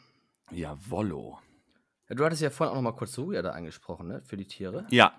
Jawollo. 0.51 1.39
Ja, 2.09 2.17
du 2.17 2.25
hattest 2.25 2.43
ja 2.43 2.51
vorhin 2.51 2.73
auch 2.73 2.83
noch 2.83 2.91
mal 2.91 2.97
kurz 2.97 3.13
Soja 3.13 3.41
da 3.41 3.51
angesprochen, 3.51 4.09
ne? 4.09 4.23
Für 4.25 4.37
die 4.37 4.47
Tiere. 4.47 4.87
Ja. 4.91 5.19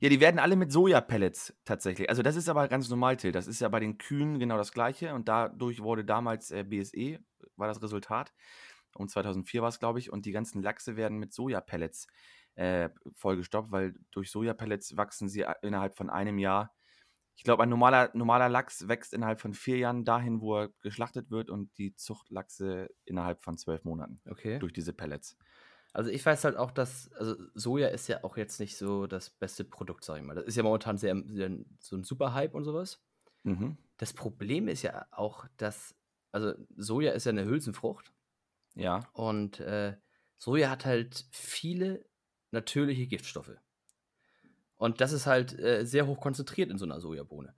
Ja, 0.00 0.08
die 0.08 0.20
werden 0.20 0.38
alle 0.38 0.56
mit 0.56 0.72
Sojapellets 0.72 1.54
tatsächlich. 1.64 2.08
Also 2.08 2.22
das 2.22 2.36
ist 2.36 2.48
aber 2.48 2.68
ganz 2.68 2.88
normal, 2.88 3.16
Till. 3.16 3.32
Das 3.32 3.46
ist 3.46 3.60
ja 3.60 3.68
bei 3.68 3.80
den 3.80 3.98
Kühen 3.98 4.38
genau 4.38 4.56
das 4.56 4.72
gleiche. 4.72 5.14
Und 5.14 5.28
dadurch 5.28 5.82
wurde 5.82 6.04
damals 6.04 6.50
äh, 6.50 6.64
BSE, 6.64 7.18
war 7.56 7.68
das 7.68 7.82
Resultat. 7.82 8.32
Um 8.94 9.08
2004 9.08 9.62
war 9.62 9.68
es, 9.68 9.78
glaube 9.78 9.98
ich. 9.98 10.10
Und 10.12 10.26
die 10.26 10.32
ganzen 10.32 10.62
Lachse 10.62 10.96
werden 10.96 11.18
mit 11.18 11.32
Sojapellets 11.32 12.06
äh, 12.54 12.88
vollgestopft, 13.14 13.70
weil 13.70 13.94
durch 14.10 14.30
Sojapellets 14.30 14.96
wachsen 14.96 15.28
sie 15.28 15.44
a- 15.46 15.56
innerhalb 15.62 15.96
von 15.96 16.10
einem 16.10 16.38
Jahr. 16.38 16.74
Ich 17.36 17.44
glaube, 17.44 17.62
ein 17.62 17.68
normaler, 17.68 18.10
normaler 18.14 18.48
Lachs 18.48 18.88
wächst 18.88 19.12
innerhalb 19.12 19.40
von 19.42 19.52
vier 19.52 19.76
Jahren 19.76 20.04
dahin, 20.06 20.40
wo 20.40 20.56
er 20.58 20.70
geschlachtet 20.80 21.30
wird. 21.30 21.50
Und 21.50 21.76
die 21.78 21.94
Zuchtlachse 21.94 22.88
innerhalb 23.04 23.42
von 23.42 23.58
zwölf 23.58 23.84
Monaten 23.84 24.22
Okay. 24.30 24.58
durch 24.58 24.72
diese 24.72 24.94
Pellets. 24.94 25.36
Also 25.96 26.10
ich 26.10 26.26
weiß 26.26 26.44
halt 26.44 26.58
auch, 26.58 26.72
dass, 26.72 27.10
also 27.14 27.36
Soja 27.54 27.88
ist 27.88 28.06
ja 28.06 28.22
auch 28.22 28.36
jetzt 28.36 28.60
nicht 28.60 28.76
so 28.76 29.06
das 29.06 29.30
beste 29.30 29.64
Produkt, 29.64 30.04
sag 30.04 30.18
ich 30.18 30.24
mal. 30.24 30.34
Das 30.34 30.44
ist 30.44 30.54
ja 30.54 30.62
momentan 30.62 30.98
sehr, 30.98 31.16
sehr 31.26 31.50
so 31.80 31.96
ein 31.96 32.04
Superhype 32.04 32.54
und 32.54 32.64
sowas. 32.64 33.02
Mhm. 33.44 33.78
Das 33.96 34.12
Problem 34.12 34.68
ist 34.68 34.82
ja 34.82 35.06
auch, 35.10 35.46
dass, 35.56 35.96
also 36.32 36.52
Soja 36.76 37.12
ist 37.12 37.24
ja 37.24 37.30
eine 37.30 37.46
Hülsenfrucht 37.46 38.12
Ja. 38.74 39.08
und 39.14 39.58
äh, 39.60 39.96
Soja 40.36 40.68
hat 40.68 40.84
halt 40.84 41.24
viele 41.30 42.04
natürliche 42.50 43.06
Giftstoffe. 43.06 43.56
Und 44.76 45.00
das 45.00 45.12
ist 45.12 45.24
halt 45.24 45.58
äh, 45.58 45.86
sehr 45.86 46.06
hoch 46.06 46.20
konzentriert 46.20 46.70
in 46.70 46.76
so 46.76 46.84
einer 46.84 47.00
Sojabohne. 47.00 47.54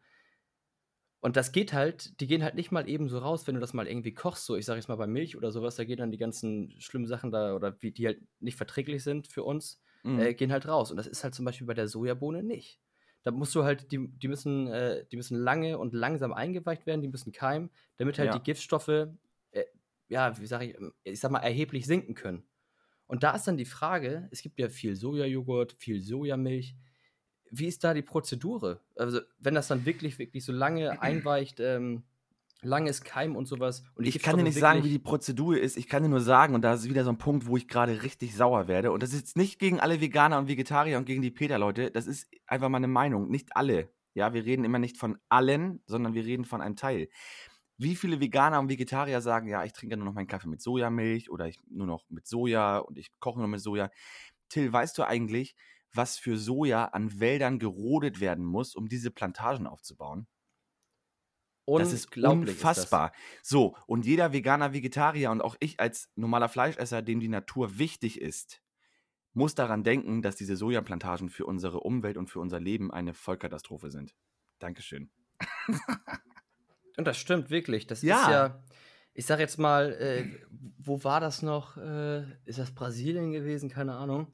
Und 1.20 1.37
das 1.37 1.50
geht 1.52 1.72
halt, 1.72 2.20
die 2.20 2.26
gehen 2.28 2.44
halt 2.44 2.54
nicht 2.54 2.70
mal 2.70 2.88
eben 2.88 3.09
so 3.09 3.18
raus, 3.18 3.46
wenn 3.46 3.54
du 3.57 3.61
das 3.61 3.74
mal 3.74 3.88
irgendwie 3.88 4.14
kochst, 4.14 4.44
so 4.46 4.57
ich 4.57 4.64
sag 4.66 4.76
jetzt 4.76 4.88
mal 4.88 4.96
bei 4.96 5.07
Milch 5.09 5.37
oder 5.37 5.50
sowas, 5.50 5.74
da 5.76 5.85
gehen 5.85 5.98
dann 5.98 6.12
die 6.12 6.18
ganzen 6.18 6.81
schlimmen 6.81 7.07
Sachen 7.07 7.33
da 7.33 7.54
oder 7.54 7.76
wie 7.83 7.90
die 7.92 8.07
halt 8.07 8.22
nicht 8.40 8.57
verträglich 8.57 9.02
sind 9.02 9.26
für 9.28 9.42
uns, 9.42 9.81
Mhm. 10.04 10.28
äh, 10.28 10.35
gehen 10.35 10.52
halt 10.52 10.68
raus. 10.68 10.90
Und 10.92 10.96
das 10.96 11.07
ist 11.09 11.24
halt 11.24 11.35
zum 11.35 11.44
Beispiel 11.44 11.66
bei 11.66 11.74
der 11.74 11.88
Sojabohne 11.88 12.42
nicht. 12.44 12.81
Da 13.24 13.33
musst 13.33 13.54
du 13.57 13.64
halt, 13.64 13.90
die, 13.90 14.09
die, 14.09 14.28
müssen, 14.28 14.68
äh, 14.68 15.07
die 15.11 15.16
müssen 15.16 15.37
lange 15.37 15.78
und 15.78 15.92
langsam 15.92 16.33
eingeweicht 16.33 16.87
werden, 16.87 17.02
die 17.02 17.09
müssen 17.09 17.33
keimen, 17.33 17.70
damit 17.96 18.18
halt 18.18 18.33
Ja. 18.33 18.35
die 18.35 18.42
Giftstoffe, 18.42 18.88
äh, 18.88 19.64
ja, 20.09 20.38
wie 20.38 20.46
sag 20.46 20.62
ich, 20.62 20.76
ähm, 20.76 20.94
ich 21.02 21.18
sag 21.20 21.31
mal, 21.33 21.40
erheblich 21.40 21.87
sinken 21.87 22.14
können. 22.14 22.44
Und 23.07 23.22
da 23.22 23.33
ist 23.35 23.44
dann 23.48 23.57
die 23.57 23.64
Frage, 23.64 24.28
es 24.33 24.42
gibt 24.42 24.59
ja 24.61 24.68
viel 24.68 24.94
Sojajoghurt, 24.96 25.74
viel 25.74 26.00
Sojamilch. 26.00 26.76
Wie 27.51 27.67
ist 27.67 27.85
da 27.85 27.95
die 27.95 28.03
Prozedur? 28.03 28.81
Also, 28.97 29.21
wenn 29.39 29.55
das 29.55 29.69
dann 29.69 29.87
wirklich, 29.87 30.19
wirklich 30.19 30.45
so 30.45 30.53
lange 30.53 31.01
einweicht, 31.03 31.61
ähm, 31.61 32.05
langes 32.63 33.03
Keim 33.03 33.37
und 33.37 33.47
sowas. 33.47 33.85
Und 33.95 34.07
Ich 34.07 34.21
kann 34.21 34.37
dir 34.37 34.43
nicht 34.43 34.59
sagen, 34.59 34.83
wie 34.85 34.91
die 34.91 34.99
Prozedur 34.99 35.59
ist. 35.59 35.77
Ich 35.77 35.89
kann 35.89 36.03
dir 36.03 36.09
nur 36.09 36.21
sagen, 36.21 36.55
und 36.55 36.63
da 36.63 36.75
ist 36.75 36.89
wieder 36.89 37.05
so 37.05 37.11
ein 37.11 37.19
Punkt, 37.19 37.47
wo 37.47 37.57
ich 37.57 37.69
gerade 37.69 38.03
richtig 38.03 38.35
sauer 38.35 38.69
werde. 38.69 38.91
Und 38.93 39.03
das 39.03 39.13
ist 39.13 39.21
jetzt 39.21 39.37
nicht 39.37 39.59
gegen 39.59 39.81
alle 39.81 40.01
Veganer 40.01 40.39
und 40.39 40.49
Vegetarier 40.49 40.99
und 40.99 41.05
gegen 41.05 41.23
die 41.23 41.31
Peter-Leute. 41.31 41.91
Das 41.91 42.07
ist 42.07 42.29
einfach 42.47 42.69
meine 42.69 42.89
Meinung. 42.89 43.31
Nicht 43.31 43.57
alle. 43.57 43.89
Ja, 44.15 44.35
wir 44.35 44.45
reden 44.45 44.65
immer 44.65 44.81
nicht 44.81 44.97
von 44.97 45.19
allen, 45.29 45.81
sondern 45.87 46.15
wir 46.15 46.25
reden 46.25 46.45
von 46.45 46.61
einem 46.61 46.75
Teil. 46.75 47.09
Wie 47.77 47.95
viele 47.95 48.21
Veganer 48.21 48.59
und 48.59 48.69
Vegetarier 48.69 49.21
sagen, 49.21 49.47
ja, 49.47 49.63
ich 49.63 49.73
trinke 49.73 49.97
nur 49.97 50.07
noch 50.07 50.15
meinen 50.15 50.27
Kaffee 50.27 50.49
mit 50.49 50.61
Sojamilch 50.61 51.31
oder 51.31 51.47
ich 51.47 51.61
nur 51.71 51.87
noch 51.87 52.05
mit 52.11 52.27
Soja 52.27 52.79
und 52.79 52.99
ich 52.99 53.13
koche 53.21 53.39
nur 53.39 53.47
mit 53.47 53.61
Soja. 53.61 53.91
Till, 54.49 54.73
weißt 54.73 54.99
du 54.99 55.05
eigentlich, 55.05 55.55
was 55.92 56.18
für 56.18 56.37
Soja 56.37 56.87
an 56.87 57.20
Wäldern 57.20 57.59
gerodet 57.59 58.20
werden 58.20 58.44
muss, 58.44 58.74
um 58.74 58.88
diese 58.88 59.11
Plantagen 59.11 59.66
aufzubauen? 59.66 60.27
Das 61.66 61.92
ist 61.92 62.16
unfassbar. 62.16 63.12
So, 63.42 63.77
und 63.87 64.07
jeder 64.07 64.33
Veganer, 64.33 64.72
Vegetarier 64.72 65.31
und 65.31 65.42
auch 65.42 65.55
ich 65.61 65.79
als 65.79 66.11
normaler 66.14 66.48
Fleischesser, 66.48 67.03
dem 67.03 67.20
die 67.20 67.29
Natur 67.29 67.79
wichtig 67.79 68.20
ist, 68.20 68.62
muss 69.35 69.55
daran 69.55 69.85
denken, 69.85 70.22
dass 70.22 70.37
diese 70.37 70.57
Sojaplantagen 70.57 71.29
für 71.29 71.44
unsere 71.44 71.81
Umwelt 71.81 72.16
und 72.16 72.29
für 72.31 72.40
unser 72.40 72.59
Leben 72.59 72.90
eine 72.90 73.12
Vollkatastrophe 73.12 73.90
sind. 73.90 74.16
Dankeschön. 74.59 75.11
Und 76.96 77.05
das 77.05 77.18
stimmt 77.18 77.51
wirklich. 77.51 77.87
Das 77.87 78.03
Ja. 78.03 78.22
ist 78.22 78.29
ja, 78.29 78.64
ich 79.12 79.27
sag 79.27 79.38
jetzt 79.38 79.59
mal, 79.59 79.92
äh, 79.92 80.24
wo 80.79 81.05
war 81.05 81.20
das 81.20 81.42
noch? 81.42 81.77
Äh, 81.77 82.22
ist 82.46 82.59
das 82.59 82.74
Brasilien 82.74 83.31
gewesen? 83.31 83.68
Keine 83.68 83.94
Ahnung. 83.94 84.33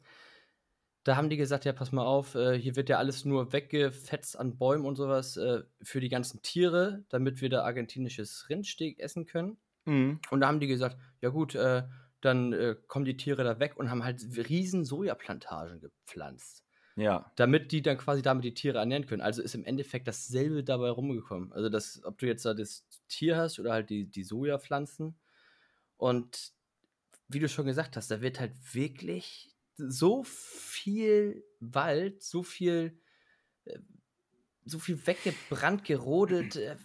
Da 1.04 1.16
haben 1.16 1.28
die 1.30 1.36
gesagt, 1.36 1.64
ja, 1.66 1.72
pass 1.72 1.92
mal 1.92 2.04
auf, 2.04 2.34
äh, 2.34 2.58
hier 2.58 2.76
wird 2.76 2.88
ja 2.88 2.98
alles 2.98 3.24
nur 3.24 3.52
weggefetzt 3.52 4.38
an 4.38 4.56
Bäumen 4.58 4.86
und 4.86 4.96
sowas 4.96 5.36
äh, 5.36 5.62
für 5.82 6.00
die 6.00 6.08
ganzen 6.08 6.42
Tiere, 6.42 7.04
damit 7.10 7.40
wir 7.42 7.50
da 7.50 7.62
argentinisches 7.64 8.46
Rindsteak 8.48 8.98
essen 9.00 9.26
können. 9.26 9.58
Mhm. 9.86 10.20
Und 10.30 10.40
da 10.40 10.48
haben 10.48 10.60
die 10.60 10.66
gesagt, 10.66 10.98
ja 11.20 11.30
gut, 11.30 11.54
äh, 11.54 11.84
dann 12.20 12.52
äh, 12.54 12.76
kommen 12.86 13.04
die 13.04 13.16
Tiere 13.16 13.44
da 13.44 13.58
weg 13.60 13.76
und 13.76 13.90
haben 13.90 14.04
halt 14.04 14.22
riesen 14.48 14.84
Sojaplantagen 14.84 15.80
gepflanzt 15.80 16.64
Ja. 16.96 17.34
damit 17.36 17.72
die 17.72 17.82
dann 17.82 17.98
quasi 17.98 18.22
damit 18.22 18.44
die 18.44 18.54
Tiere 18.54 18.78
ernähren 18.78 19.06
können. 19.06 19.22
Also 19.22 19.42
ist 19.42 19.54
im 19.54 19.64
Endeffekt 19.64 20.08
dasselbe 20.08 20.64
dabei 20.64 20.90
rumgekommen. 20.90 21.52
Also 21.52 21.68
das, 21.68 22.02
ob 22.04 22.18
du 22.18 22.26
jetzt 22.26 22.44
da 22.44 22.54
das 22.54 22.86
Tier 23.08 23.36
hast 23.36 23.58
oder 23.58 23.72
halt 23.72 23.90
die, 23.90 24.06
die 24.10 24.24
Sojapflanzen. 24.24 25.18
Und 25.96 26.52
wie 27.28 27.40
du 27.40 27.48
schon 27.48 27.66
gesagt 27.66 27.96
hast, 27.96 28.10
da 28.10 28.20
wird 28.20 28.40
halt 28.40 28.52
wirklich 28.74 29.53
so 29.76 30.22
viel 30.24 31.44
Wald, 31.60 32.22
so 32.22 32.42
viel, 32.42 32.98
äh, 33.64 33.78
so 34.64 34.78
viel 34.78 35.06
weggebrannt, 35.06 35.84
gerodet. 35.84 36.56
äh, 36.56 36.76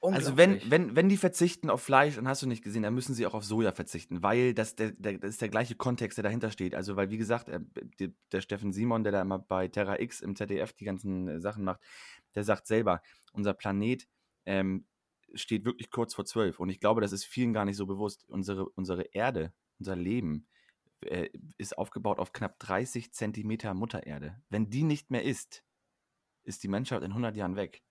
Also 0.00 0.36
wenn, 0.36 0.60
wenn, 0.70 0.94
wenn 0.94 1.08
die 1.08 1.16
verzichten 1.16 1.70
auf 1.70 1.82
Fleisch, 1.82 2.14
dann 2.16 2.28
hast 2.28 2.42
du 2.42 2.46
nicht 2.46 2.62
gesehen, 2.62 2.82
dann 2.82 2.94
müssen 2.94 3.14
sie 3.14 3.26
auch 3.26 3.34
auf 3.34 3.44
Soja 3.44 3.72
verzichten, 3.72 4.22
weil 4.22 4.54
das, 4.54 4.76
der, 4.76 4.92
der, 4.92 5.18
das 5.18 5.30
ist 5.30 5.40
der 5.42 5.48
gleiche 5.48 5.74
Kontext, 5.74 6.18
der 6.18 6.22
dahinter 6.22 6.50
steht. 6.50 6.74
Also 6.74 6.96
weil, 6.96 7.10
wie 7.10 7.18
gesagt, 7.18 7.48
äh, 7.48 7.60
der, 7.98 8.10
der 8.32 8.40
Steffen 8.40 8.72
Simon, 8.72 9.02
der 9.02 9.12
da 9.12 9.22
immer 9.22 9.38
bei 9.38 9.68
Terra 9.68 9.98
X 9.98 10.20
im 10.20 10.36
ZDF 10.36 10.72
die 10.74 10.84
ganzen 10.84 11.40
Sachen 11.40 11.64
macht, 11.64 11.80
der 12.34 12.44
sagt 12.44 12.66
selber, 12.66 13.02
unser 13.32 13.54
Planet 13.54 14.06
ähm, 14.44 14.86
steht 15.34 15.64
wirklich 15.64 15.90
kurz 15.90 16.14
vor 16.14 16.24
zwölf. 16.24 16.60
Und 16.60 16.68
ich 16.68 16.78
glaube, 16.80 17.00
das 17.00 17.12
ist 17.12 17.24
vielen 17.24 17.52
gar 17.52 17.64
nicht 17.64 17.76
so 17.76 17.86
bewusst. 17.86 18.24
Unsere, 18.28 18.68
unsere 18.68 19.02
Erde, 19.12 19.52
unser 19.78 19.96
Leben 19.96 20.46
äh, 21.06 21.30
ist 21.58 21.78
aufgebaut 21.78 22.18
auf 22.18 22.32
knapp 22.32 22.58
30 22.58 23.12
Zentimeter 23.12 23.74
Muttererde. 23.74 24.40
Wenn 24.48 24.70
die 24.70 24.82
nicht 24.82 25.10
mehr 25.10 25.22
ist, 25.22 25.64
ist 26.44 26.62
die 26.62 26.68
Menschheit 26.68 27.02
in 27.02 27.10
100 27.10 27.36
Jahren 27.36 27.56
weg. 27.56 27.82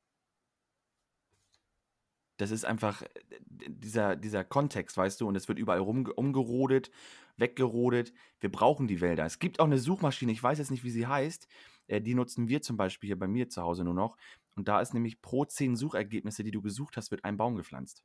Das 2.38 2.52
ist 2.52 2.66
einfach 2.66 3.02
äh, 3.02 3.10
dieser, 3.50 4.16
dieser 4.16 4.44
Kontext, 4.44 4.98
weißt 4.98 5.22
du, 5.22 5.28
und 5.28 5.36
es 5.36 5.48
wird 5.48 5.60
überall 5.60 5.80
rum, 5.80 6.06
umgerodet, 6.16 6.92
weggerodet. 7.38 8.14
Wir 8.40 8.52
brauchen 8.52 8.88
die 8.88 9.02
Wälder. 9.02 9.26
Es 9.26 9.40
gibt 9.40 9.60
auch 9.60 9.66
eine 9.66 9.80
Suchmaschine, 9.80 10.32
ich 10.32 10.44
weiß 10.44 10.60
jetzt 10.60 10.72
nicht, 10.72 10.84
wie 10.84 10.92
sie 10.92 11.08
heißt. 11.08 11.48
Äh, 11.88 12.02
die 12.02 12.16
nutzen 12.16 12.48
wir 12.48 12.62
zum 12.62 12.78
Beispiel 12.78 13.08
hier 13.08 13.20
bei 13.20 13.28
mir 13.28 13.50
zu 13.50 13.62
Hause 13.62 13.84
nur 13.84 13.94
noch. 13.94 14.18
Und 14.56 14.68
da 14.68 14.82
ist 14.82 14.94
nämlich 14.94 15.22
pro 15.22 15.46
zehn 15.46 15.76
Suchergebnisse, 15.76 16.44
die 16.44 16.52
du 16.52 16.62
gesucht 16.62 16.98
hast, 16.98 17.12
wird 17.12 17.26
ein 17.26 17.38
Baum 17.38 17.56
gepflanzt. 17.56 18.04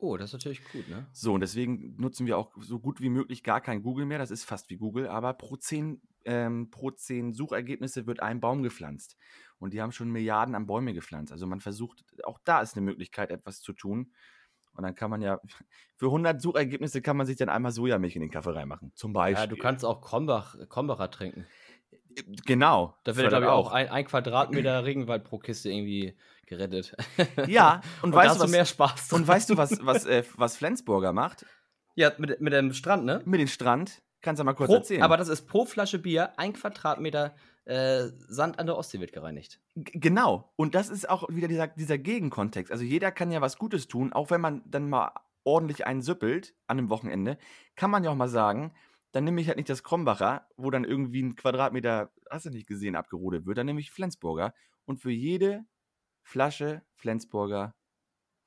Oh, 0.00 0.16
das 0.16 0.30
ist 0.30 0.32
natürlich 0.34 0.64
gut, 0.72 0.88
ne? 0.88 1.06
So, 1.12 1.34
und 1.34 1.40
deswegen 1.40 1.96
nutzen 1.96 2.26
wir 2.26 2.38
auch 2.38 2.52
so 2.60 2.78
gut 2.80 3.00
wie 3.00 3.10
möglich 3.10 3.42
gar 3.42 3.60
kein 3.60 3.82
Google 3.82 4.06
mehr. 4.06 4.18
Das 4.18 4.30
ist 4.30 4.44
fast 4.44 4.70
wie 4.70 4.76
Google, 4.76 5.08
aber 5.08 5.34
pro 5.34 5.56
zehn, 5.56 6.00
ähm, 6.24 6.70
pro 6.70 6.90
zehn 6.90 7.32
Suchergebnisse 7.32 8.06
wird 8.06 8.20
ein 8.20 8.40
Baum 8.40 8.62
gepflanzt. 8.62 9.16
Und 9.58 9.74
die 9.74 9.82
haben 9.82 9.92
schon 9.92 10.10
Milliarden 10.10 10.54
an 10.54 10.66
Bäume 10.66 10.94
gepflanzt. 10.94 11.32
Also 11.32 11.46
man 11.46 11.60
versucht, 11.60 12.04
auch 12.24 12.38
da 12.44 12.62
ist 12.62 12.76
eine 12.76 12.84
Möglichkeit, 12.84 13.30
etwas 13.30 13.60
zu 13.60 13.72
tun. 13.72 14.12
Und 14.72 14.84
dann 14.84 14.94
kann 14.94 15.10
man 15.10 15.20
ja, 15.20 15.40
für 15.96 16.06
100 16.06 16.40
Suchergebnisse 16.40 17.02
kann 17.02 17.16
man 17.16 17.26
sich 17.26 17.36
dann 17.36 17.48
einmal 17.48 17.72
Sojamilch 17.72 18.16
in 18.16 18.22
den 18.22 18.30
Kaffee 18.30 18.54
reinmachen. 18.54 18.92
Zum 18.94 19.12
Beispiel. 19.12 19.44
Ja, 19.44 19.46
du 19.46 19.56
kannst 19.56 19.84
auch 19.84 20.00
Krombach, 20.00 20.56
Krombacher 20.68 21.10
trinken. 21.10 21.46
Genau. 22.46 22.94
Da 23.04 23.16
wird, 23.16 23.28
glaube 23.28 23.44
ich, 23.46 23.50
auch 23.50 23.72
ein, 23.72 23.88
ein 23.88 24.04
Quadratmeter 24.04 24.84
Regenwald 24.84 25.24
pro 25.24 25.38
Kiste 25.38 25.70
irgendwie 25.70 26.16
gerettet. 26.46 26.94
Ja, 27.46 27.80
und, 28.02 28.04
Und, 28.06 28.12
da 28.12 28.16
weißt 28.18 28.28
hast 28.30 28.36
du, 28.36 28.40
du 28.40 28.44
was, 28.44 28.50
mehr 28.50 28.64
Spaß. 28.64 29.12
und 29.12 29.28
weißt 29.28 29.50
du, 29.50 29.56
was, 29.56 29.84
was, 29.84 30.06
äh, 30.06 30.24
was 30.36 30.56
Flensburger 30.56 31.12
macht? 31.12 31.46
ja, 31.96 32.12
mit, 32.18 32.40
mit 32.40 32.52
dem 32.52 32.72
Strand, 32.72 33.04
ne? 33.04 33.20
Mit 33.24 33.40
dem 33.40 33.48
Strand. 33.48 34.02
Kannst 34.22 34.40
du 34.40 34.44
mal 34.44 34.52
kurz 34.54 34.68
Pro, 34.68 34.76
erzählen. 34.76 35.02
aber 35.02 35.16
das 35.16 35.28
ist 35.28 35.46
pro 35.46 35.64
Flasche 35.64 35.98
Bier 35.98 36.38
ein 36.38 36.52
Quadratmeter 36.52 37.34
äh, 37.64 38.04
Sand 38.28 38.58
an 38.58 38.66
der 38.66 38.76
Ostsee 38.76 39.00
wird 39.00 39.12
gereinigt. 39.12 39.60
G- 39.76 39.98
Genau. 39.98 40.52
Und 40.56 40.74
das 40.74 40.88
ist 40.90 41.08
auch 41.08 41.28
wieder 41.30 41.48
dieser, 41.48 41.68
dieser 41.68 41.98
Gegenkontext. 41.98 42.70
Also 42.72 42.84
jeder 42.84 43.12
kann 43.12 43.30
ja 43.30 43.40
was 43.40 43.58
Gutes 43.58 43.86
tun, 43.88 44.12
auch 44.12 44.30
wenn 44.30 44.40
man 44.40 44.62
dann 44.66 44.88
mal 44.90 45.12
ordentlich 45.44 45.86
einen 45.86 46.02
süppelt 46.02 46.54
an 46.66 46.78
einem 46.78 46.90
Wochenende, 46.90 47.38
kann 47.76 47.90
man 47.90 48.04
ja 48.04 48.10
auch 48.10 48.14
mal 48.14 48.28
sagen, 48.28 48.72
dann 49.12 49.24
nehme 49.24 49.40
ich 49.40 49.48
halt 49.48 49.56
nicht 49.56 49.68
das 49.68 49.82
Krombacher, 49.82 50.46
wo 50.56 50.70
dann 50.70 50.84
irgendwie 50.84 51.22
ein 51.22 51.36
Quadratmeter, 51.36 52.12
hast 52.30 52.46
du 52.46 52.50
nicht 52.50 52.66
gesehen, 52.66 52.96
abgerodet 52.96 53.46
wird, 53.46 53.58
dann 53.58 53.66
nehme 53.66 53.80
ich 53.80 53.90
Flensburger. 53.90 54.54
Und 54.84 54.98
für 54.98 55.10
jede 55.10 55.64
Flasche 56.22 56.82
Flensburger 56.94 57.74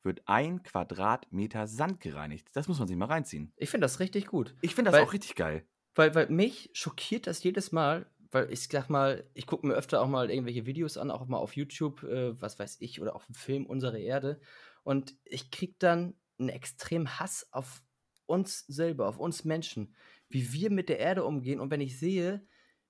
wird 0.03 0.21
ein 0.25 0.63
Quadratmeter 0.63 1.67
Sand 1.67 1.99
gereinigt. 1.99 2.49
Das 2.53 2.67
muss 2.67 2.79
man 2.79 2.87
sich 2.87 2.97
mal 2.97 3.05
reinziehen. 3.05 3.53
Ich 3.55 3.69
finde 3.69 3.85
das 3.85 3.99
richtig 3.99 4.27
gut. 4.27 4.55
Ich 4.61 4.75
finde 4.75 4.91
das 4.91 4.99
Weil- 4.99 5.05
auch 5.07 5.13
richtig 5.13 5.35
geil. 5.35 5.65
Weil, 5.95 6.15
weil 6.15 6.27
mich 6.29 6.71
schockiert 6.73 7.27
das 7.27 7.43
jedes 7.43 7.71
Mal, 7.71 8.09
weil 8.31 8.51
ich 8.51 8.67
sag 8.67 8.89
mal, 8.89 9.29
ich 9.35 9.45
gucke 9.45 9.67
mir 9.67 9.75
öfter 9.75 10.01
auch 10.01 10.07
mal 10.07 10.31
irgendwelche 10.31 10.65
Videos 10.65 10.97
an, 10.97 11.11
auch 11.11 11.27
mal 11.27 11.37
auf 11.37 11.55
YouTube, 11.55 12.01
äh, 12.03 12.39
was 12.41 12.57
weiß 12.57 12.77
ich, 12.79 12.99
oder 12.99 13.15
auch 13.15 13.27
einen 13.27 13.35
Film 13.35 13.65
Unsere 13.67 13.99
Erde. 13.99 14.39
Und 14.83 15.15
ich 15.23 15.51
krieg 15.51 15.77
dann 15.79 16.15
einen 16.39 16.49
extremen 16.49 17.19
Hass 17.19 17.47
auf 17.51 17.83
uns 18.25 18.65
selber, 18.67 19.07
auf 19.07 19.19
uns 19.19 19.45
Menschen, 19.45 19.93
wie 20.33 20.51
wir 20.51 20.71
mit 20.71 20.89
der 20.89 20.97
Erde 20.99 21.23
umgehen. 21.25 21.59
Und 21.59 21.69
wenn 21.69 21.79
ich 21.81 21.99
sehe, 21.99 22.45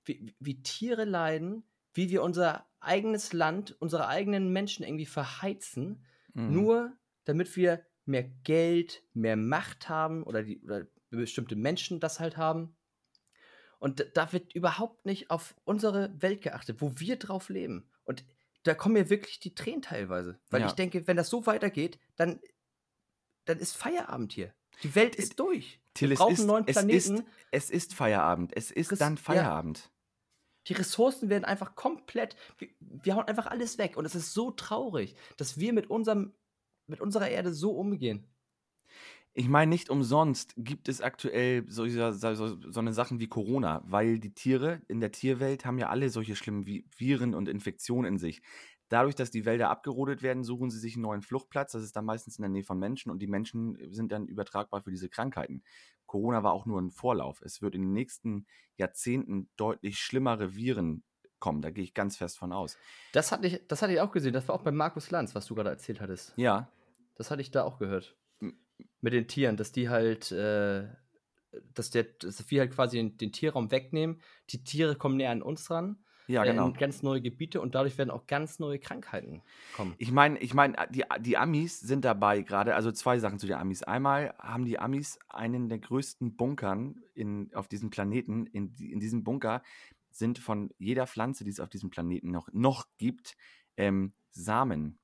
wie, 0.06 0.34
wie 0.40 0.62
Tiere 0.64 1.04
leiden, 1.04 1.64
wie 1.94 2.10
wir 2.10 2.24
unser 2.24 2.66
eigenes 2.80 3.34
Land, 3.34 3.76
unsere 3.80 4.08
eigenen 4.08 4.52
Menschen 4.54 4.84
irgendwie 4.86 5.06
verheizen, 5.06 6.06
Mhm. 6.36 6.52
nur 6.54 6.98
damit 7.26 7.56
wir 7.56 7.86
mehr 8.06 8.24
Geld, 8.24 9.04
mehr 9.14 9.36
Macht 9.36 9.88
haben 9.88 10.24
oder, 10.24 10.42
die, 10.44 10.62
oder 10.64 10.88
bestimmte 11.12 11.56
Menschen 11.56 12.00
das 12.00 12.20
halt 12.20 12.38
haben. 12.38 12.76
Und 13.78 14.10
da- 14.16 14.32
wird 14.34 14.56
überhaupt 14.56 15.06
nicht 15.06 15.30
auf 15.30 15.54
unsere 15.66 16.12
Welt 16.22 16.42
geachtet, 16.42 16.82
wo 16.82 16.94
wir 16.98 17.18
drauf 17.18 17.50
leben. 17.50 17.88
Und 18.04 18.26
da 18.64 18.74
kommen 18.74 18.94
mir 18.94 19.10
wirklich 19.10 19.40
die 19.40 19.54
Tränen 19.54 19.82
teilweise. 19.84 20.40
Weil 20.50 20.62
Ja. 20.62 20.68
ich 20.68 20.74
denke, 20.74 21.06
wenn 21.08 21.18
das 21.18 21.30
so 21.30 21.46
weitergeht, 21.46 22.00
dann, 22.16 22.40
dann 23.46 23.60
ist 23.60 23.76
Feierabend 23.78 24.32
hier. 24.34 24.54
Die 24.82 24.96
Welt 24.96 25.16
ist 25.16 25.40
durch. 25.40 25.80
Till, 25.94 26.10
wir 26.10 26.14
es 26.14 26.20
brauchen 26.20 26.34
ist, 26.34 26.46
neuen 26.46 26.64
es, 26.68 26.76
Planeten. 26.76 27.16
ist, 27.18 27.24
es 27.52 27.70
ist 27.70 27.94
Feierabend. 27.94 28.52
Es 28.56 28.72
ist 28.72 28.92
Res- 28.92 29.00
dann 29.00 29.16
ja. 29.16 29.22
Feierabend. 29.22 29.92
Die 30.68 30.74
Ressourcen 30.74 31.30
werden 31.30 31.46
einfach 31.46 31.76
komplett. 31.76 32.36
Wir, 32.58 32.70
wir 32.80 33.16
hauen 33.16 33.28
einfach 33.28 33.48
alles 33.48 33.78
weg. 33.78 33.98
Und 33.98 34.06
es 34.06 34.16
ist 34.16 34.34
so 34.34 34.52
traurig, 34.52 35.16
dass 35.38 35.60
wir 35.60 35.74
mit, 35.74 35.90
unserem, 35.90 36.34
mit 36.88 37.02
unserer 37.02 37.30
Erde 37.30 37.54
so 37.54 37.72
umgehen. 37.72 38.26
Ich 39.36 39.50
meine, 39.50 39.70
nicht 39.70 39.90
umsonst 39.90 40.54
gibt 40.58 40.88
es 40.88 41.02
aktuell 41.02 41.66
so, 41.68 41.88
so, 41.88 42.12
so, 42.12 42.80
eine 42.80 42.94
Sachen 42.94 43.20
wie 43.20 43.28
Corona, 43.28 43.84
weil 43.88 44.20
die 44.20 44.34
Tiere 44.34 44.82
in 44.88 45.00
der 45.00 45.12
Tierwelt 45.12 45.66
haben 45.66 45.80
ja 45.80 45.90
alle 45.90 46.10
solche 46.12 46.36
schlimmen 46.36 46.66
Vi- 46.68 46.86
Viren 46.96 47.34
und 47.34 47.50
Infektionen 47.50 48.14
in 48.14 48.20
sich. 48.20 48.44
Dadurch, 48.94 49.16
dass 49.16 49.32
die 49.32 49.44
Wälder 49.46 49.72
abgerodet 49.72 50.22
werden, 50.22 50.44
suchen 50.44 50.70
sie 50.70 50.78
sich 50.78 50.94
einen 50.94 51.02
neuen 51.02 51.24
Fluchtplatz. 51.24 51.72
Das 51.72 51.82
ist 51.82 51.96
dann 51.96 52.06
meistens 52.06 52.38
in 52.38 52.44
der 52.44 52.52
Nähe 52.52 52.64
von 52.64 52.78
Menschen 52.78 53.10
und 53.12 53.24
die 53.24 53.28
Menschen 53.28 53.76
sind 53.92 54.12
dann 54.12 54.28
übertragbar 54.28 54.84
für 54.84 54.92
diese 54.92 55.10
Krankheiten. 55.10 55.64
Corona 56.06 56.44
war 56.44 56.54
auch 56.54 56.68
nur 56.68 56.80
ein 56.80 56.92
Vorlauf. 56.92 57.42
Es 57.42 57.64
wird 57.64 57.74
in 57.74 57.82
den 57.82 57.94
nächsten 57.94 58.46
Jahrzehnten 58.78 59.50
deutlich 59.58 59.98
schlimmere 59.98 60.56
Viren 60.56 61.04
kommen. 61.40 61.64
Da 61.64 61.72
gehe 61.72 61.84
ich 61.84 61.96
ganz 61.96 62.18
fest 62.18 62.38
von 62.38 62.54
aus. 62.54 62.78
Das 63.14 63.32
hatte, 63.32 63.48
ich, 63.48 63.68
das 63.68 63.82
hatte 63.82 63.94
ich 63.94 64.00
auch 64.00 64.12
gesehen. 64.12 64.32
Das 64.32 64.48
war 64.48 64.54
auch 64.54 64.62
bei 64.62 64.72
Markus 64.72 65.10
Lanz, 65.10 65.34
was 65.34 65.48
du 65.48 65.56
gerade 65.56 65.72
erzählt 65.72 66.00
hattest. 66.00 66.34
Ja, 66.36 66.72
Das 67.16 67.32
hatte 67.32 67.42
ich 67.42 67.50
da 67.50 67.64
auch 67.64 67.80
gehört. 67.80 68.16
Mit 69.02 69.14
den 69.14 69.28
Tieren, 69.28 69.58
dass 69.58 69.72
die 69.72 69.90
halt, 69.90 70.32
äh, 70.32 70.88
dass, 71.74 71.90
der, 71.90 72.04
dass 72.04 72.48
wir 72.52 72.60
halt 72.60 72.74
quasi 72.74 72.98
den, 72.98 73.18
den 73.18 73.32
Tierraum 73.32 73.72
wegnehmen. 73.72 74.22
Die 74.52 74.64
Tiere 74.64 74.96
kommen 74.96 75.18
näher 75.18 75.32
an 75.32 75.42
uns 75.42 75.72
ran, 75.72 76.03
ja, 76.28 76.44
äh, 76.44 76.48
genau. 76.48 76.68
in 76.68 76.74
ganz 76.74 77.04
neue 77.04 77.22
Gebiete 77.22 77.62
und 77.62 77.76
dadurch 77.76 77.98
werden 77.98 78.12
auch 78.12 78.28
ganz 78.28 78.60
neue 78.60 78.80
Krankheiten 78.80 79.42
kommen. 79.76 79.96
Ich 79.98 80.12
meine, 80.12 80.40
ich 80.40 80.54
meine, 80.54 80.76
die, 80.90 81.04
die 81.20 81.38
Amis 81.38 81.80
sind 81.80 82.06
dabei 82.06 82.42
gerade, 82.42 82.76
also 82.76 82.92
zwei 82.92 83.20
Sachen 83.20 83.40
zu 83.40 83.48
den 83.48 83.58
Amis. 83.58 83.84
Einmal 83.84 84.34
haben 84.40 84.66
die 84.66 84.80
Amis 84.80 85.20
einen 85.30 85.70
der 85.70 85.80
größten 85.80 86.36
Bunkern 86.36 87.02
in, 87.14 87.54
auf 87.54 87.68
diesem 87.68 87.90
Planeten. 87.90 88.46
In, 88.48 88.74
in 88.78 89.00
diesem 89.00 89.24
Bunker 89.24 89.62
sind 90.12 90.40
von 90.40 90.72
jeder 90.78 91.08
Pflanze, 91.08 91.44
die 91.44 91.50
es 91.50 91.60
auf 91.60 91.70
diesem 91.70 91.90
Planeten 91.90 92.32
noch, 92.32 92.50
noch 92.54 92.86
gibt, 92.98 93.36
ähm, 93.78 94.14
Samen 94.32 95.00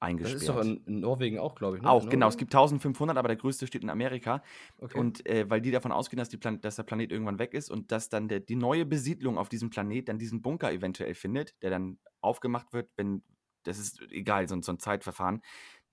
Das 0.00 0.08
eingesperrt. 0.08 0.40
ist 0.42 0.48
doch 0.48 0.60
in, 0.60 0.76
in 0.86 1.00
Norwegen 1.00 1.38
auch, 1.38 1.54
glaube 1.54 1.76
ich. 1.76 1.82
Ne? 1.82 1.88
auch, 1.90 2.04
In 2.04 2.10
genau. 2.10 2.28
Es 2.28 2.36
gibt 2.36 2.54
1500, 2.54 3.16
aber 3.16 3.28
der 3.28 3.36
größte 3.36 3.66
steht 3.66 3.82
in 3.82 3.90
Amerika. 3.90 4.42
Okay. 4.78 4.98
Und 4.98 5.26
äh, 5.26 5.48
weil 5.50 5.60
die 5.60 5.70
davon 5.70 5.90
ausgehen, 5.92 6.18
dass, 6.18 6.28
die 6.28 6.36
Plan 6.36 6.60
dass 6.60 6.76
der 6.76 6.84
Planet 6.84 7.10
irgendwann 7.10 7.38
weg 7.38 7.52
ist 7.54 7.70
und 7.70 7.90
dass 7.90 8.08
dann 8.08 8.28
der, 8.28 8.40
die 8.40 8.56
neue 8.56 8.86
Besiedlung 8.86 9.38
auf 9.38 9.48
diesem 9.48 9.70
Planet 9.70 10.08
dann 10.08 10.18
diesen 10.18 10.40
Bunker 10.42 10.72
eventuell 10.72 11.14
findet, 11.14 11.60
der 11.62 11.70
dann 11.70 11.98
aufgemacht 12.20 12.72
wird, 12.72 12.90
wenn, 12.96 13.22
das 13.64 13.78
ist 13.78 14.00
egal, 14.10 14.48
so, 14.48 14.54
ein- 14.54 14.62
so 14.62 14.72
ein 14.72 14.78
Zeitverfahren, 14.78 15.42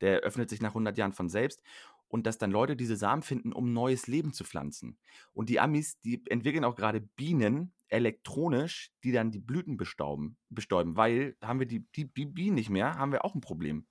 der 0.02 0.20
öffnet 0.20 0.50
sich 0.50 0.62
nach 0.62 0.72
100 0.76 0.98
Jahren 0.98 1.14
von 1.14 1.30
selbst 1.30 1.62
und 2.08 2.28
dass 2.28 2.38
dann 2.38 2.52
Leute 2.52 2.76
diese 2.76 2.96
Samen 2.98 3.24
finden, 3.24 3.52
um 3.54 3.74
neues 3.74 4.06
Leben 4.08 4.34
zu 4.34 4.44
pflanzen. 4.44 5.00
Und 5.34 5.50
die 5.50 5.60
Amis, 5.60 6.00
die 6.02 6.22
entwickeln 6.30 6.64
auch 6.64 6.76
gerade 6.76 7.02
Bienen 7.02 7.74
elektronisch, 7.88 8.92
die 9.04 9.12
dann 9.12 9.32
die 9.32 9.40
Blüten 9.40 9.78
bestauben, 9.78 10.38
bestäuben, 10.50 10.96
weil 10.96 11.36
haben 11.42 11.60
wir 11.60 11.66
die, 11.68 11.86
die, 11.96 12.06
die 12.14 12.26
Bienen 12.26 12.56
nicht 12.56 12.70
mehr, 12.70 12.96
haben 12.98 13.12
wir 13.12 13.26
auch 13.26 13.36
ein 13.36 13.42
Problem. 13.42 13.88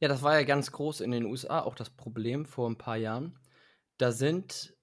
Ja, 0.00 0.08
das 0.08 0.22
war 0.22 0.38
ja 0.38 0.44
ganz 0.44 0.72
groß 0.72 1.00
in 1.00 1.10
den 1.10 1.24
USA 1.24 1.60
auch 1.60 1.74
das 1.74 1.90
Problem 1.90 2.46
vor 2.46 2.68
ein 2.68 2.78
paar 2.78 2.96
Jahren. 2.96 3.38
Da 3.98 4.12
sind, 4.12 4.76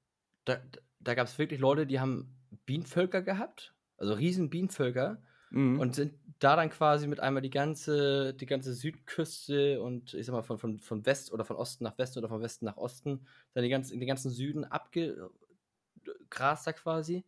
da, 0.45 0.57
da 0.99 1.13
gab 1.13 1.27
es 1.27 1.37
wirklich 1.37 1.59
Leute, 1.59 1.85
die 1.85 1.99
haben 1.99 2.35
Bienenvölker 2.65 3.21
gehabt, 3.21 3.75
also 3.97 4.13
riesen 4.13 4.49
Bienenvölker, 4.49 5.21
Mhm. 5.53 5.79
und 5.79 5.93
sind 5.93 6.15
da 6.39 6.55
dann 6.55 6.71
quasi 6.71 7.07
mit 7.07 7.19
einmal 7.19 7.43
die 7.43 7.51
ganze, 7.51 8.33
die 8.33 8.47
ganze 8.47 8.73
Südküste 8.73 9.81
und 9.83 10.15
ich 10.15 10.25
sag 10.25 10.33
mal 10.33 10.41
von, 10.41 10.57
von, 10.57 10.79
von 10.79 11.05
West 11.05 11.31
oder 11.31 11.45
von 11.45 11.57
Osten 11.57 11.83
nach 11.83 11.95
Westen 11.99 12.17
oder 12.19 12.27
von 12.27 12.41
Westen 12.41 12.65
nach 12.65 12.77
Osten, 12.77 13.27
dann 13.53 13.63
die 13.63 13.69
ganzen, 13.69 13.99
den 13.99 14.07
ganzen 14.07 14.31
Süden 14.31 14.65
abgegrast 14.65 15.29
da 16.65 16.73
quasi 16.73 17.23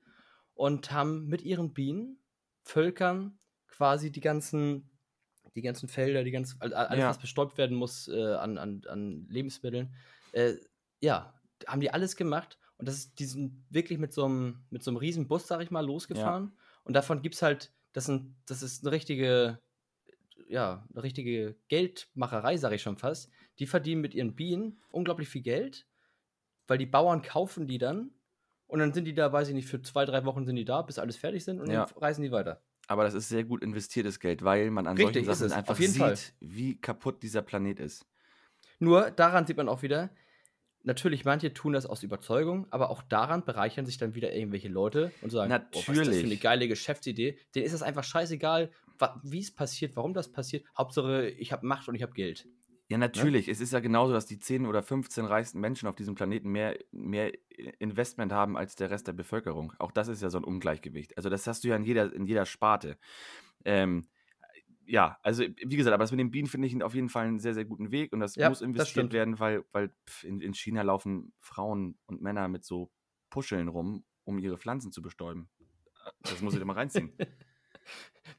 und 0.56 0.92
haben 0.92 1.28
mit 1.28 1.44
ihren 1.44 1.74
Bienen, 1.74 2.20
Völkern 2.64 3.38
quasi 3.68 4.12
die 4.12 4.22
ganzen, 4.22 4.90
die 5.56 5.62
ganzen 5.62 5.88
Felder, 5.90 6.24
die 6.24 6.32
ganzen, 6.32 6.60
all- 6.62 6.74
alles, 6.74 7.00
Ja. 7.02 7.10
was 7.10 7.20
bestäubt 7.20 7.58
werden 7.58 7.78
muss 7.78 8.08
äh, 8.08 8.34
an, 8.36 8.58
an, 8.58 8.82
an 8.88 9.28
Lebensmitteln, 9.30 9.94
äh, 10.34 10.56
ja, 11.02 11.34
haben 11.68 11.82
die 11.82 11.92
alles 11.92 12.16
gemacht 12.16 12.60
und 12.78 12.88
das 12.88 12.96
ist, 12.96 13.20
die 13.20 13.26
sind 13.26 13.66
wirklich 13.70 13.98
mit 14.00 14.12
so 14.14 14.26
einem, 14.26 14.66
mit 14.70 14.84
so 14.84 14.92
einem 14.92 14.98
riesen 14.98 15.28
Bus, 15.28 15.48
sag 15.48 15.62
ich 15.62 15.72
mal, 15.72 15.86
losgefahren 15.86 16.52
und 16.84 16.94
davon 16.94 17.22
gibt 17.22 17.36
es 17.36 17.42
halt, 17.42 17.72
das, 17.94 18.06
sind, 18.06 18.36
das 18.46 18.62
ist 18.62 18.84
eine 18.84 18.92
richtige, 18.92 19.60
ja, 20.50 20.86
eine 20.94 21.04
richtige 21.04 21.56
Geldmacherei, 21.70 22.58
sage 22.58 22.76
ich 22.76 22.82
schon 22.82 22.98
fast. 22.98 23.32
Die 23.60 23.66
verdienen 23.68 24.02
mit 24.02 24.14
ihren 24.14 24.36
Bienen 24.36 24.82
unglaublich 24.92 25.30
viel 25.30 25.42
Geld, 25.42 25.88
weil 26.68 26.78
die 26.78 26.86
Bauern 26.86 27.22
kaufen 27.22 27.68
die 27.68 27.78
dann 27.78 28.12
und 28.68 28.80
dann 28.80 28.94
sind 28.94 29.06
die 29.06 29.14
da, 29.14 29.32
weiß 29.32 29.48
ich 29.48 29.54
nicht, 29.54 29.70
für 29.70 29.82
zwei, 29.82 30.04
drei 30.06 30.26
Wochen 30.26 30.46
sind 30.46 30.58
die 30.58 30.66
da, 30.66 30.82
bis 30.82 31.00
alles 31.00 31.16
fertig 31.16 31.46
sind 31.46 31.62
und 31.62 31.72
Ja. 31.72 31.86
dann 31.86 31.98
reisen 31.98 32.22
die 32.24 32.32
weiter. 32.32 32.62
Aber 32.88 33.04
das 33.04 33.14
ist 33.14 33.30
sehr 33.30 33.44
gut 33.44 33.64
investiertes 33.64 34.20
Geld, 34.20 34.44
weil 34.44 34.70
man 34.72 34.88
an 34.88 34.98
Richtig, 34.98 35.26
solchen 35.26 35.50
Sachen 35.50 35.52
einfach 35.52 35.76
sieht, 35.78 35.98
Fall. 35.98 36.18
wie 36.40 36.80
kaputt 36.80 37.24
dieser 37.24 37.42
Planet 37.42 37.80
ist. 37.80 38.06
Nur 38.80 39.12
daran 39.12 39.48
sieht 39.48 39.58
man 39.58 39.70
auch 39.70 39.82
wieder, 39.82 40.12
natürlich, 40.86 41.26
manche 41.26 41.54
tun 41.54 41.74
das 41.74 41.86
aus 41.86 42.04
Überzeugung, 42.04 42.68
aber 42.70 42.90
auch 42.90 43.02
daran 43.02 43.44
bereichern 43.44 43.86
sich 43.86 43.98
dann 43.98 44.16
wieder 44.16 44.34
irgendwelche 44.34 44.70
Leute 44.70 45.12
und 45.22 45.32
sagen, 45.32 45.52
oh, 45.54 45.80
was 45.80 45.80
ist 45.80 45.88
das 45.88 45.96
für 45.96 46.02
eine 46.02 46.12
Natürlich. 46.12 46.42
geile 46.42 46.68
Geschäftsidee. 46.68 47.38
Denen 47.54 47.66
ist 47.66 47.74
es 47.74 47.82
einfach 47.82 48.04
scheißegal, 48.04 48.72
wie 49.24 49.40
es 49.40 49.54
passiert, 49.54 49.96
warum 49.96 50.14
das 50.14 50.32
passiert. 50.32 50.66
Hauptsache, 50.78 51.28
ich 51.30 51.52
habe 51.52 51.66
Macht 51.66 51.88
und 51.88 51.96
ich 51.96 52.04
habe 52.04 52.14
Geld. 52.14 52.48
Ja, 52.88 52.98
natürlich. 52.98 53.48
Es 53.50 53.62
ist 53.62 53.74
ja 53.74 53.80
genauso, 53.80 54.14
dass 54.14 54.26
die 54.26 54.40
10 54.40 54.66
oder 54.66 54.84
15 54.84 55.26
reichsten 55.26 55.60
Menschen 55.60 55.88
auf 55.88 55.96
diesem 55.96 56.16
Planeten 56.16 56.50
mehr, 56.52 56.78
mehr 56.92 57.32
Investment 57.80 58.32
haben 58.32 58.58
als 58.58 58.76
der 58.76 58.92
Rest 58.92 59.08
der 59.08 59.14
Bevölkerung. 59.14 59.74
Auch 59.80 59.92
das 59.92 60.08
ist 60.08 60.22
ja 60.22 60.30
so 60.30 60.38
ein 60.38 60.44
Ungleichgewicht. 60.44 61.18
Also 61.18 61.30
das 61.30 61.48
hast 61.48 61.64
du 61.64 61.70
ja 61.70 61.76
in 61.76 61.84
jeder, 61.84 62.14
in 62.14 62.26
jeder 62.26 62.46
Sparte. 62.46 62.98
Ähm, 63.66 64.08
ja, 64.86 65.18
also 65.24 65.44
wie 65.44 65.78
gesagt, 65.78 65.94
aber 65.94 66.04
das 66.04 66.12
mit 66.12 66.20
den 66.20 66.32
Bienen 66.32 66.48
finde 66.48 66.68
ich 66.68 66.84
auf 66.84 66.96
jeden 66.96 67.10
Fall 67.10 67.28
einen 67.28 67.40
sehr, 67.40 67.54
sehr 67.56 67.66
guten 67.66 67.92
Weg 67.92 68.14
und 68.14 68.20
das 68.20 68.38
Ja, 68.38 68.50
muss 68.50 68.62
das 68.76 68.90
investiert 68.90 68.90
stimmt. 68.90 69.14
werden, 69.14 69.40
weil, 69.40 69.66
weil 69.72 69.94
in, 70.24 70.42
in 70.42 70.54
China 70.54 70.84
laufen 70.84 71.34
Frauen 71.40 71.98
und 72.06 72.22
Männer 72.22 72.48
mit 72.48 72.66
so 72.66 72.92
Puscheln 73.32 73.68
rum, 73.68 74.06
um 74.26 74.38
ihre 74.40 74.58
Pflanzen 74.58 74.92
zu 74.92 75.02
bestäuben. 75.02 75.50
Das 76.28 76.42
muss 76.42 76.54
ich 76.56 76.60
dir 76.60 76.66
mal 76.66 76.74
reinziehen. 76.74 77.14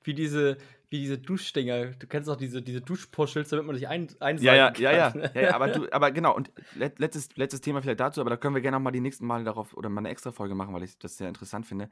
Wie 0.05 0.15
diese, 0.15 0.59
wie 0.91 0.99
diese 1.01 1.19
Duschdinger. 1.19 1.93
Du 1.93 2.07
kennst 2.07 2.29
auch 2.31 2.37
diese, 2.37 2.63
diese 2.63 2.81
Duschpuschels, 2.83 3.49
damit 3.51 3.67
man 3.67 3.77
sich 3.77 3.89
ein, 3.89 4.09
einseifen 4.21 4.45
Ja, 4.45 4.55
ja, 4.55 4.75
kann. 4.75 4.91
ja, 4.93 4.93
ja, 4.93 5.17
ja, 5.33 5.43
ja, 5.43 5.55
aber 5.55 5.69
du, 5.71 5.87
aber 5.93 6.11
genau, 6.13 6.35
und 6.37 6.53
let, 6.73 6.99
letztes, 6.99 7.35
letztes 7.37 7.63
Thema 7.63 7.81
vielleicht 7.81 8.01
dazu, 8.01 8.21
aber 8.21 8.29
da 8.29 8.37
können 8.37 8.55
wir 8.55 8.61
gerne 8.61 8.77
noch 8.77 8.83
mal 8.83 8.91
die 8.91 9.01
nächsten 9.01 9.27
Mal 9.27 9.45
darauf 9.45 9.73
oder 9.75 9.89
mal 9.89 10.01
eine 10.01 10.11
extra 10.11 10.31
Folge 10.31 10.55
machen, 10.55 10.75
weil 10.75 10.83
ich 10.83 10.99
das 10.99 11.17
sehr 11.17 11.29
interessant 11.29 11.67
finde. 11.67 11.89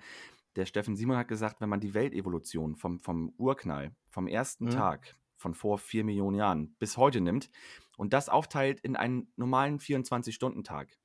Der 0.57 0.67
Steffen 0.67 0.97
Simon 0.97 1.17
hat 1.17 1.29
gesagt, 1.29 1.61
wenn 1.61 1.71
man 1.71 1.81
die 1.81 1.95
Weltevolution 1.95 2.77
vom, 2.77 3.01
vom 3.01 3.35
Urknall, 3.39 3.95
vom 4.11 4.27
ersten 4.29 4.69
Mhm. 4.69 4.71
Tag 4.71 5.17
von 5.37 5.55
vor 5.55 5.79
vier 5.79 6.05
Millionen 6.05 6.37
Jahren 6.37 6.77
bis 6.79 6.97
heute 6.99 7.21
nimmt 7.21 7.51
und 7.97 8.13
das 8.13 8.29
aufteilt 8.29 8.81
in 8.81 8.97
einen 8.97 9.33
normalen 9.37 9.81
24-Stunden-Tag. 9.81 10.99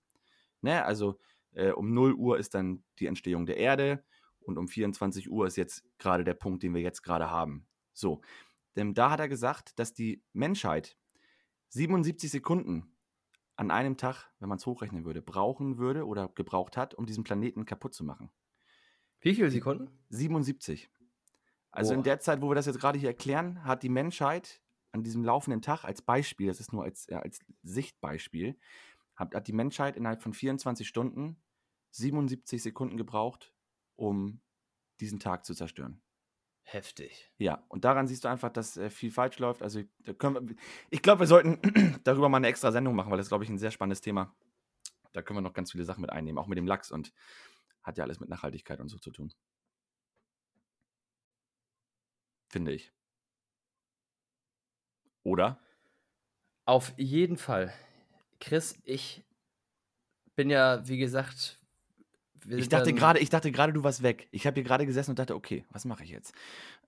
Ne, 0.61 0.83
also 0.85 1.19
Äh, 1.51 1.71
um 1.71 1.95
0 1.95 2.13
Uhr 2.13 2.37
ist 2.37 2.53
dann 2.53 2.83
die 2.99 3.07
Entstehung 3.07 3.47
der 3.47 3.57
Erde 3.57 4.03
und 4.49 4.57
um 4.57 4.67
24 4.67 5.31
Uhr 5.31 5.47
ist 5.47 5.55
jetzt 5.55 5.83
gerade 5.97 6.23
der 6.23 6.33
Punkt, 6.33 6.63
den 6.63 6.73
wir 6.73 6.81
jetzt 6.81 7.01
gerade 7.01 7.29
haben. 7.29 7.67
So, 7.93 8.21
denn 8.75 8.93
da 8.93 9.11
hat 9.11 9.19
er 9.19 9.29
gesagt, 9.29 9.79
dass 9.79 9.93
die 9.93 10.23
Menschheit 10.33 10.97
77 11.69 12.29
Sekunden 12.29 12.95
an 13.55 13.71
einem 13.71 13.97
Tag, 13.97 14.31
wenn 14.39 14.49
man 14.49 14.57
es 14.57 14.65
hochrechnen 14.65 15.05
würde, 15.05 15.21
brauchen 15.21 15.77
würde 15.77 16.05
oder 16.05 16.29
gebraucht 16.29 16.77
hat, 16.77 16.95
um 16.95 17.05
diesen 17.05 17.23
Planeten 17.23 17.65
kaputt 17.65 17.93
zu 17.93 18.03
machen. 18.03 18.31
Wie 19.19 19.35
viele 19.35 19.51
Sekunden? 19.51 19.89
77. 20.09 20.89
Also 21.71 21.93
in 21.93 21.99
Boah. 21.99 22.03
der 22.05 22.19
Zeit, 22.19 22.41
wo 22.41 22.49
wir 22.49 22.55
das 22.55 22.65
jetzt 22.65 22.79
gerade 22.79 22.97
hier 22.97 23.09
erklären, 23.09 23.63
hat 23.63 23.83
die 23.83 23.89
Menschheit 23.89 24.61
an 24.91 25.03
diesem 25.03 25.23
laufenden 25.23 25.61
Tag 25.61 25.83
als 25.83 26.01
Beispiel, 26.01 26.47
das 26.47 26.59
ist 26.59 26.73
nur 26.73 26.83
als, 26.83 27.09
als 27.09 27.39
Sichtbeispiel, 27.61 28.57
hat, 29.15 29.35
hat 29.35 29.47
die 29.47 29.53
Menschheit 29.53 29.97
innerhalb 29.97 30.23
von 30.23 30.33
24 30.33 30.87
Stunden 30.87 31.37
77 31.91 32.61
Sekunden 32.63 32.97
gebraucht, 32.97 33.53
um 33.99 34.41
diesen 34.99 35.19
Tag 35.19 35.45
zu 35.45 35.53
zerstören. 35.53 36.01
Heftig. 36.63 37.31
Ja, 37.37 37.65
und 37.67 37.83
daran 37.83 38.07
siehst 38.07 38.23
du 38.23 38.27
einfach, 38.27 38.51
dass 38.51 38.77
äh, 38.77 38.89
viel 38.89 39.11
falsch 39.11 39.39
läuft. 39.39 39.63
Also, 39.63 39.81
da 39.99 40.13
können 40.13 40.49
wir, 40.49 40.55
ich 40.89 41.01
glaube, 41.01 41.21
wir 41.21 41.27
sollten 41.27 41.59
darüber 42.03 42.29
mal 42.29 42.37
eine 42.37 42.47
extra 42.47 42.71
Sendung 42.71 42.95
machen, 42.95 43.09
weil 43.11 43.17
das, 43.17 43.29
glaube 43.29 43.43
ich, 43.43 43.49
ein 43.49 43.57
sehr 43.57 43.71
spannendes 43.71 44.01
Thema. 44.01 44.35
Da 45.13 45.21
können 45.21 45.37
wir 45.37 45.41
noch 45.41 45.53
ganz 45.53 45.71
viele 45.71 45.83
Sachen 45.83 46.01
mit 46.01 46.11
einnehmen, 46.11 46.37
auch 46.37 46.47
mit 46.47 46.57
dem 46.57 46.67
Lachs 46.67 46.91
und 46.91 47.11
hat 47.81 47.97
ja 47.97 48.03
alles 48.03 48.19
mit 48.19 48.29
Nachhaltigkeit 48.29 48.79
und 48.79 48.89
so 48.89 48.99
zu 48.99 49.11
tun. 49.11 49.33
Finde 52.49 52.73
ich. 52.73 52.91
Oder? 55.23 55.59
Auf 56.65 56.93
jeden 56.97 57.37
Fall. 57.37 57.73
Chris, 58.39 58.77
ich 58.83 59.23
bin 60.35 60.49
ja, 60.51 60.87
wie 60.87 60.97
gesagt. 60.97 61.58
Ich 62.47 62.69
dachte 62.69 62.93
gerade, 62.93 63.19
ich 63.19 63.29
dachte 63.29 63.51
gerade, 63.51 63.73
du 63.73 63.83
warst 63.83 64.03
weg. 64.03 64.27
Ich 64.31 64.45
habe 64.47 64.55
hier 64.55 64.63
gerade 64.63 64.85
gesessen 64.85 65.11
und 65.11 65.19
dachte, 65.19 65.35
okay, 65.35 65.65
was 65.71 65.85
mache 65.85 66.03
ich 66.03 66.09
jetzt? 66.09 66.33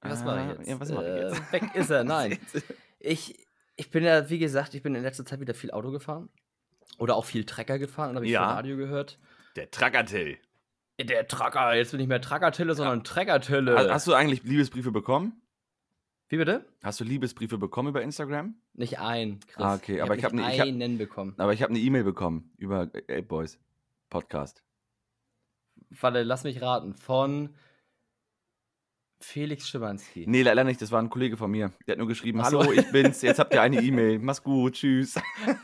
Was 0.01 0.23
mache 0.23 0.39
ich 0.41 0.45
Äh, 0.45 0.49
jetzt? 0.59 0.67
Ja, 0.69 0.79
was 0.79 0.89
mache 0.91 1.03
ich 1.03 1.09
Äh, 1.09 1.27
jetzt? 1.29 1.51
Weg 1.51 1.75
ist 1.75 1.89
er, 1.89 2.03
nein. 2.03 2.37
Ich, 3.03 3.47
ich 3.77 3.89
bin 3.89 4.03
ja, 4.03 4.29
wie 4.29 4.37
gesagt, 4.37 4.75
ich 4.75 4.83
bin 4.83 4.93
in 4.93 5.01
letzter 5.01 5.25
Zeit 5.25 5.39
wieder 5.39 5.55
viel 5.55 5.71
Auto 5.71 5.89
gefahren. 5.91 6.29
Oder 6.99 7.15
auch 7.15 7.25
viel 7.25 7.45
Trecker 7.45 7.79
gefahren 7.79 8.11
und 8.11 8.15
habe 8.17 8.25
ich 8.27 8.31
Ja. 8.31 8.45
Radio 8.53 8.77
gehört. 8.77 9.17
Der 9.55 9.71
Trackertill. 9.71 10.37
Der 10.99 11.27
Tracker, 11.27 11.73
jetzt 11.73 11.89
bin 11.91 11.99
ich 11.99 12.07
mehr 12.07 12.21
Trackertille, 12.21 12.75
sondern 12.75 13.03
Treckertille. 13.03 13.75
Ha- 13.75 13.89
Hast 13.91 14.05
du 14.05 14.13
eigentlich 14.13 14.43
Liebesbriefe 14.43 14.91
bekommen? 14.91 15.41
Wie 16.29 16.37
bitte? 16.37 16.63
Hast 16.83 16.99
du 16.99 17.03
Liebesbriefe 17.03 17.57
bekommen 17.57 17.89
über 17.89 18.03
Instagram? 18.03 18.53
Nicht 18.75 18.99
ein, 18.99 19.39
Chris. 19.47 19.65
Ah, 19.65 19.73
okay, 19.73 19.99
aber 20.01 20.15
ich 20.15 20.23
hab 20.23 20.31
nicht 20.33 20.45
ne- 20.45 20.53
ich 20.53 20.59
hab- 20.59 20.67
einen 20.67 20.97
bekommen. 20.99 21.33
Aber 21.39 21.53
ich 21.53 21.63
habe 21.63 21.71
eine 21.71 21.79
E-Mail 21.79 22.03
bekommen 22.03 22.51
über 22.57 22.81
Ape 22.83 23.23
Boys 23.23 23.57
Podcast. 24.11 24.61
Warte, 25.99 26.23
lass 26.23 26.43
mich 26.43 26.61
raten. 26.61 26.93
Von 26.95 27.55
Felix 29.19 29.67
Schimanski. 29.67 30.25
Nee, 30.27 30.41
leider 30.41 30.63
nicht. 30.63 30.81
Das 30.81 30.91
war 30.91 31.01
ein 31.01 31.09
Kollege 31.09 31.37
von 31.37 31.51
mir. 31.51 31.71
Der 31.85 31.93
hat 31.93 31.99
nur 31.99 32.07
geschrieben: 32.07 32.39
so. 32.39 32.61
Hallo, 32.61 32.71
ich 32.71 32.91
bin's. 32.91 33.21
Jetzt 33.21 33.39
habt 33.39 33.53
ihr 33.53 33.61
eine 33.61 33.81
E-Mail. 33.81 34.19
Mach's 34.19 34.43
gut. 34.43 34.73
Tschüss. 34.73 35.15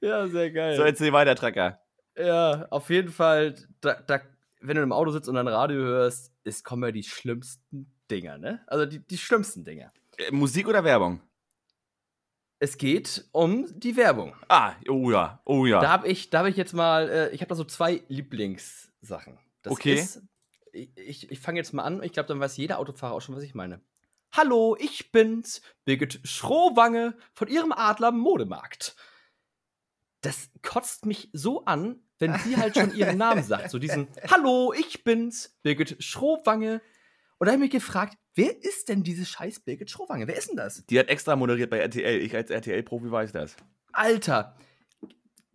ja, 0.00 0.26
sehr 0.28 0.50
geil. 0.50 0.76
So, 0.76 0.82
erzähl 0.82 1.12
weiter, 1.12 1.34
Tracker. 1.34 1.80
Ja, 2.16 2.66
auf 2.70 2.90
jeden 2.90 3.10
Fall, 3.10 3.54
da, 3.80 3.94
da, 3.94 4.20
wenn 4.60 4.76
du 4.76 4.82
im 4.82 4.92
Auto 4.92 5.10
sitzt 5.10 5.28
und 5.28 5.36
ein 5.36 5.48
Radio 5.48 5.80
hörst, 5.80 6.30
es 6.44 6.62
kommen 6.62 6.82
ja 6.82 6.92
die 6.92 7.04
schlimmsten 7.04 7.90
Dinger, 8.10 8.36
ne? 8.36 8.62
Also 8.66 8.84
die, 8.84 8.98
die 8.98 9.16
schlimmsten 9.16 9.64
Dinger. 9.64 9.92
Äh, 10.18 10.30
Musik 10.30 10.68
oder 10.68 10.84
Werbung? 10.84 11.20
Es 12.62 12.78
geht 12.78 13.24
um 13.32 13.66
die 13.76 13.96
Werbung. 13.96 14.36
Ah, 14.48 14.74
oh 14.88 15.10
ja. 15.10 15.42
Oh 15.44 15.66
ja. 15.66 15.80
Da 15.80 15.90
habe 15.90 16.06
ich, 16.06 16.30
da 16.30 16.38
hab 16.38 16.46
ich 16.46 16.56
jetzt 16.56 16.74
mal, 16.74 17.08
äh, 17.08 17.30
ich 17.30 17.40
habe 17.40 17.48
da 17.48 17.56
so 17.56 17.64
zwei 17.64 18.04
Lieblingssachen. 18.06 19.36
Das 19.62 19.72
Okay. 19.72 19.94
Ist, 19.94 20.22
ich 20.72 20.96
ich, 20.96 21.30
ich 21.32 21.40
fange 21.40 21.58
jetzt 21.58 21.74
mal 21.74 21.82
an. 21.82 22.04
Ich 22.04 22.12
glaube, 22.12 22.28
dann 22.28 22.38
weiß 22.38 22.56
jeder 22.58 22.78
Autofahrer 22.78 23.14
auch 23.14 23.20
schon, 23.20 23.34
was 23.34 23.42
ich 23.42 23.56
meine. 23.56 23.80
Hallo, 24.30 24.76
ich 24.78 25.10
bin's, 25.10 25.60
Birgit 25.84 26.20
Schrohwange 26.22 27.16
von 27.34 27.48
Ihrem 27.48 27.72
Adler 27.72 28.12
Modemarkt. 28.12 28.94
Das 30.20 30.50
kotzt 30.62 31.04
mich 31.04 31.30
so 31.32 31.64
an, 31.64 31.98
wenn 32.20 32.38
sie 32.38 32.56
halt 32.56 32.76
schon 32.76 32.94
ihren 32.94 33.18
Namen 33.18 33.42
sagt. 33.42 33.72
So 33.72 33.80
diesen 33.80 34.06
Hallo, 34.30 34.72
ich 34.72 35.02
bin's, 35.02 35.58
Birgit 35.64 35.96
Schrohwange. 36.00 36.80
Und 37.38 37.46
da 37.46 37.54
habe 37.54 37.64
ich 37.64 37.72
mich 37.72 37.82
gefragt, 37.82 38.16
wer 38.34 38.62
ist 38.64 38.88
denn 38.88 39.02
diese 39.02 39.24
scheiß 39.24 39.60
Birgit 39.60 39.90
Schrohwange? 39.90 40.26
Wer 40.26 40.36
ist 40.36 40.48
denn 40.50 40.56
das? 40.56 40.84
Die 40.86 40.98
hat 40.98 41.08
extra 41.08 41.36
moderiert 41.36 41.70
bei 41.70 41.78
RTL. 41.78 42.20
Ich 42.20 42.34
als 42.34 42.50
RTL-Profi 42.50 43.10
weiß 43.10 43.32
das. 43.32 43.56
Alter, 43.92 44.56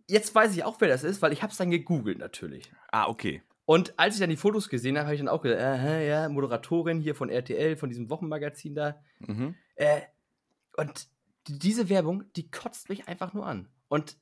jetzt 0.06 0.34
weiß 0.34 0.54
ich 0.56 0.64
auch, 0.64 0.80
wer 0.80 0.88
das 0.88 1.04
ist, 1.04 1.20
weil 1.22 1.32
ich 1.32 1.42
habe 1.42 1.50
es 1.52 1.58
dann 1.58 1.70
gegoogelt 1.70 2.18
natürlich. 2.18 2.70
Ah, 2.92 3.08
okay. 3.08 3.42
Und 3.64 3.98
als 3.98 4.14
ich 4.14 4.20
dann 4.20 4.30
die 4.30 4.36
Fotos 4.36 4.68
gesehen 4.70 4.96
habe, 4.96 5.06
habe 5.06 5.14
ich 5.14 5.20
dann 5.20 5.28
auch 5.28 5.42
gesagt, 5.42 5.60
aha, 5.60 5.98
ja, 5.98 6.28
Moderatorin 6.28 7.00
hier 7.00 7.14
von 7.14 7.28
RTL, 7.28 7.76
von 7.76 7.90
diesem 7.90 8.08
Wochenmagazin 8.08 8.74
da. 8.74 9.02
Mhm. 9.20 9.54
Äh, 9.74 10.00
und 10.76 11.08
die- 11.48 11.58
diese 11.58 11.88
Werbung, 11.90 12.24
die 12.36 12.50
kotzt 12.50 12.88
mich 12.88 13.08
einfach 13.08 13.34
nur 13.34 13.44
an. 13.46 13.68
Und 13.88 14.16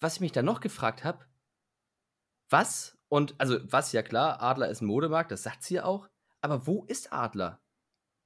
was 0.00 0.14
ich 0.16 0.20
mich 0.20 0.32
dann 0.32 0.44
noch 0.44 0.60
gefragt 0.60 1.02
habe, 1.02 1.24
was, 2.50 2.98
und 3.08 3.34
also 3.38 3.58
was, 3.64 3.92
ja 3.92 4.02
klar, 4.02 4.42
Adler 4.42 4.68
ist 4.68 4.82
ein 4.82 4.86
Modemarkt, 4.86 5.30
das 5.30 5.42
sagt 5.42 5.62
sie 5.62 5.74
ja 5.74 5.84
auch, 5.84 6.08
aber 6.40 6.66
wo 6.66 6.84
ist 6.84 7.12
Adler? 7.12 7.60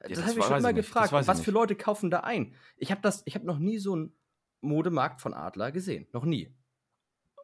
Ja, 0.03 0.09
das 0.09 0.19
das 0.19 0.27
habe 0.29 0.39
ich 0.39 0.45
schon 0.45 0.63
mal 0.63 0.73
nicht, 0.73 0.85
gefragt. 0.87 1.13
was 1.13 1.27
für 1.27 1.51
nicht. 1.51 1.55
Leute 1.55 1.75
kaufen 1.77 2.11
da 2.11 2.21
ein? 2.21 2.55
Ich 2.77 2.91
habe 2.91 3.01
das, 3.01 3.23
ich 3.25 3.35
habe 3.35 3.47
noch 3.47 3.59
nie 3.59 3.79
so 3.79 3.95
einen 3.95 4.13
Modemarkt 4.61 5.21
von 5.21 5.35
Adler 5.35 5.73
gesehen. 5.73 6.07
Noch 6.13 6.25
nie. 6.25 6.55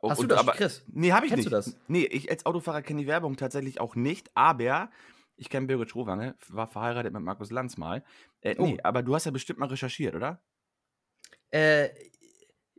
Oh, 0.02 0.10
Hast 0.10 0.22
du 0.22 0.26
das, 0.26 0.38
aber, 0.40 0.52
Chris? 0.52 0.84
Nee, 0.88 1.12
habe 1.12 1.26
ich 1.26 1.32
Kennst 1.32 1.46
du 1.46 1.50
nicht. 1.54 1.66
das? 1.68 1.78
Nee, 1.88 2.04
ich 2.04 2.30
als 2.30 2.44
Autofahrer 2.44 2.82
kenne 2.82 3.00
die 3.02 3.06
Werbung 3.06 3.36
tatsächlich 3.36 3.80
auch 3.80 3.94
nicht, 3.94 4.30
aber 4.34 4.90
ich 5.36 5.48
kenne 5.48 5.66
Birgit 5.66 5.90
Schrowange, 5.90 6.34
war 6.48 6.66
verheiratet 6.68 7.12
mit 7.12 7.22
Markus 7.22 7.50
Lanz 7.50 7.76
mal. 7.76 8.04
Äh, 8.40 8.56
Oh. 8.58 8.66
Nee, 8.66 8.78
aber 8.82 9.02
du 9.02 9.14
hast 9.14 9.24
ja 9.26 9.30
bestimmt 9.30 9.60
mal 9.60 9.66
recherchiert, 9.68 10.14
oder? 10.14 10.42
Äh, 11.50 11.90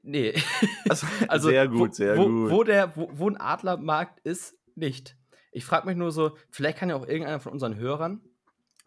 nee. 0.02 0.34
Also, 0.90 1.08
Also, 1.28 1.50
sehr 1.50 1.68
gut, 1.68 1.90
wo, 1.92 1.94
sehr 1.94 2.18
wo, 2.18 2.26
gut. 2.28 2.52
Wo, 2.52 2.64
der, 2.64 2.96
wo, 2.98 3.10
wo 3.14 3.30
ein 3.30 3.38
Adlermarkt 3.38 4.20
ist, 4.22 4.56
nicht. 4.76 5.18
Ich 5.52 5.66
frage 5.66 5.88
mich 5.88 5.96
nur 5.96 6.12
so, 6.12 6.38
vielleicht 6.50 6.78
kann 6.78 6.90
ja 6.90 6.96
auch 6.96 7.08
irgendeiner 7.08 7.40
von 7.40 7.52
unseren 7.54 7.76
Hörern 7.76 8.22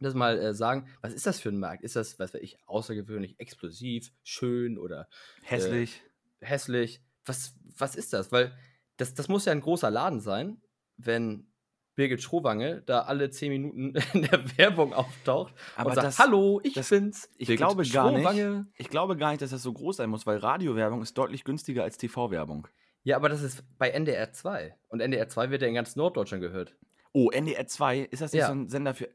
das 0.05 0.15
mal 0.15 0.39
äh, 0.39 0.55
sagen, 0.55 0.89
was 1.01 1.15
ist 1.15 1.27
das 1.27 1.41
für 1.41 1.49
ein 1.51 1.59
Markt? 1.59 1.83
Ist 1.83 1.97
das, 1.97 2.19
was 2.19 2.35
weiß 2.35 2.41
ich, 2.43 2.59
außergewöhnlich, 2.67 3.39
explosiv, 3.41 4.13
schön 4.23 4.79
oder 4.79 5.09
Hässlich. 5.43 6.03
hässlich? 6.41 7.01
Was, 7.25 7.55
was 7.79 7.97
ist 7.97 8.13
das? 8.13 8.31
Weil 8.33 8.57
das, 8.99 9.15
das 9.15 9.29
muss 9.29 9.45
ja 9.47 9.53
ein 9.53 9.61
großer 9.61 9.91
Laden 9.91 10.21
sein, 10.21 10.61
wenn 10.97 11.47
Birgit 11.95 12.23
Schrowange 12.23 12.83
da 12.83 13.01
alle 13.03 13.31
zehn 13.31 13.51
Minuten 13.51 13.95
in 14.13 14.23
der 14.23 14.59
Werbung 14.59 14.93
auftaucht 14.93 15.55
Aber 15.77 15.91
und 15.91 15.95
sagt, 15.95 16.07
das- 16.09 16.19
hallo, 16.19 16.61
ich 16.63 16.75
das- 16.75 16.91
bin's. 16.91 17.31
ich 17.37 17.49
Birgit 17.49 17.57
glaube 17.59 17.85
gar 17.89 18.13
nicht. 18.13 18.67
Ich 18.77 18.91
glaube 18.91 19.17
gar 19.17 19.31
nicht, 19.31 19.41
dass 19.43 19.51
das 19.51 19.63
so 19.63 19.73
groß 19.73 19.97
sein 19.97 20.11
muss, 20.11 20.27
weil 20.27 20.37
Radiowerbung 20.39 21.01
ist 21.03 21.17
deutlich 21.17 21.43
günstiger 21.45 21.85
als 21.85 21.97
TV-Werbung. 21.97 22.69
Ja, 23.03 23.17
aber 23.17 23.29
das 23.29 23.41
ist 23.43 23.65
bei 23.79 23.91
NDR 23.91 24.33
2. 24.33 24.77
Und 24.89 25.01
NDR 25.01 25.29
2 25.29 25.51
wird 25.51 25.63
ja 25.63 25.69
in 25.69 25.75
ganz 25.75 25.97
Norddeutschland 25.97 26.43
gehört. 26.43 26.75
Oh, 27.19 27.31
NDR 27.31 27.67
2, 27.67 28.01
ist 28.01 28.21
das 28.21 28.33
nicht 28.33 28.41
Ja. 28.41 28.49
so 28.49 28.53
ein 28.53 28.69
Sender 28.69 28.93
für 28.93 29.09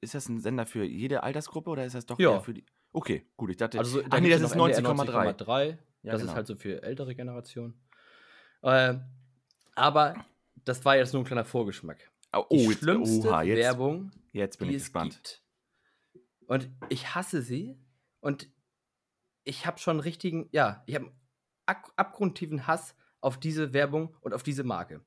ist 0.00 0.14
das 0.14 0.28
ein 0.28 0.38
Sender 0.40 0.66
für 0.66 0.84
jede 0.84 1.24
Altersgruppe 1.24 1.68
oder 1.70 1.84
ist 1.84 1.94
das 1.96 2.06
doch 2.06 2.16
Ja. 2.20 2.34
eher 2.34 2.40
für 2.40 2.54
die 2.54 2.64
Okay, 2.92 3.26
gut, 3.36 3.50
ich 3.50 3.56
dachte 3.56 3.76
Also, 3.78 4.00
so- 4.00 4.06
Ach 4.08 4.20
nee, 4.20 4.28
das 4.30 4.40
ist 4.40 4.50
ja 4.50 4.56
noch 4.56 4.68
NDR 4.68 4.82
90,3. 4.82 5.34
90,3. 5.34 5.78
Ja, 6.02 6.12
das 6.12 6.20
genau. 6.20 6.32
ist 6.32 6.36
halt 6.36 6.46
so 6.46 6.54
für 6.54 6.80
ältere 6.82 7.14
Generationen. 7.16 7.74
Äh, 8.62 8.98
aber 9.74 10.14
das 10.64 10.84
war 10.84 10.96
jetzt 10.96 11.12
nur 11.12 11.22
ein 11.22 11.26
kleiner 11.26 11.44
Vorgeschmack. 11.44 12.08
Oh, 12.32 12.44
Die 12.52 12.56
jetzt, 12.66 12.78
schlimmste 12.78 13.28
oha, 13.28 13.42
jetzt, 13.42 13.58
Werbung, 13.58 14.12
jetzt 14.32 14.58
bin 14.58 14.68
die 14.68 14.74
ich 14.76 14.82
es 14.82 14.86
gespannt. 14.86 15.14
gibt. 15.14 15.42
Und 16.46 16.70
ich 16.88 17.14
hasse 17.16 17.42
sie. 17.42 17.76
Und 18.20 18.48
ich 19.44 19.66
habe 19.66 19.78
schon 19.78 19.98
richtigen, 19.98 20.48
ja, 20.52 20.84
ich 20.86 20.94
habe 20.94 21.10
ab 21.66 21.90
abgrundtiefen 21.96 22.66
Hass 22.68 22.94
auf 23.20 23.38
diese 23.40 23.72
Werbung 23.72 24.14
und 24.20 24.34
auf 24.34 24.42
diese 24.44 24.62
Marke. 24.62 25.00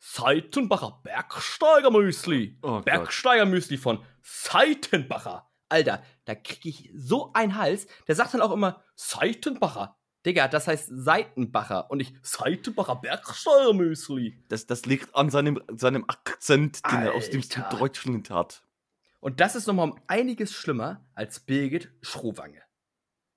Seitenbacher 0.00 1.00
Bergsteigermüsli. 1.04 2.58
Oh. 2.62 2.80
Bergsteigermüsli 2.80 3.76
von 3.76 4.02
Seitenbacher. 4.22 5.48
Alter, 5.68 6.02
da 6.24 6.34
kriege 6.34 6.70
ich 6.70 6.90
so 6.94 7.32
einen 7.34 7.56
Hals. 7.56 7.86
Der 8.08 8.16
sagt 8.16 8.34
dann 8.34 8.40
auch 8.40 8.50
immer 8.50 8.82
Seitenbacher. 8.96 9.96
Digga, 10.26 10.48
das 10.48 10.66
heißt 10.66 10.90
Seitenbacher 10.90 11.90
und 11.90 11.98
nicht 11.98 12.14
Seitenbacher 12.22 12.96
Bergsteigermüsli. 12.96 14.42
Das, 14.48 14.66
das 14.66 14.86
liegt 14.86 15.14
an 15.14 15.30
seinem, 15.30 15.62
seinem 15.76 16.04
Akzent, 16.08 16.80
den 16.90 17.02
er 17.02 17.14
aus 17.14 17.30
dem 17.30 17.42
Alter. 17.42 17.76
Deutschland 17.78 18.30
hat. 18.30 18.64
Und 19.20 19.40
das 19.40 19.54
ist 19.54 19.66
nochmal 19.66 19.90
um 19.90 20.00
einiges 20.06 20.52
schlimmer 20.52 21.06
als 21.14 21.40
Birgit 21.40 21.92
Schrowange. 22.00 22.62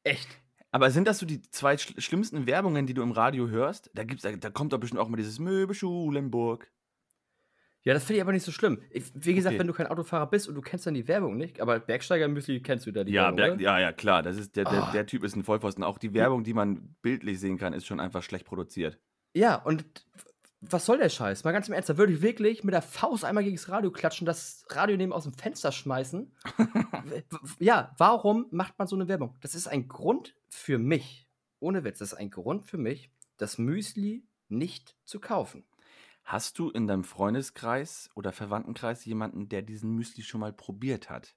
Echt. 0.04 0.28
Aber 0.74 0.90
sind 0.90 1.08
das 1.08 1.20
so 1.20 1.26
die 1.28 1.40
zwei 1.52 1.78
schl 1.78 2.02
schlimmsten 2.02 2.48
Werbungen, 2.48 2.88
die 2.88 2.96
du 2.96 3.04
im 3.04 3.12
Radio 3.12 3.48
hörst? 3.48 3.92
Da, 3.94 4.04
gibt's, 4.04 4.24
da, 4.24 4.32
da 4.32 4.50
kommt 4.50 4.74
doch 4.74 4.80
bestimmt 4.80 5.00
auch 5.00 5.08
mal 5.08 5.18
dieses 5.18 5.38
Möbel 5.38 5.76
Schulenburg. 5.76 6.72
Ja, 7.84 7.94
das 7.94 8.06
finde 8.06 8.18
ich 8.18 8.22
aber 8.24 8.32
nicht 8.32 8.44
so 8.46 8.52
schlimm. 8.52 8.82
Ich, 8.90 9.12
wie 9.14 9.36
gesagt, 9.36 9.54
Okay. 9.54 9.60
wenn 9.60 9.68
du 9.68 9.74
kein 9.74 9.88
Autofahrer 9.88 10.26
bist 10.28 10.48
und 10.48 10.56
du 10.56 10.62
kennst 10.62 10.88
dann 10.88 10.94
die 10.96 11.08
Werbung 11.08 11.38
nicht, 11.38 11.60
aber 11.62 11.80
Bergsteigermüsli 11.80 12.62
kennst 12.62 12.88
du 12.88 12.92
da 12.92 13.04
die 13.04 13.12
Ja, 13.12 13.36
Werbung, 13.36 13.56
oder? 13.58 13.62
ja, 13.64 13.80
ja, 13.80 13.92
klar. 13.92 14.24
Das 14.24 14.38
ist, 14.38 14.56
der, 14.56 14.64
der, 14.64 14.84
Ah. 14.88 14.92
der 14.94 15.06
Typ 15.06 15.24
ist 15.24 15.36
ein 15.36 15.44
Vollpfosten. 15.44 15.84
Auch 15.84 15.98
die 16.00 16.14
Werbung, 16.14 16.44
die 16.44 16.54
man 16.54 16.96
bildlich 17.02 17.40
sehen 17.40 17.58
kann, 17.58 17.74
ist 17.74 17.86
schon 17.86 18.00
einfach 18.00 18.24
schlecht 18.24 18.46
produziert. 18.46 18.98
Ja, 19.36 19.56
und 19.56 19.86
was 20.70 20.86
soll 20.86 20.98
der 20.98 21.10
Scheiß? 21.10 21.44
Mal 21.44 21.52
ganz 21.52 21.68
im 21.68 21.74
Ernst, 21.74 21.90
da 21.90 21.98
würde 21.98 22.14
ich 22.14 22.22
wirklich 22.22 22.64
mit 22.64 22.74
der 22.74 22.82
Faust 22.82 23.26
einmal 23.26 23.44
gegen 23.44 23.56
das 23.56 23.70
Radio 23.70 23.92
klatschen, 23.92 24.26
das 24.26 24.66
Radio 24.70 24.96
neben 24.98 25.14
aus 25.14 25.24
dem 25.24 25.34
Fenster 25.34 25.72
schmeißen. 25.72 26.32
Ja, 27.60 27.94
warum 27.98 28.48
macht 28.52 28.80
man 28.80 28.88
so 28.88 28.96
eine 28.96 29.10
Werbung? 29.10 29.36
Das 29.42 29.56
ist 29.56 29.68
ein 29.68 29.90
Grund 29.90 30.36
für 30.48 30.78
mich, 30.78 31.28
ohne 31.60 31.84
Witz, 31.84 32.00
das 32.00 32.14
ist 32.14 32.18
ein 32.18 32.32
Grund 32.32 32.66
für 32.66 32.78
mich, 32.78 33.12
das 33.38 33.58
Müsli 33.58 34.26
nicht 34.48 34.96
zu 35.04 35.20
kaufen. 35.20 35.66
Hast 36.24 36.58
du 36.60 36.70
in 36.70 36.88
deinem 36.88 37.04
Freundeskreis 37.04 38.10
oder 38.16 38.32
Verwandtenkreis 38.32 39.04
jemanden, 39.04 39.50
der 39.50 39.62
diesen 39.62 39.92
Müsli 39.92 40.24
schon 40.24 40.40
mal 40.40 40.54
probiert 40.54 41.10
hat? 41.10 41.36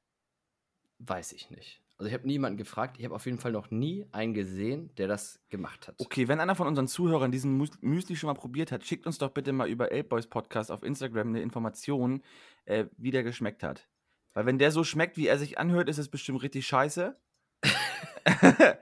Weiß 0.98 1.32
ich 1.32 1.50
nicht. 1.50 1.82
Also 1.98 2.08
ich 2.08 2.14
habe 2.14 2.26
niemanden 2.26 2.58
gefragt, 2.58 2.96
ich 2.98 3.04
habe 3.06 3.14
auf 3.14 3.24
jeden 3.24 3.38
Fall 3.38 3.52
noch 3.52 3.70
nie 3.70 4.06
einen 4.12 4.34
gesehen, 4.34 4.94
der 4.96 5.08
das 5.08 5.40
gemacht 5.48 5.88
hat. 5.88 5.94
Okay, 5.98 6.28
wenn 6.28 6.40
einer 6.40 6.54
von 6.54 6.66
unseren 6.66 6.88
Zuhörern 6.88 7.30
diesen 7.30 7.56
Müsli 7.80 8.16
schon 8.16 8.28
mal 8.28 8.34
probiert 8.34 8.70
hat, 8.70 8.84
schickt 8.84 9.06
uns 9.06 9.16
doch 9.16 9.30
bitte 9.30 9.52
mal 9.52 9.68
über 9.68 9.88
Boys 10.02 10.26
Podcast 10.26 10.70
auf 10.70 10.82
Instagram 10.82 11.28
eine 11.28 11.40
Information, 11.40 12.22
äh, 12.66 12.84
wie 12.98 13.10
der 13.10 13.22
geschmeckt 13.22 13.62
hat. 13.62 13.88
Weil 14.34 14.44
wenn 14.44 14.58
der 14.58 14.72
so 14.72 14.84
schmeckt, 14.84 15.16
wie 15.16 15.26
er 15.26 15.38
sich 15.38 15.58
anhört, 15.58 15.88
ist 15.88 15.96
es 15.96 16.10
bestimmt 16.10 16.42
richtig 16.42 16.66
scheiße. 16.66 17.18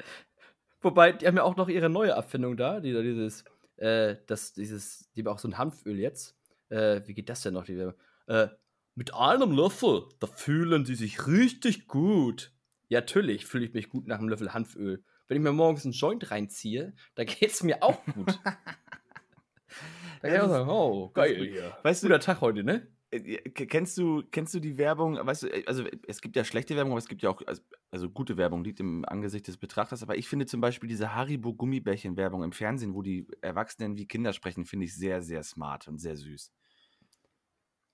Wobei, 0.82 1.12
die 1.12 1.26
haben 1.28 1.36
ja 1.36 1.44
auch 1.44 1.56
noch 1.56 1.68
ihre 1.68 1.88
neue 1.88 2.10
Erfindung 2.10 2.56
da, 2.56 2.80
die, 2.80 2.92
dieses, 2.92 3.44
äh, 3.76 4.16
das, 4.26 4.54
dieses, 4.54 5.10
die 5.12 5.20
haben 5.20 5.28
auch 5.28 5.38
so 5.38 5.46
ein 5.46 5.56
Hanföl 5.56 6.00
jetzt. 6.00 6.36
Äh, 6.68 7.02
wie 7.06 7.14
geht 7.14 7.28
das 7.28 7.42
denn 7.42 7.54
noch? 7.54 7.64
Die, 7.64 7.90
äh, 8.26 8.48
mit 8.96 9.14
einem 9.14 9.52
Löffel, 9.52 10.08
da 10.18 10.26
fühlen 10.26 10.84
sie 10.84 10.94
sich 10.94 11.26
richtig 11.26 11.86
gut. 11.86 12.53
Ja, 12.94 13.00
natürlich 13.00 13.44
fühle 13.46 13.64
ich 13.66 13.74
mich 13.74 13.88
gut 13.88 14.06
nach 14.06 14.18
einem 14.18 14.28
Löffel 14.28 14.54
Hanföl. 14.54 15.02
Wenn 15.26 15.36
ich 15.36 15.42
mir 15.42 15.52
morgens 15.52 15.84
einen 15.84 15.92
Joint 15.94 16.30
reinziehe, 16.30 16.94
dann 17.16 17.26
geht's 17.26 17.62
mir 17.62 17.82
auch 17.82 18.04
gut. 18.04 18.38
da 18.44 20.28
kann 20.28 20.32
ich 20.34 20.40
auch 20.40 20.48
sagen, 20.48 20.68
oh, 20.70 21.08
geil 21.10 21.46
hier. 21.50 21.76
Weißt 21.82 22.02
du- 22.02 22.06
Guter 22.08 22.20
Tag 22.20 22.40
heute, 22.40 22.62
ne? 22.62 22.86
Äh, 23.10 23.38
Kennst 23.50 23.96
du, 23.98 24.22
kennst 24.30 24.54
du 24.54 24.60
die 24.60 24.76
Werbung? 24.78 25.16
Weißt 25.16 25.44
du, 25.44 25.48
äh, 25.48 25.64
also 25.66 25.84
es 26.06 26.20
gibt 26.20 26.36
ja 26.36 26.44
schlechte 26.44 26.76
Werbung, 26.76 26.92
aber 26.92 26.98
es 26.98 27.08
gibt 27.08 27.22
ja 27.22 27.30
auch, 27.30 27.40
also, 27.46 27.62
also 27.90 28.10
gute 28.10 28.36
Werbung, 28.36 28.64
liegt 28.64 28.80
im 28.80 29.04
Angesicht 29.06 29.46
des 29.48 29.56
Betrachters. 29.56 30.02
Aber 30.02 30.16
ich 30.16 30.28
finde 30.28 30.46
zum 30.46 30.60
Beispiel 30.60 30.88
diese 30.88 31.14
Haribo-Gummibärchen-Werbung 31.14 32.42
im 32.42 32.52
Fernsehen, 32.52 32.94
wo 32.94 33.02
die 33.02 33.26
Erwachsenen 33.40 33.96
wie 33.96 34.06
Kinder 34.06 34.32
sprechen, 34.32 34.64
finde 34.66 34.86
ich 34.86 34.94
sehr, 34.94 35.22
sehr 35.22 35.42
smart 35.42 35.88
und 35.88 35.98
sehr 35.98 36.16
süß. 36.16 36.52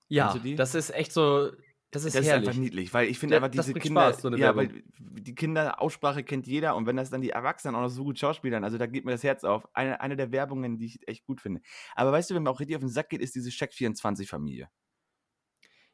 Ja, 0.09 0.35
das 0.57 0.75
ist 0.75 0.89
echt 0.93 1.13
so, 1.13 1.51
das 1.91 2.05
ist 2.05 2.15
Das 2.15 2.25
ist 2.25 2.31
einfach 2.31 2.53
niedlich, 2.53 2.93
weil 2.93 3.09
ich 3.09 3.19
finde 3.19 3.35
einfach 3.35 3.49
das 3.49 3.65
diese 3.65 3.79
Kinder, 3.79 4.13
Spaß, 4.13 4.21
so 4.21 4.29
ja, 4.29 4.55
Werbung. 4.55 4.69
weil 4.73 4.83
die 4.97 5.35
Kinderaussprache 5.35 6.23
kennt 6.23 6.47
jeder 6.47 6.75
und 6.77 6.85
wenn 6.85 6.95
das 6.95 7.09
dann 7.09 7.21
die 7.21 7.31
Erwachsenen 7.31 7.75
auch 7.75 7.81
noch 7.81 7.89
so 7.89 8.05
gut 8.05 8.17
schauspielern, 8.17 8.63
also 8.63 8.77
da 8.77 8.85
geht 8.85 9.03
mir 9.03 9.11
das 9.11 9.23
Herz 9.23 9.43
auf. 9.43 9.67
Eine, 9.73 9.99
eine 9.99 10.15
der 10.15 10.31
Werbungen, 10.31 10.77
die 10.77 10.85
ich 10.85 11.07
echt 11.07 11.25
gut 11.25 11.41
finde. 11.41 11.61
Aber 11.95 12.13
weißt 12.13 12.29
du, 12.29 12.35
wenn 12.35 12.43
mir 12.43 12.49
auch 12.49 12.61
richtig 12.61 12.77
auf 12.77 12.81
den 12.81 12.89
Sack 12.89 13.09
geht, 13.09 13.21
ist 13.21 13.35
diese 13.35 13.49
Check24-Familie. 13.49 14.69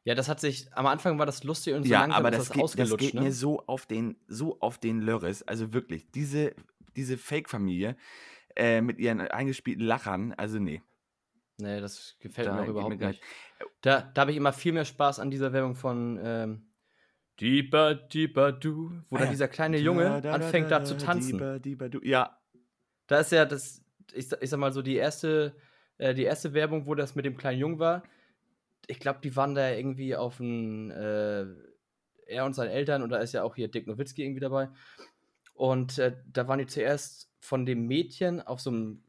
Ja, 0.03 0.15
das 0.15 0.29
hat 0.29 0.39
sich, 0.39 0.71
am 0.73 0.85
Anfang 0.85 1.19
war 1.19 1.25
das 1.25 1.43
lustig 1.43 1.73
und 1.73 1.83
so 1.83 1.89
Ja, 1.89 2.01
langsam 2.01 2.19
aber 2.19 2.31
das, 2.31 2.39
das, 2.39 2.49
geht, 2.51 2.57
das 2.57 2.63
ausgelutscht, 2.63 2.99
geht 2.99 3.13
ne? 3.15 3.21
mir 3.21 3.33
so 3.33 3.65
auf 3.65 3.85
den, 3.87 4.17
so 4.27 4.59
auf 4.61 4.77
den 4.77 5.01
Lörres. 5.01 5.43
Also 5.43 5.73
wirklich, 5.73 6.11
diese, 6.11 6.55
diese 6.95 7.17
Fake-Familie 7.17 7.97
äh, 8.55 8.81
mit 8.81 8.99
ihren 8.99 9.19
eingespielten 9.19 9.83
Lachern, 9.83 10.33
also 10.33 10.59
nee. 10.59 10.81
Nee, 11.57 11.81
das 11.81 12.15
gefällt 12.19 12.47
Da 12.47 12.53
mir 12.53 12.61
auch 12.61 12.65
mir 12.65 12.71
überhaupt 12.71 12.99
gar 12.99 13.09
nicht. 13.09 13.23
Da, 13.81 14.01
da 14.01 14.21
habe 14.21 14.31
ich 14.31 14.37
immer 14.37 14.53
viel 14.53 14.73
mehr 14.73 14.85
Spaß 14.85 15.19
an 15.19 15.31
dieser 15.31 15.53
Werbung 15.53 15.75
von 15.75 16.19
ähm, 16.21 16.67
Diba 17.39 17.93
Diba 17.93 18.51
Du, 18.51 18.91
wo 19.09 19.15
Ah 19.15 19.19
dann 19.19 19.29
dieser 19.29 19.47
kleine 19.47 19.77
Junge 19.77 20.03
Da, 20.03 20.21
da, 20.21 20.31
anfängt 20.33 20.71
da 20.71 20.83
zu 20.83 20.97
tanzen. 20.97 21.37
Diba, 21.37 21.59
diba, 21.59 21.89
du. 21.89 21.99
Ja, 22.03 22.37
Da 23.07 23.19
ist 23.19 23.31
ja 23.31 23.45
das, 23.45 23.83
ich, 24.13 24.31
ich 24.39 24.49
sag 24.49 24.59
mal 24.59 24.73
so, 24.73 24.81
die 24.81 24.95
erste, 24.95 25.55
äh, 25.97 26.13
die 26.13 26.23
erste 26.23 26.53
Werbung, 26.53 26.85
wo 26.87 26.95
das 26.95 27.15
mit 27.15 27.25
dem 27.25 27.37
kleinen 27.37 27.59
Jungen 27.59 27.79
war. 27.79 28.03
Ich 28.87 28.99
glaube, 28.99 29.19
die 29.23 29.35
waren 29.35 29.55
da 29.55 29.71
irgendwie 29.71 30.15
auf 30.15 30.39
ein, 30.39 30.91
äh, 30.91 31.45
er 32.27 32.45
und 32.45 32.53
seine 32.53 32.71
Eltern 32.71 33.01
und 33.01 33.09
da 33.09 33.17
ist 33.17 33.33
ja 33.33 33.43
auch 33.43 33.55
hier 33.55 33.69
Dick 33.69 33.87
Nowitzki 33.87 34.23
irgendwie 34.23 34.41
dabei. 34.41 34.69
Und 35.53 35.97
äh, 35.97 36.15
da 36.31 36.47
waren 36.47 36.59
die 36.59 36.67
zuerst 36.67 37.31
von 37.39 37.65
dem 37.65 37.87
Mädchen 37.87 38.41
auf 38.41 38.59
so 38.59 38.69
einem, 38.69 39.03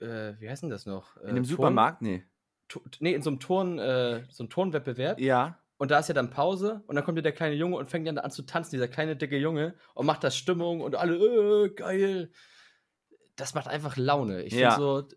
äh, 0.00 0.34
wie 0.40 0.48
heißt 0.48 0.62
denn 0.62 0.70
das 0.70 0.86
noch? 0.86 1.16
in 1.18 1.28
dem 1.28 1.36
Turn- 1.36 1.44
Supermarkt, 1.44 2.02
nee. 2.02 2.24
Tu- 2.68 2.80
nee, 3.00 3.14
in 3.14 3.22
so 3.22 3.30
einem 3.30 3.40
Turn, 3.40 3.78
äh, 3.78 4.24
so 4.30 4.42
einem 4.42 4.50
Turnwettbewerb. 4.50 5.18
Ja, 5.20 5.58
Und 5.78 5.90
da 5.90 5.98
ist 6.00 6.08
ja 6.08 6.14
dann 6.14 6.30
Pause 6.30 6.82
und 6.86 6.96
dann 6.96 7.04
kommt 7.04 7.16
ja 7.18 7.22
der 7.22 7.32
kleine 7.32 7.54
Junge 7.54 7.76
und 7.76 7.88
fängt 7.90 8.06
dann 8.08 8.18
an 8.18 8.30
zu 8.30 8.42
tanzen, 8.42 8.72
dieser 8.72 8.88
kleine 8.88 9.16
dicke 9.16 9.38
Junge, 9.38 9.74
und 9.94 10.06
macht 10.06 10.24
das 10.24 10.36
Stimmung 10.36 10.80
und 10.80 10.96
alle, 10.96 11.16
äh, 11.16 11.68
geil. 11.70 12.30
Das 13.36 13.54
macht 13.54 13.68
einfach 13.68 13.96
Laune. 13.96 14.42
Ich 14.42 14.52
Ja. 14.54 14.72
finde 14.72 14.84
so, 14.84 15.08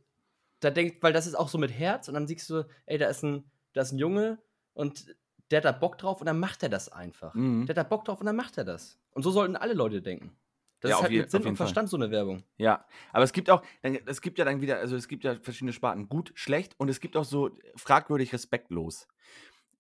da 0.60 0.70
denkt, 0.70 1.02
weil 1.02 1.14
das 1.14 1.26
ist 1.28 1.36
auch 1.36 1.50
so 1.50 1.58
mit 1.58 1.72
Herz 1.72 2.08
und 2.08 2.14
dann 2.14 2.28
siehst 2.28 2.50
du, 2.50 2.64
ey, 2.86 2.98
da 3.00 3.08
ist 3.08 3.24
ein, 3.24 3.50
da 3.74 3.82
ist 3.82 3.92
ein 3.92 3.98
Junge 3.98 4.38
und 4.74 5.16
der 5.50 5.58
hat 5.58 5.66
da 5.66 5.72
Bock 5.72 5.98
drauf 5.98 6.22
und 6.22 6.28
dann 6.28 6.40
macht 6.40 6.62
er 6.64 6.70
das 6.70 6.90
einfach. 6.90 7.34
Mhm. 7.34 7.66
Der 7.66 7.74
hat 7.76 7.78
da 7.78 7.84
Bock 7.90 8.06
drauf 8.06 8.20
und 8.20 8.26
dann 8.28 8.36
macht 8.36 8.58
er 8.58 8.64
das. 8.64 9.00
Und 9.12 9.24
so 9.24 9.32
sollten 9.32 9.56
alle 9.56 9.74
Leute 9.74 10.02
denken. 10.02 10.38
Das 10.82 10.90
Ja, 10.90 10.96
ist 10.98 11.02
halt 11.04 11.12
je- 11.12 11.20
mit 11.22 11.32
Sinn 11.32 11.42
und 11.42 11.56
Fall. 11.56 11.68
Verstand 11.68 11.90
so 11.90 11.96
eine 11.98 12.12
Werbung. 12.12 12.44
Ja, 12.58 12.86
aber 13.14 13.24
es 13.24 13.34
gibt 13.34 13.50
auch, 13.50 13.64
es 13.84 14.22
gibt 14.22 14.38
ja 14.40 14.46
dann 14.46 14.62
wieder, 14.62 14.78
also 14.80 14.96
es 14.96 15.08
gibt 15.08 15.24
ja 15.24 15.36
verschiedene 15.36 15.74
Sparten, 15.74 16.10
gut, 16.10 16.32
schlecht 16.36 16.74
und 16.80 16.90
es 16.90 17.00
gibt 17.00 17.16
auch 17.16 17.24
so 17.24 17.52
fragwürdig 17.76 18.34
respektlos. 18.34 19.08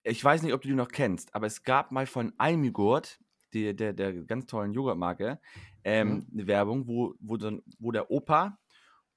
Ich 0.03 0.23
weiß 0.23 0.43
nicht, 0.43 0.53
ob 0.53 0.61
du 0.61 0.67
die 0.67 0.73
noch 0.75 0.89
kennst, 0.89 1.33
aber 1.35 1.47
es 1.47 1.63
gab 1.63 1.91
mal 1.91 2.05
von 2.05 2.33
Almigurt, 2.37 3.19
die, 3.53 3.75
der, 3.75 3.93
der 3.93 4.13
ganz 4.25 4.45
tollen 4.45 4.73
Joghurtmarke, 4.73 5.39
ähm, 5.83 6.09
Mhm. 6.09 6.27
eine 6.33 6.47
Werbung, 6.47 6.87
wo, 6.87 7.15
wo, 7.19 7.37
so, 7.37 7.59
wo 7.79 7.91
der 7.91 8.09
Opa 8.11 8.59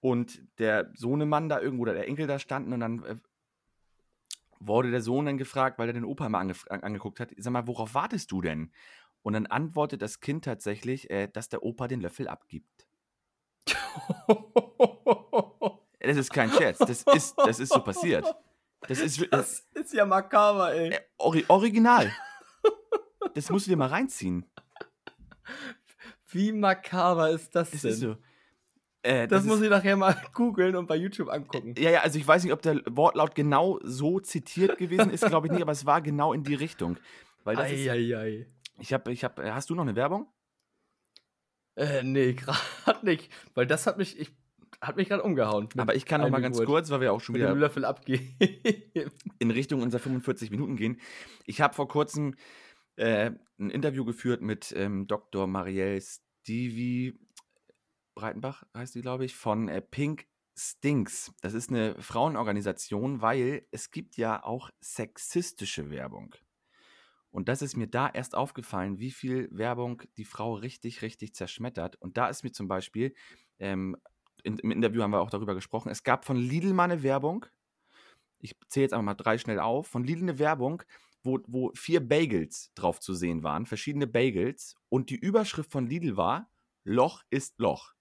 und 0.00 0.42
der 0.58 0.90
Sohnemann 0.94 1.48
da 1.48 1.60
irgendwo 1.60 1.82
oder 1.82 1.94
der 1.94 2.08
Enkel 2.08 2.26
da 2.26 2.38
standen 2.38 2.72
und 2.72 2.80
dann 2.80 3.02
äh, 3.04 3.16
wurde 4.60 4.90
der 4.90 5.02
Sohn 5.02 5.26
dann 5.26 5.36
gefragt, 5.38 5.78
weil 5.78 5.88
er 5.88 5.92
den 5.94 6.04
Opa 6.04 6.28
mal 6.28 6.40
angef- 6.44 6.68
an- 6.68 6.82
angeguckt 6.82 7.20
hat, 7.20 7.30
sag 7.36 7.52
mal, 7.52 7.66
worauf 7.66 7.94
wartest 7.94 8.30
du 8.32 8.40
denn? 8.40 8.72
Und 9.24 9.32
dann 9.32 9.46
antwortet 9.46 10.00
das 10.02 10.20
Kind 10.20 10.44
tatsächlich, 10.44 11.10
äh, 11.10 11.26
dass 11.26 11.48
der 11.48 11.62
Opa 11.64 11.88
den 11.88 12.00
Löffel 12.00 12.28
abgibt. 12.28 12.86
Das 16.00 16.16
ist 16.16 16.30
kein 16.32 16.50
Scherz. 16.50 16.78
Das 16.78 17.02
ist, 17.02 17.34
das 17.38 17.58
ist 17.60 17.72
so 17.72 17.80
passiert. 17.80 18.24
Das 18.86 19.00
ist 19.00 19.18
wi- 19.20 19.28
Das 19.30 19.66
ist 19.72 19.94
ja 19.94 20.04
makaber, 20.04 20.74
ey. 20.74 20.90
äh, 20.90 21.00
ori 21.16 21.44
original. 21.48 22.12
Das 23.34 23.48
musst 23.50 23.66
du 23.66 23.70
dir 23.70 23.76
mal 23.78 23.88
reinziehen. 23.88 24.44
Wie 26.28 26.52
makaber 26.52 27.30
ist 27.30 27.54
das, 27.54 27.70
Das 27.70 27.80
denn? 27.82 27.90
ist 27.92 28.00
so. 28.00 28.16
Äh, 29.02 29.26
Das, 29.26 29.44
muss 29.44 29.56
ist, 29.58 29.64
ich 29.64 29.70
nachher 29.70 29.96
mal 29.96 30.14
googeln 30.34 30.76
und 30.76 30.86
bei 30.86 30.96
YouTube 30.96 31.30
angucken. 31.30 31.74
Ja, 31.78 31.90
ja, 31.90 32.00
also 32.02 32.18
ich 32.18 32.26
weiß 32.26 32.44
nicht, 32.44 32.52
ob 32.52 32.60
der 32.62 32.82
Wortlaut 32.90 33.34
genau 33.34 33.78
so 33.82 34.20
zitiert 34.20 34.76
gewesen 34.76 35.10
ist, 35.10 35.24
glaube 35.26 35.46
ich 35.46 35.52
nicht, 35.52 35.62
aber 35.62 35.72
es 35.72 35.86
war 35.86 36.02
genau 36.02 36.32
in 36.34 36.42
die 36.44 36.54
Richtung. 36.54 36.98
Weil 37.44 37.56
das 37.56 37.70
ist, 37.70 37.88
Eieiei. 37.88 38.46
Ich 38.78 38.92
habe, 38.92 39.12
ich 39.12 39.24
habe, 39.24 39.54
hast 39.54 39.70
du 39.70 39.74
noch 39.74 39.82
eine 39.82 39.96
Werbung? 39.96 40.32
Äh, 41.76 42.02
nee, 42.02 42.32
gerade 42.84 43.04
nicht. 43.04 43.30
Weil 43.54 43.66
das 43.66 43.86
hat 43.86 43.98
mich, 43.98 44.18
ich, 44.18 44.30
hat 44.80 44.96
mich 44.96 45.08
gerade 45.08 45.22
umgehauen. 45.22 45.68
Aber 45.76 45.94
ich 45.94 46.06
kann 46.06 46.20
noch 46.20 46.30
mal 46.30 46.40
ganz 46.40 46.56
Almigurt. 46.56 46.76
kurz, 46.76 46.90
weil 46.90 47.00
wir 47.00 47.12
auch 47.12 47.20
schon 47.20 47.34
Mit 47.34 47.42
wieder 47.42 47.54
Löffel 47.54 47.84
abgeben. 47.84 48.36
in 49.38 49.50
Richtung 49.50 49.82
unserer 49.82 50.00
45 50.00 50.50
Minuten 50.50 50.76
gehen. 50.76 51.00
Ich 51.46 51.60
habe 51.60 51.74
vor 51.74 51.88
kurzem 51.88 52.34
äh, 52.96 53.32
ein 53.58 53.70
Interview 53.70 54.04
geführt 54.04 54.40
mit 54.40 54.72
ähm, 54.76 55.06
Dr. 55.06 55.46
Marielle 55.46 56.00
Stevie 56.00 57.18
Breitenbach, 58.14 58.64
heißt 58.76 58.94
die, 58.94 59.02
glaube 59.02 59.24
ich, 59.24 59.34
von 59.34 59.68
äh, 59.68 59.80
Pink 59.80 60.26
Stinks. 60.56 61.32
Das 61.40 61.52
ist 61.52 61.70
eine 61.70 62.00
Frauenorganisation, 62.00 63.20
weil 63.20 63.66
es 63.72 63.90
gibt 63.90 64.16
ja 64.16 64.42
auch 64.44 64.70
sexistische 64.80 65.90
Werbung. 65.90 66.34
Und 67.34 67.48
das 67.48 67.62
ist 67.62 67.76
mir 67.76 67.88
da 67.88 68.08
erst 68.08 68.36
aufgefallen, 68.36 69.00
wie 69.00 69.10
viel 69.10 69.48
Werbung 69.50 70.02
die 70.18 70.24
Frau 70.24 70.54
richtig, 70.54 71.02
richtig 71.02 71.34
zerschmettert. 71.34 71.96
Und 71.96 72.16
da 72.16 72.28
ist 72.28 72.44
mir 72.44 72.52
zum 72.52 72.68
Beispiel, 72.68 73.12
ähm, 73.58 73.96
in, 74.44 74.56
im 74.58 74.70
Interview 74.70 75.02
haben 75.02 75.10
wir 75.10 75.20
auch 75.20 75.30
darüber 75.30 75.56
gesprochen, 75.56 75.88
es 75.88 76.04
gab 76.04 76.24
von 76.24 76.36
Lidl 76.36 76.72
mal 76.72 76.84
eine 76.84 77.02
Werbung, 77.02 77.46
ich 78.38 78.54
zähle 78.68 78.84
jetzt 78.84 78.92
einfach 78.92 79.04
mal 79.04 79.14
drei 79.14 79.36
schnell 79.36 79.58
auf, 79.58 79.88
von 79.88 80.04
Lidl 80.04 80.22
eine 80.22 80.38
Werbung, 80.38 80.84
wo, 81.24 81.40
wo 81.48 81.72
vier 81.74 82.06
Bagels 82.06 82.70
drauf 82.76 83.00
zu 83.00 83.14
sehen 83.14 83.42
waren, 83.42 83.66
verschiedene 83.66 84.06
Bagels. 84.06 84.76
Und 84.88 85.10
die 85.10 85.18
Überschrift 85.18 85.72
von 85.72 85.88
Lidl 85.88 86.16
war, 86.16 86.48
Loch 86.84 87.24
ist 87.30 87.58
Loch. 87.58 87.94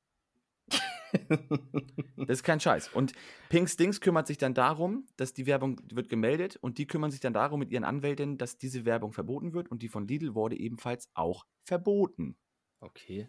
Das 2.18 2.40
ist 2.40 2.44
kein 2.44 2.60
Scheiß. 2.60 2.90
Und 2.90 3.14
Pink 3.50 3.70
Stings 3.70 4.00
kümmert 4.00 4.28
sich 4.28 4.38
dann 4.38 4.54
darum, 4.54 5.06
dass 5.18 5.34
die 5.34 5.46
Werbung 5.46 5.82
wird 5.92 6.10
gemeldet 6.10 6.58
und 6.58 6.78
die 6.78 6.88
kümmern 6.88 7.12
sich 7.12 7.20
dann 7.20 7.34
darum 7.34 7.60
mit 7.60 7.70
ihren 7.70 7.84
Anwältinnen, 7.84 8.38
dass 8.38 8.58
diese 8.58 8.86
Werbung 8.86 9.12
verboten 9.12 9.54
wird 9.54 9.70
und 9.70 9.82
die 9.82 9.90
von 9.90 10.08
Lidl 10.08 10.34
wurde 10.34 10.58
ebenfalls 10.58 11.10
auch 11.14 11.46
verboten. 11.66 12.38
okay. 12.80 13.28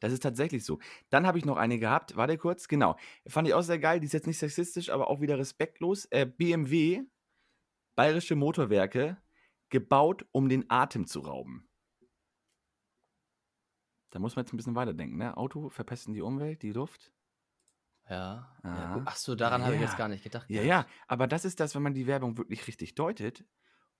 Das 0.00 0.12
ist 0.12 0.22
tatsächlich 0.22 0.64
so. 0.64 0.78
Dann 1.10 1.26
habe 1.26 1.38
ich 1.38 1.44
noch 1.44 1.56
eine 1.56 1.78
gehabt, 1.78 2.16
warte 2.16 2.38
kurz, 2.38 2.68
genau. 2.68 2.96
Fand 3.26 3.46
ich 3.46 3.54
auch 3.54 3.62
sehr 3.62 3.78
geil, 3.78 4.00
die 4.00 4.06
ist 4.06 4.14
jetzt 4.14 4.26
nicht 4.26 4.38
sexistisch, 4.38 4.90
aber 4.90 5.08
auch 5.08 5.20
wieder 5.20 5.38
respektlos. 5.38 6.06
Äh, 6.06 6.26
BMW, 6.26 7.02
Bayerische 7.94 8.36
Motorwerke, 8.36 9.18
gebaut, 9.68 10.24
um 10.32 10.48
den 10.48 10.64
Atem 10.70 11.06
zu 11.06 11.20
rauben. 11.20 11.68
Da 14.12 14.20
muss 14.20 14.36
man 14.36 14.44
jetzt 14.44 14.52
ein 14.52 14.58
bisschen 14.58 14.76
weiterdenken, 14.76 15.16
ne? 15.16 15.36
Auto 15.36 15.68
verpesten 15.70 16.14
die 16.14 16.20
Umwelt, 16.22 16.62
die 16.62 16.72
Luft. 16.72 17.12
Ja. 18.08 18.56
ja. 18.64 19.02
Ach 19.06 19.16
so, 19.16 19.34
daran 19.34 19.64
habe 19.64 19.74
ich 19.76 19.80
jetzt 19.80 19.96
Ja. 19.96 19.96
gar 19.96 20.08
nicht 20.08 20.22
gedacht. 20.22 20.48
Ja, 20.48 20.62
ja, 20.62 20.86
aber 21.08 21.26
das 21.26 21.44
ist 21.44 21.60
das, 21.60 21.74
wenn 21.74 21.82
man 21.82 21.94
die 21.94 22.06
Werbung 22.06 22.36
wirklich 22.36 22.66
richtig 22.66 22.94
deutet 22.94 23.44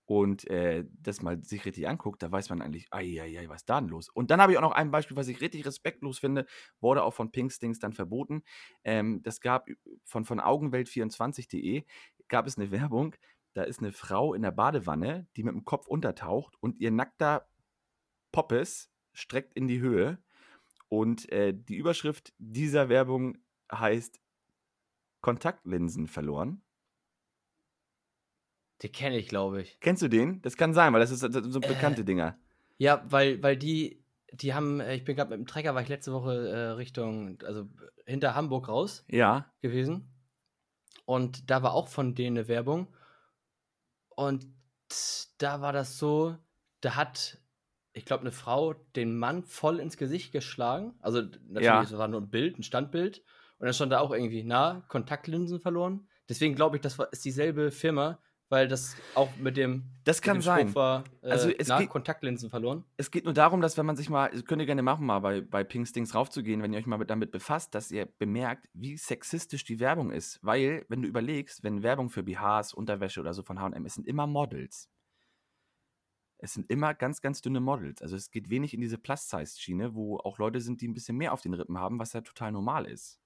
und 0.05 0.47
äh, 0.49 0.85
das 0.91 1.21
mal 1.21 1.43
sich 1.43 1.65
richtig 1.65 1.87
anguckt, 1.87 2.21
da 2.23 2.31
weiß 2.31 2.49
man 2.49 2.61
eigentlich, 2.61 2.87
ei, 2.91 3.45
was 3.47 3.61
ist 3.61 3.69
da 3.69 3.79
denn 3.81 3.89
los? 3.89 4.09
Und 4.09 4.31
dann 4.31 4.41
habe 4.41 4.51
ich 4.51 4.57
auch 4.57 4.63
noch 4.63 4.73
ein 4.73 4.91
Beispiel, 4.91 5.17
was 5.17 5.27
ich 5.29 5.41
richtig 5.41 5.65
respektlos 5.65 6.19
finde, 6.19 6.45
wurde 6.81 7.03
auch 7.03 7.13
von 7.13 7.31
Pinkstings 7.31 7.79
dann 7.79 7.93
verboten. 7.93 8.43
Ähm, 8.83 9.21
das 9.23 9.41
gab 9.41 9.67
von, 10.05 10.25
von 10.25 10.39
Augenwelt24.de 10.41 11.85
gab 12.27 12.47
es 12.47 12.57
eine 12.57 12.71
Werbung, 12.71 13.15
da 13.53 13.63
ist 13.63 13.79
eine 13.79 13.91
Frau 13.93 14.33
in 14.33 14.41
der 14.43 14.51
Badewanne, 14.51 15.27
die 15.37 15.43
mit 15.43 15.53
dem 15.55 15.65
Kopf 15.65 15.87
untertaucht 15.87 16.55
und 16.61 16.79
ihr 16.79 16.91
nackter 16.91 17.47
Poppes 18.31 18.92
streckt 19.13 19.53
in 19.53 19.67
die 19.67 19.79
Höhe. 19.79 20.17
Und 20.89 21.31
äh, 21.31 21.53
die 21.53 21.75
Überschrift 21.75 22.33
dieser 22.37 22.89
Werbung 22.89 23.37
heißt 23.71 24.19
Kontaktlinsen 25.21 26.07
verloren. 26.07 26.61
Die 28.81 28.89
kenne 28.89 29.17
ich, 29.17 29.27
glaube 29.27 29.61
ich. 29.61 29.79
Kennst 29.79 30.01
du 30.01 30.07
den? 30.09 30.41
Das 30.41 30.57
kann 30.57 30.73
sein, 30.73 30.91
weil 30.93 30.99
das 30.99 31.11
ist 31.11 31.23
das 31.23 31.33
sind 31.33 31.51
so 31.51 31.61
Äh. 31.61 31.67
bekannte 31.67 32.03
Dinger. 32.03 32.37
Ja, 32.77 33.05
weil, 33.09 33.41
weil 33.41 33.55
die, 33.57 34.03
die 34.33 34.53
haben, 34.53 34.79
äh, 34.81 34.95
ich 34.95 35.05
bin 35.05 35.15
gerade 35.15 35.29
mit 35.29 35.39
dem 35.39 35.47
Trecker, 35.47 35.73
war 35.73 35.81
ich 35.81 35.87
letzte 35.89 36.11
Woche 36.11 36.49
äh, 36.49 36.57
Richtung, 36.71 37.41
also 37.43 37.69
hinter 38.05 38.35
Hamburg 38.35 38.67
raus 38.67 39.05
Ja. 39.07 39.51
gewesen. 39.61 40.09
Und 41.05 41.49
da 41.49 41.63
war 41.63 41.73
auch 41.73 41.87
von 41.87 42.13
denen 42.15 42.37
eine 42.37 42.47
Werbung. 42.47 42.93
Und 44.09 44.45
da 45.37 45.61
war 45.61 45.71
das 45.73 45.97
so, 45.97 46.37
da 46.81 46.95
hat, 46.95 47.41
ich 47.93 48.05
glaube, 48.05 48.21
eine 48.21 48.31
Frau 48.31 48.73
den 48.95 49.17
Mann 49.17 49.43
voll 49.43 49.79
ins 49.79 49.97
Gesicht 49.97 50.31
geschlagen. 50.31 50.93
Also 50.99 51.21
natürlich, 51.21 51.63
Ja. 51.65 51.81
es 51.83 51.97
war 51.97 52.07
nur 52.07 52.21
ein 52.21 52.29
Bild, 52.29 52.57
ein 52.59 52.63
Standbild. 52.63 53.19
Und 53.59 53.65
dann 53.65 53.73
stand 53.73 53.91
da 53.91 53.99
auch 53.99 54.11
irgendwie, 54.11 54.43
na, 54.43 54.83
Kontaktlinsen 54.89 55.59
verloren. 55.59 56.07
Deswegen 56.27 56.55
glaube 56.55 56.77
ich, 56.77 56.81
das 56.81 56.97
war, 56.99 57.11
ist 57.13 57.23
dieselbe 57.23 57.71
Firma, 57.71 58.19
weil 58.49 58.67
das 58.67 58.95
auch 59.15 59.29
mit 59.37 59.57
dem, 59.57 59.83
Das 60.03 60.21
kann 60.21 60.37
dem 60.37 60.41
sein. 60.41 60.75
War, 60.75 61.03
äh, 61.21 61.29
Also 61.31 61.49
es 61.49 61.67
na, 61.69 61.79
geht- 61.79 61.89
Kontaktlinsen 61.89 62.49
verloren. 62.49 62.83
Es 62.97 63.09
geht 63.11 63.25
nur 63.25 63.33
darum, 63.33 63.61
dass 63.61 63.77
wenn 63.77 63.85
man 63.85 63.95
sich 63.95 64.09
mal, 64.09 64.29
könnt 64.43 64.61
ihr 64.61 64.65
gerne 64.65 64.81
machen, 64.83 65.05
mal 65.05 65.19
bei, 65.19 65.41
bei 65.41 65.63
Pinkstings 65.63 66.13
raufzugehen, 66.13 66.61
wenn 66.61 66.73
ihr 66.73 66.79
euch 66.79 66.85
mal 66.85 66.97
mit, 66.97 67.09
damit 67.09 67.31
befasst, 67.31 67.73
dass 67.75 67.89
ihr 67.91 68.05
bemerkt, 68.19 68.67
wie 68.73 68.97
sexistisch 68.97 69.63
die 69.65 69.79
Werbung 69.79 70.11
ist. 70.11 70.39
Weil, 70.41 70.85
wenn 70.89 71.01
du 71.01 71.07
überlegst, 71.07 71.63
wenn 71.63 71.83
Werbung 71.83 72.09
für 72.09 72.23
BHs, 72.23 72.73
Unterwäsche 72.73 73.21
oder 73.21 73.33
so 73.33 73.43
von 73.43 73.59
H&M, 73.61 73.85
es 73.85 73.93
sind 73.95 74.07
immer 74.07 74.27
Models. 74.27 74.89
Es 76.43 76.53
sind 76.53 76.69
immer 76.69 76.93
ganz, 76.93 77.21
ganz 77.21 77.41
dünne 77.41 77.61
Models. 77.61 78.01
Also 78.01 78.17
es 78.17 78.29
geht 78.29 78.49
wenig 78.49 78.73
in 78.73 78.81
diese 78.81 78.97
Plus-Size-Schiene, 78.97 79.95
wo 79.95 80.17
auch 80.17 80.39
Leute 80.39 80.59
sind, 80.59 80.81
die 80.81 80.89
ein 80.89 80.93
bisschen 80.93 81.15
mehr 81.15 81.31
auf 81.31 81.39
den 81.39 81.53
Rippen 81.53 81.77
haben, 81.77 81.99
was 81.99 82.11
ja 82.11 82.19
total 82.19 82.51
normal 82.51 82.85
ist. 82.85 83.17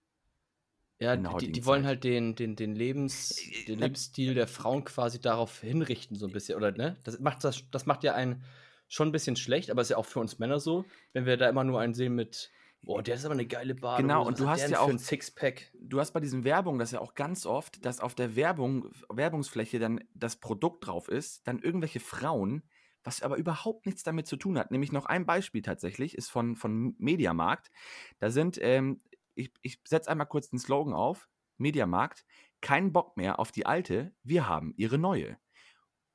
Ja, 0.99 1.15
die, 1.15 1.51
die 1.51 1.65
wollen 1.65 1.82
Zeit. 1.82 1.88
halt 1.88 2.03
den, 2.03 2.36
den, 2.36 2.55
den, 2.55 2.76
Lebens, 2.76 3.39
Äh, 3.39 3.65
den 3.65 3.80
na- 3.80 3.86
Lebensstil 3.86 4.36
der 4.36 4.47
Frauen 4.47 4.84
quasi 4.84 5.20
darauf 5.20 5.61
hinrichten, 5.61 6.15
so 6.15 6.28
ein 6.28 6.32
bisschen, 6.32 6.57
oder 6.57 6.72
ne? 6.72 6.97
Das 7.03 7.20
macht, 7.20 7.43
das, 7.43 7.63
das 7.72 7.88
macht 7.88 8.03
ja 8.03 8.13
einen 8.13 8.43
schon 8.88 9.09
ein 9.09 9.11
bisschen 9.11 9.36
schlecht, 9.36 9.72
aber 9.72 9.82
ist 9.82 9.89
ja 9.89 9.97
auch 9.97 10.05
für 10.05 10.20
uns 10.20 10.38
Männer 10.38 10.59
so, 10.59 10.86
wenn 11.13 11.26
wir 11.26 11.38
da 11.38 11.49
immer 11.49 11.63
nur 11.63 11.80
einen 11.80 11.95
sehen 11.95 12.13
mit, 12.13 12.51
oh, 12.86 13.01
der 13.01 13.15
ist 13.15 13.26
aber 13.26 13.34
eine 13.34 13.47
geile 13.47 13.74
Bade. 13.74 14.03
Genau, 14.03 14.28
und 14.28 14.39
du 14.39 14.47
hast 14.47 14.70
ja 14.70 14.80
auch- 14.80 14.89
ein 14.89 14.99
Sixpack. 14.99 15.72
du 15.80 15.99
hast 15.99 16.11
bei 16.13 16.20
diesen 16.20 16.43
Werbung 16.43 16.78
das 16.78 16.91
ja 16.91 16.99
auch 17.01 17.15
ganz 17.15 17.47
oft, 17.47 17.84
dass 17.84 17.99
auf 17.99 18.13
der 18.13 18.36
Werbung, 18.36 18.91
Werbungsfläche 19.09 19.80
dann 19.80 20.03
das 20.13 20.36
Produkt 20.36 20.86
drauf 20.88 21.09
ist, 21.09 21.47
dann 21.47 21.59
irgendwelche 21.59 21.99
Frauen, 21.99 22.63
was 23.04 23.22
aber 23.22 23.38
überhaupt 23.38 23.86
nichts 23.86 24.04
damit 24.04 24.28
zu 24.28 24.38
tun 24.38 24.58
hat. 24.58 24.72
Nämlich 24.72 24.91
noch 24.91 25.06
ein 25.06 25.26
Beispiel 25.26 25.62
tatsächlich, 25.62 26.16
ist 26.16 26.30
von, 26.30 26.56
von 26.56 26.95
Mediamarkt. 26.98 27.72
Da 28.20 28.30
sind, 28.30 28.58
ähm, 28.62 29.02
ich, 29.36 29.52
ich 29.62 29.80
setze 29.86 30.10
einmal 30.10 30.28
kurz 30.28 30.50
den 30.50 30.60
Slogan 30.60 30.93
auf, 30.93 31.30
Mediamarkt, 31.58 32.26
kein 32.62 32.91
Bock 32.91 33.18
mehr 33.18 33.39
auf 33.39 33.52
die 33.52 33.66
alte, 33.66 34.14
wir 34.24 34.48
haben 34.48 34.74
ihre 34.78 34.98
neue. 34.98 35.38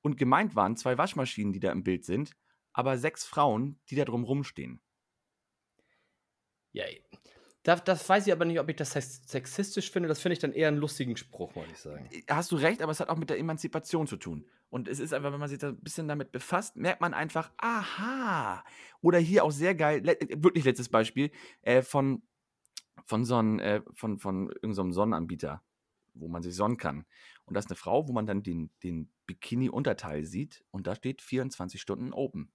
Und 0.02 0.16
gemeint 0.16 0.56
waren 0.56 0.76
zwei 0.76 0.98
Waschmaschinen, 0.98 1.52
die 1.52 1.60
da 1.60 1.70
im 1.72 1.84
Bild 1.84 2.04
sind, 2.04 2.32
aber 2.72 2.98
sechs 2.98 3.24
Frauen, 3.24 3.80
die 3.88 3.96
da 3.96 4.04
drum 4.04 4.24
rumstehen. 4.24 4.80
Ja, 6.72 6.84
das, 7.62 7.84
das 7.84 8.08
weiß 8.08 8.26
ich 8.26 8.32
aber 8.32 8.44
nicht, 8.44 8.58
ob 8.58 8.68
ich 8.68 8.76
das 8.76 8.90
sex- 8.90 9.22
sexistisch 9.26 9.90
finde. 9.90 10.08
Das 10.08 10.20
finde 10.20 10.34
ich 10.34 10.38
dann 10.40 10.52
eher 10.52 10.68
einen 10.68 10.78
lustigen 10.78 11.16
Spruch, 11.16 11.54
muss 11.54 11.66
ich 11.70 11.78
sagen. 11.78 12.08
hast 12.28 12.50
du 12.50 12.56
recht, 12.56 12.82
aber 12.82 12.92
es 12.92 13.00
hat 13.00 13.08
auch 13.08 13.16
mit 13.16 13.30
der 13.30 13.38
Emanzipation 13.38 14.06
zu 14.06 14.16
tun. 14.16 14.44
Und 14.70 14.88
es 14.88 14.98
ist 15.00 15.12
einfach, 15.12 15.32
wenn 15.32 15.38
man 15.40 15.48
sich 15.48 15.58
da 15.58 15.68
ein 15.68 15.80
bisschen 15.80 16.08
damit 16.08 16.32
befasst, 16.32 16.76
merkt 16.76 17.00
man 17.00 17.14
einfach, 17.14 17.52
aha. 17.58 18.64
Oder 19.00 19.18
hier 19.18 19.44
auch 19.44 19.52
sehr 19.52 19.74
geil, 19.74 20.00
le 20.02 20.16
wirklich 20.42 20.64
letztes 20.64 20.88
Beispiel, 20.88 21.30
äh, 21.60 21.82
von, 21.82 22.22
von 23.04 23.24
so 23.24 23.36
einem, 23.36 23.58
äh, 23.58 23.82
von, 23.92 24.18
von 24.18 24.46
irgendeinem 24.46 24.72
so 24.74 24.82
einem 24.82 24.92
Sonnenanbieter, 24.92 25.62
wo 26.14 26.28
man 26.28 26.42
sich 26.42 26.56
sonnen 26.56 26.78
kann. 26.78 27.04
Und 27.44 27.54
da 27.54 27.60
ist 27.60 27.68
eine 27.70 27.76
Frau, 27.76 28.08
wo 28.08 28.12
man 28.12 28.26
dann 28.26 28.42
den, 28.42 28.70
den 28.82 29.10
Bikini-Unterteil 29.26 30.24
sieht 30.24 30.64
und 30.70 30.86
da 30.86 30.94
steht 30.94 31.22
24 31.22 31.80
Stunden 31.80 32.12
open. 32.12 32.50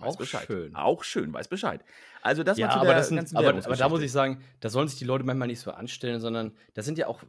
Weiß 0.00 0.14
Auch 0.14 0.16
Bescheid. 0.16 0.46
schön. 0.46 0.74
Auch 0.74 1.04
schön, 1.04 1.32
weiß 1.32 1.48
Bescheid. 1.48 1.84
Also 2.22 2.42
das 2.42 2.58
ja, 2.58 2.66
war 2.66 2.74
zu 2.74 2.78
aber, 2.80 2.88
der 2.88 2.96
das 2.96 3.08
sind, 3.08 3.16
ganzen 3.16 3.36
aber, 3.36 3.48
aber 3.48 3.76
da 3.76 3.88
muss 3.88 4.02
ich 4.02 4.12
sagen, 4.12 4.42
da 4.60 4.68
sollen 4.68 4.88
sich 4.88 4.98
die 4.98 5.04
Leute 5.04 5.24
manchmal 5.24 5.48
nicht 5.48 5.60
so 5.60 5.70
anstellen, 5.70 6.20
sondern 6.20 6.56
das 6.74 6.84
sind 6.86 6.98
ja 6.98 7.06
auch, 7.06 7.22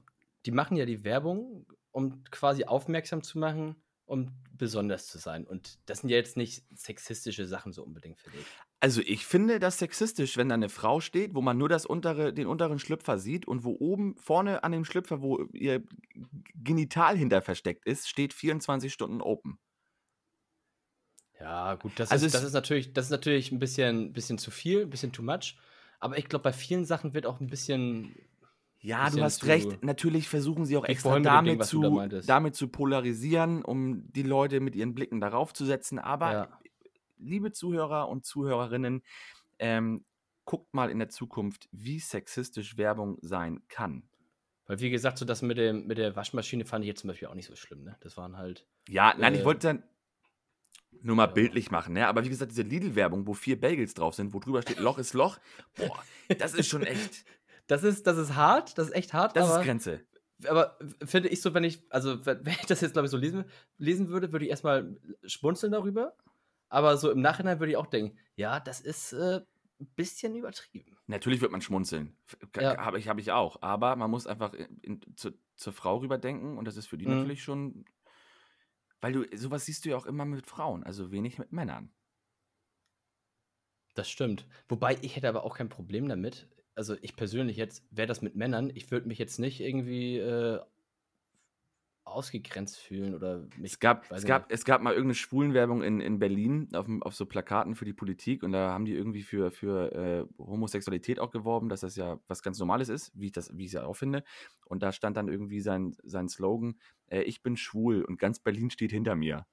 die 0.45 0.51
machen 0.51 0.77
ja 0.77 0.85
die 0.85 1.03
Werbung, 1.03 1.65
um 1.91 2.23
quasi 2.31 2.65
aufmerksam 2.65 3.23
zu 3.23 3.39
machen, 3.39 3.75
um 4.05 4.31
besonders 4.57 5.07
zu 5.07 5.17
sein. 5.17 5.45
Und 5.45 5.79
das 5.85 5.99
sind 5.99 6.09
ja 6.09 6.17
jetzt 6.17 6.37
nicht 6.37 6.65
sexistische 6.73 7.45
Sachen 7.45 7.71
so 7.71 7.83
unbedingt, 7.83 8.19
finde 8.19 8.39
ich. 8.39 8.45
Also 8.79 9.01
ich 9.05 9.25
finde 9.25 9.59
das 9.59 9.77
sexistisch, 9.77 10.37
wenn 10.37 10.49
da 10.49 10.55
eine 10.55 10.69
Frau 10.69 11.01
steht, 11.01 11.35
wo 11.35 11.41
man 11.41 11.57
nur 11.57 11.69
das 11.69 11.85
untere, 11.85 12.33
den 12.33 12.47
unteren 12.47 12.79
Schlüpfer 12.79 13.19
sieht 13.19 13.47
und 13.47 13.63
wo 13.63 13.75
oben 13.79 14.15
vorne 14.17 14.63
an 14.63 14.71
dem 14.71 14.85
Schlüpfer, 14.85 15.21
wo 15.21 15.43
ihr 15.53 15.83
Genital 16.55 17.15
hinter 17.15 17.41
versteckt 17.41 17.85
ist, 17.85 18.09
steht 18.09 18.33
24 18.33 18.91
Stunden 18.91 19.21
open. 19.21 19.59
Ja, 21.41 21.75
gut, 21.75 21.91
das, 21.99 22.09
Also 22.09 22.25
ist, 22.25 22.35
das 22.35 22.43
ist 22.43 22.53
natürlich, 22.53 22.93
das 22.93 23.05
ist 23.05 23.11
natürlich 23.11 23.51
ein 23.51 23.59
bisschen, 23.59 24.13
bisschen 24.13 24.37
zu 24.37 24.51
viel, 24.51 24.83
ein 24.83 24.89
bisschen 24.89 25.11
too 25.11 25.23
much. 25.23 25.57
Aber 25.99 26.17
ich 26.17 26.25
glaube, 26.29 26.43
bei 26.43 26.53
vielen 26.53 26.85
Sachen 26.85 27.13
wird 27.13 27.25
auch 27.25 27.39
ein 27.39 27.47
bisschen. 27.47 28.15
Ja, 28.79 29.09
du 29.09 29.21
hast 29.21 29.45
recht. 29.45 29.83
Natürlich 29.83 30.27
versuchen 30.27 30.65
sie 30.65 30.75
auch 30.77 30.85
extra 30.85 31.19
damit, 31.19 31.47
Ding, 31.47 31.59
da 31.59 31.65
zu, 31.65 31.81
meintest. 31.81 32.29
damit 32.29 32.55
zu 32.55 32.67
polarisieren, 32.67 33.63
um 33.63 34.11
die 34.11 34.23
Leute 34.23 34.59
mit 34.59 34.75
ihren 34.75 34.95
Blicken 34.95 35.21
darauf 35.21 35.53
zu 35.53 35.65
setzen. 35.65 35.99
Aber 35.99 36.31
Ja. 36.31 36.59
liebe 37.17 37.51
Zuhörer 37.51 38.09
und 38.09 38.25
Zuhörerinnen, 38.25 39.03
ähm, 39.59 40.05
guckt 40.45 40.73
mal 40.73 40.89
in 40.89 40.99
der 40.99 41.09
Zukunft, 41.09 41.69
wie 41.71 41.99
sexistisch 41.99 42.77
Werbung 42.77 43.17
sein 43.21 43.61
kann. 43.67 44.09
Weil, 44.65 44.79
wie 44.79 44.89
gesagt, 44.89 45.17
so 45.19 45.25
das 45.25 45.41
mit, 45.41 45.57
dem, 45.57 45.85
mit 45.87 45.97
der 45.97 46.15
Waschmaschine 46.15 46.65
fand 46.65 46.83
ich 46.83 46.89
jetzt 46.89 47.01
zum 47.01 47.09
Beispiel 47.09 47.27
auch 47.27 47.35
nicht 47.35 47.47
so 47.47 47.55
schlimm, 47.55 47.83
ne? 47.83 47.97
Das 48.01 48.17
waren 48.17 48.37
halt. 48.37 48.67
Ja, 48.87 49.13
nein, 49.17 49.35
ich 49.35 49.43
Äh, 49.43 49.45
wollte 49.45 49.67
dann 49.67 49.83
nur 51.03 51.15
mal 51.15 51.25
bildlich 51.27 51.71
machen, 51.71 51.93
ne? 51.93 52.07
Aber 52.07 52.23
wie 52.23 52.29
gesagt, 52.29 52.51
diese 52.51 52.61
Lidl-Werbung, 52.61 53.25
wo 53.27 53.33
vier 53.33 53.59
Bagels 53.59 53.93
drauf 53.93 54.13
sind, 54.15 54.33
wo 54.33 54.39
drüber 54.39 54.61
steht, 54.61 54.79
Loch 54.79 54.97
ist 54.97 55.13
Loch, 55.13 55.39
boah, 55.75 56.03
das 56.37 56.53
ist 56.53 56.67
schon 56.69 56.83
echt, 56.83 57.25
Das 57.67 57.83
ist, 57.83 58.05
das 58.05 58.17
ist 58.17 58.35
hart, 58.35 58.77
das 58.77 58.87
ist 58.89 58.93
echt 58.95 59.13
hart, 59.13 59.35
das 59.35 59.49
ist 59.49 59.63
Grenze. 59.63 60.01
aber 60.47 60.77
finde 61.05 61.29
ich 61.29 61.41
so, 61.41 61.53
wenn 61.53 61.63
ich, 61.63 61.81
also 61.89 62.25
wenn 62.25 62.45
wenn 62.45 62.53
ich 62.53 62.65
das 62.65 62.81
jetzt, 62.81 62.93
glaube 62.93 63.05
ich, 63.05 63.11
so 63.11 63.17
lesen, 63.17 63.45
lesen 63.77 64.09
würde, 64.09 64.31
würde 64.31 64.45
ich 64.45 64.51
erstmal 64.51 64.97
schmunzeln 65.25 65.71
darüber. 65.71 66.13
Aber 66.69 66.97
so 66.97 67.11
im 67.11 67.21
Nachhinein 67.21 67.59
würde 67.59 67.71
ich 67.71 67.77
auch 67.77 67.85
denken, 67.87 68.17
ja, 68.35 68.59
das 68.59 68.81
ist 68.81 69.13
äh, 69.13 69.41
ein 69.79 69.87
bisschen 69.95 70.35
übertrieben. 70.35 70.97
Natürlich 71.07 71.41
wird 71.41 71.51
man 71.51 71.61
schmunzeln. 71.61 72.15
Ja. 72.59 72.77
Habe 72.77 72.97
ich, 72.99 73.07
hab 73.07 73.19
ich 73.19 73.31
auch. 73.31 73.61
Aber 73.61 73.95
man 73.95 74.09
muss 74.11 74.25
einfach 74.27 74.53
in, 74.53 74.77
in, 74.81 75.01
zu, 75.15 75.31
zur 75.55 75.73
Frau 75.73 75.97
rüberdenken 75.97 76.57
und 76.57 76.65
das 76.65 76.77
ist 76.77 76.87
für 76.87 76.97
die 76.97 77.05
Mhm. 77.07 77.17
natürlich 77.19 77.43
schon. 77.43 77.85
Weil 79.01 79.13
du, 79.13 79.37
sowas 79.37 79.65
siehst 79.65 79.85
du 79.85 79.89
ja 79.89 79.97
auch 79.97 80.05
immer 80.05 80.25
mit 80.25 80.45
Frauen, 80.47 80.83
also 80.83 81.11
wenig 81.11 81.37
mit 81.39 81.51
Männern. 81.51 81.91
Das 83.93 84.09
stimmt. 84.09 84.47
Wobei 84.69 84.97
ich 85.01 85.15
hätte 85.15 85.27
aber 85.29 85.43
auch 85.43 85.57
kein 85.57 85.69
Problem 85.69 86.07
damit. 86.07 86.47
Also 86.75 86.95
ich 87.01 87.15
persönlich 87.15 87.57
jetzt, 87.57 87.85
wäre 87.91 88.07
das 88.07 88.21
mit 88.21 88.35
Männern, 88.35 88.71
ich 88.73 88.89
würde 88.91 89.07
mich 89.07 89.17
jetzt 89.19 89.39
nicht 89.39 89.59
irgendwie 89.59 90.17
äh, 90.17 90.61
ausgegrenzt 92.11 92.77
fühlen 92.79 93.15
oder 93.15 93.47
mich. 93.57 93.73
Es 93.73 93.79
gab, 93.79 94.03
es 94.11 94.23
nicht. 94.23 94.27
gab, 94.27 94.51
es 94.51 94.65
gab 94.65 94.81
mal 94.81 94.91
irgendeine 94.91 95.15
Schwulenwerbung 95.15 95.81
in, 95.83 95.99
in 96.01 96.19
Berlin 96.19 96.69
auf, 96.73 96.85
auf 97.01 97.15
so 97.15 97.25
Plakaten 97.25 97.75
für 97.75 97.85
die 97.85 97.93
Politik 97.93 98.43
und 98.43 98.51
da 98.51 98.71
haben 98.71 98.85
die 98.85 98.93
irgendwie 98.93 99.23
für, 99.23 99.51
für 99.51 99.91
äh, 99.93 100.25
Homosexualität 100.37 101.19
auch 101.19 101.31
geworben, 101.31 101.69
dass 101.69 101.81
das 101.81 101.95
ja 101.95 102.19
was 102.27 102.43
ganz 102.43 102.59
Normales 102.59 102.89
ist, 102.89 103.11
wie 103.13 103.27
ich 103.27 103.31
das, 103.31 103.55
wie 103.57 103.61
ich 103.63 103.67
es 103.67 103.73
ja 103.73 103.85
auch 103.85 103.95
finde. 103.95 104.23
Und 104.65 104.83
da 104.83 104.91
stand 104.91 105.17
dann 105.17 105.27
irgendwie 105.27 105.61
sein, 105.61 105.95
sein 106.03 106.29
Slogan, 106.29 106.79
äh, 107.07 107.21
ich 107.23 107.41
bin 107.41 107.57
schwul 107.57 108.03
und 108.03 108.17
ganz 108.19 108.39
Berlin 108.39 108.69
steht 108.69 108.91
hinter 108.91 109.15
mir. 109.15 109.45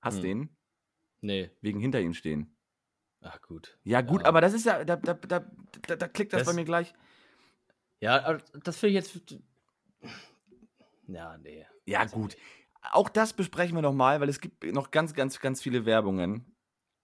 Hast 0.00 0.16
Hm. 0.16 0.22
den? 0.22 0.56
Nee, 1.20 1.50
Wegen 1.60 1.78
hinter 1.80 2.00
ihm 2.00 2.14
stehen. 2.14 2.56
ach 3.20 3.40
gut. 3.42 3.78
Ja, 3.84 4.00
gut, 4.00 4.24
aber 4.24 4.40
das 4.40 4.52
ist 4.54 4.66
ja, 4.66 4.84
da, 4.84 4.96
da, 4.96 5.14
da, 5.14 5.46
da, 5.86 5.96
da 5.96 6.08
klickt 6.08 6.32
das, 6.32 6.40
Das- 6.40 6.48
bei 6.48 6.54
mir 6.54 6.64
gleich. 6.64 6.92
Ja, 8.02 8.38
das 8.64 8.78
finde 8.78 8.98
ich 8.98 9.12
jetzt. 9.12 9.40
Ja, 11.06 11.38
nee. 11.38 11.64
Ja, 11.86 12.04
ich 12.04 12.10
gut. 12.10 12.36
Auch 12.90 13.08
das 13.08 13.32
besprechen 13.32 13.76
wir 13.76 13.82
nochmal, 13.82 14.20
weil 14.20 14.28
es 14.28 14.40
gibt 14.40 14.64
noch 14.72 14.90
ganz, 14.90 15.14
ganz, 15.14 15.38
ganz 15.38 15.62
viele 15.62 15.86
Werbungen. 15.86 16.44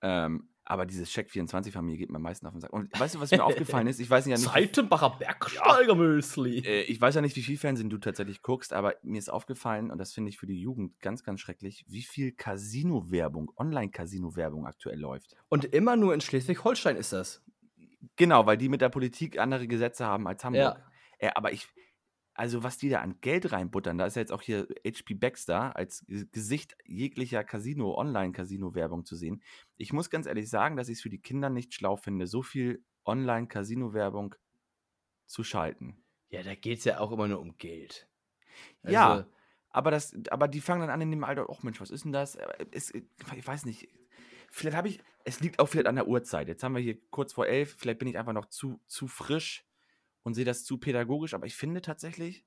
Ähm, 0.03 0.49
Aber 0.65 0.87
diese 0.87 1.05
Check24-Familie 1.05 1.99
geht 1.99 2.11
mir 2.11 2.17
am 2.17 2.23
meisten 2.23 2.47
auf 2.47 2.53
den 2.53 2.61
Sack. 2.61 2.73
Und 2.73 2.91
weißt 2.99 3.15
du, 3.15 3.21
was 3.21 3.31
mir 3.31 3.45
aufgefallen 3.45 3.87
ist? 3.87 4.01
Ich 4.01 4.11
weiß 4.11 4.27
ja 4.27 4.37
nicht. 4.37 4.51
Seitenbacher 4.51 5.11
Bergsteigermüsli. 5.19 6.59
Äh, 6.59 6.83
ich 6.83 7.01
weiß 7.01 7.15
ja 7.15 7.21
nicht, 7.21 7.37
wie 7.37 7.43
viel 7.43 7.59
Fernsehen 7.59 7.91
du 7.91 7.99
tatsächlich 7.99 8.43
guckst, 8.43 8.73
aber 8.73 8.97
mir 9.03 9.19
ist 9.19 9.29
aufgefallen, 9.29 9.91
und 9.93 9.99
das 9.99 10.13
finde 10.13 10.31
ich 10.31 10.39
für 10.39 10.47
die 10.47 10.61
Jugend 10.61 10.99
ganz, 11.01 11.23
ganz 11.23 11.41
schrecklich, 11.41 11.85
wie 11.89 12.03
viel 12.03 12.33
Casino-Werbung, 12.33 13.53
Online-Casino-Werbung 13.57 14.67
aktuell 14.67 14.99
läuft. 14.99 15.37
Und 15.49 15.65
immer 15.65 15.95
nur 15.97 16.13
in 16.13 16.21
Schleswig-Holstein 16.21 16.97
ist 16.97 17.13
das. 17.13 17.43
Genau, 18.17 18.47
weil 18.47 18.57
die 18.57 18.69
mit 18.69 18.81
der 18.81 18.89
Politik 18.89 19.39
andere 19.39 19.67
Gesetze 19.67 20.07
haben 20.07 20.27
als 20.27 20.45
Hamburg. 20.45 20.79
Ja. 20.79 21.29
Äh, 21.29 21.31
aber 21.35 21.53
ich, 21.53 21.69
also 22.35 22.63
was 22.63 22.79
die 22.79 22.89
da 22.89 23.01
an 23.01 23.21
Geld 23.21 23.51
reinbuttern, 23.51 23.99
da 23.99 24.07
ist 24.07 24.15
ja 24.15 24.21
jetzt 24.21 24.33
auch 24.33 24.43
hier 24.43 24.69
HP 24.87 25.15
Baxter 25.15 25.75
als 25.75 26.05
Gesicht 26.07 26.77
jeglicher 26.85 27.43
Casino, 27.43 27.97
Online-Casino-Werbung 27.97 29.05
zu 29.05 29.17
sehen. 29.17 29.43
Ich 29.77 29.93
muss 29.93 30.11
ganz 30.11 30.27
ehrlich 30.27 30.49
sagen, 30.49 30.77
dass 30.77 30.89
ich 30.89 30.99
es 30.99 31.03
für 31.03 31.11
die 31.11 31.21
Kinder 31.21 31.51
nicht 31.51 31.75
schlau 31.75 31.97
finde, 31.97 32.27
so 32.27 32.43
viel 32.43 32.85
Online-Casino-Werbung 33.05 34.37
zu 35.27 35.43
schalten. 35.43 36.05
Ja, 36.31 36.43
da 36.43 36.55
geht 36.55 36.79
es 36.79 36.85
ja 36.85 37.01
auch 37.01 37.11
immer 37.11 37.27
nur 37.27 37.41
um 37.41 37.57
Geld. 37.57 38.09
Ja, 38.85 39.13
Also, 39.13 39.25
aber, 39.71 39.91
das, 39.91 40.15
aber 40.31 40.49
die 40.49 40.61
fangen 40.61 40.83
dann 40.83 40.91
an 40.91 41.01
in 41.01 41.11
dem 41.11 41.25
Alter, 41.25 41.47
ach 41.51 41.63
Mensch, 41.63 41.81
was 41.81 41.91
ist 41.91 42.05
denn 42.05 42.13
das? 42.13 42.37
Äh, 42.37 42.67
Es, 42.71 42.93
ich 42.95 43.47
weiß 43.47 43.65
nicht. 43.65 43.89
Vielleicht 44.51 44.77
habe 44.77 44.89
ich, 44.89 45.01
es 45.29 45.41
liegt 45.41 45.59
auch 45.61 45.67
vielleicht 45.69 45.87
an 45.89 45.97
der 45.97 46.09
Uhrzeit. 46.09 46.49
Jetzt 46.49 46.63
haben 46.63 46.75
wir 46.75 46.83
hier 46.83 46.99
kurz 47.11 47.33
vor 47.35 47.47
elf, 47.47 47.77
vielleicht 47.79 47.99
bin 47.99 48.09
ich 48.09 48.19
einfach 48.19 48.33
noch 48.33 48.47
zu, 48.47 48.81
zu 48.87 49.07
frisch 49.09 49.67
und 50.25 50.35
sehe 50.35 50.45
das 50.45 50.65
zu 50.65 50.79
pädagogisch, 50.79 51.35
aber 51.35 51.47
ich 51.47 51.57
finde 51.57 51.83
tatsächlich 51.83 52.47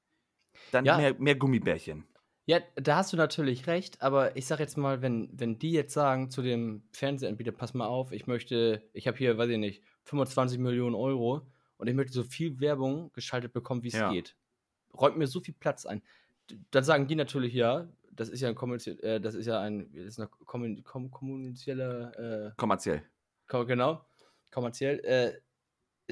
dann 0.71 0.85
Ja. 0.85 0.95
mehr, 0.95 1.15
mehr 1.19 1.35
Gummibärchen. 1.35 2.07
Ja, 2.47 2.59
da 2.75 2.97
hast 2.97 3.13
du 3.13 3.17
natürlich 3.17 3.67
recht, 3.67 4.01
aber 4.01 4.35
ich 4.35 4.47
sag 4.47 4.59
jetzt 4.59 4.75
mal, 4.77 5.01
wenn, 5.01 5.29
wenn 5.39 5.59
die 5.59 5.71
jetzt 5.71 5.93
sagen 5.93 6.31
zu 6.31 6.41
dem 6.41 6.83
Fernsehanbieter, 6.91 7.51
pass 7.51 7.73
mal 7.73 7.85
auf, 7.87 8.11
ich 8.11 8.25
möchte, 8.27 8.89
ich 8.93 9.07
habe 9.07 9.17
hier, 9.17 9.37
weiß 9.37 9.49
ich 9.51 9.57
nicht, 9.59 9.83
25 10.05 10.59
Millionen 10.59 10.95
Euro 10.95 11.47
und 11.77 11.87
ich 11.87 11.93
möchte 11.93 12.13
so 12.13 12.23
viel 12.23 12.59
Werbung 12.59 13.11
geschaltet 13.13 13.53
bekommen, 13.53 13.83
wie 13.83 13.89
es 13.89 14.03
Ja. 14.03 14.03
geht. 14.03 14.35
Räumt 14.93 15.17
mir 15.17 15.27
so 15.27 15.41
viel 15.41 15.55
Platz 15.55 15.85
ein. 15.85 16.03
Dann 16.71 16.83
sagen 16.83 17.07
die 17.07 17.15
natürlich, 17.15 17.53
ja, 17.53 17.89
das 18.15 18.29
ist 18.29 18.41
ja 18.41 18.49
ein 18.49 18.55
kommerzie- 18.55 18.99
äh, 19.01 19.19
das 19.19 19.35
ist 19.35 19.45
ja 19.45 19.59
ein, 19.61 19.91
das 19.93 20.05
ist 20.05 20.19
eine 20.19 20.27
kommun 20.45 20.83
kom 20.83 21.09
kommunizieller, 21.11 22.47
äh, 22.47 22.51
Kommerziell. 22.57 23.03
ko- 23.47 23.65
genau, 23.65 24.05
kommerziell, 24.51 24.99
äh, 24.99 25.33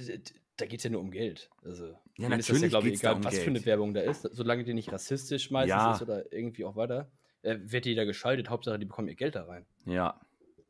d- 0.02 0.22
da 0.58 0.66
geht 0.66 0.80
es 0.80 0.84
ja 0.84 0.89
nur 0.89 1.02
um 1.02 1.12
Geld. 1.12 1.50
Also, 1.64 1.95
denen 2.18 2.39
ist 2.39 2.50
das 2.50 2.56
natürlich 2.56 2.70
glaube 2.72 2.89
ich, 2.89 3.00
egal, 3.00 3.16
um 3.16 3.24
was 3.24 3.34
für 3.38 3.45
Geld. 3.45 3.58
eine 3.58 3.66
Werbung 3.66 3.93
da 3.93 4.02
ist. 4.02 4.24
Solange 4.24 4.64
die 4.64 4.74
nicht 4.74 4.91
rassistisch 4.91 5.52
meistens 5.52 5.70
Ja. 5.70 5.93
ist 5.93 6.02
oder 6.02 6.32
irgendwie 6.34 6.66
auch 6.66 6.76
weiter, 6.76 7.10
äh, 7.43 7.58
wird 7.62 7.86
die 7.86 7.95
da 7.95 8.04
geschaltet. 8.04 8.50
Hauptsache, 8.50 8.78
die 8.80 8.86
bekommen 8.86 9.08
ihr 9.08 9.16
Geld 9.16 9.36
da 9.36 9.43
rein. 9.45 9.66
Ja. 9.86 10.20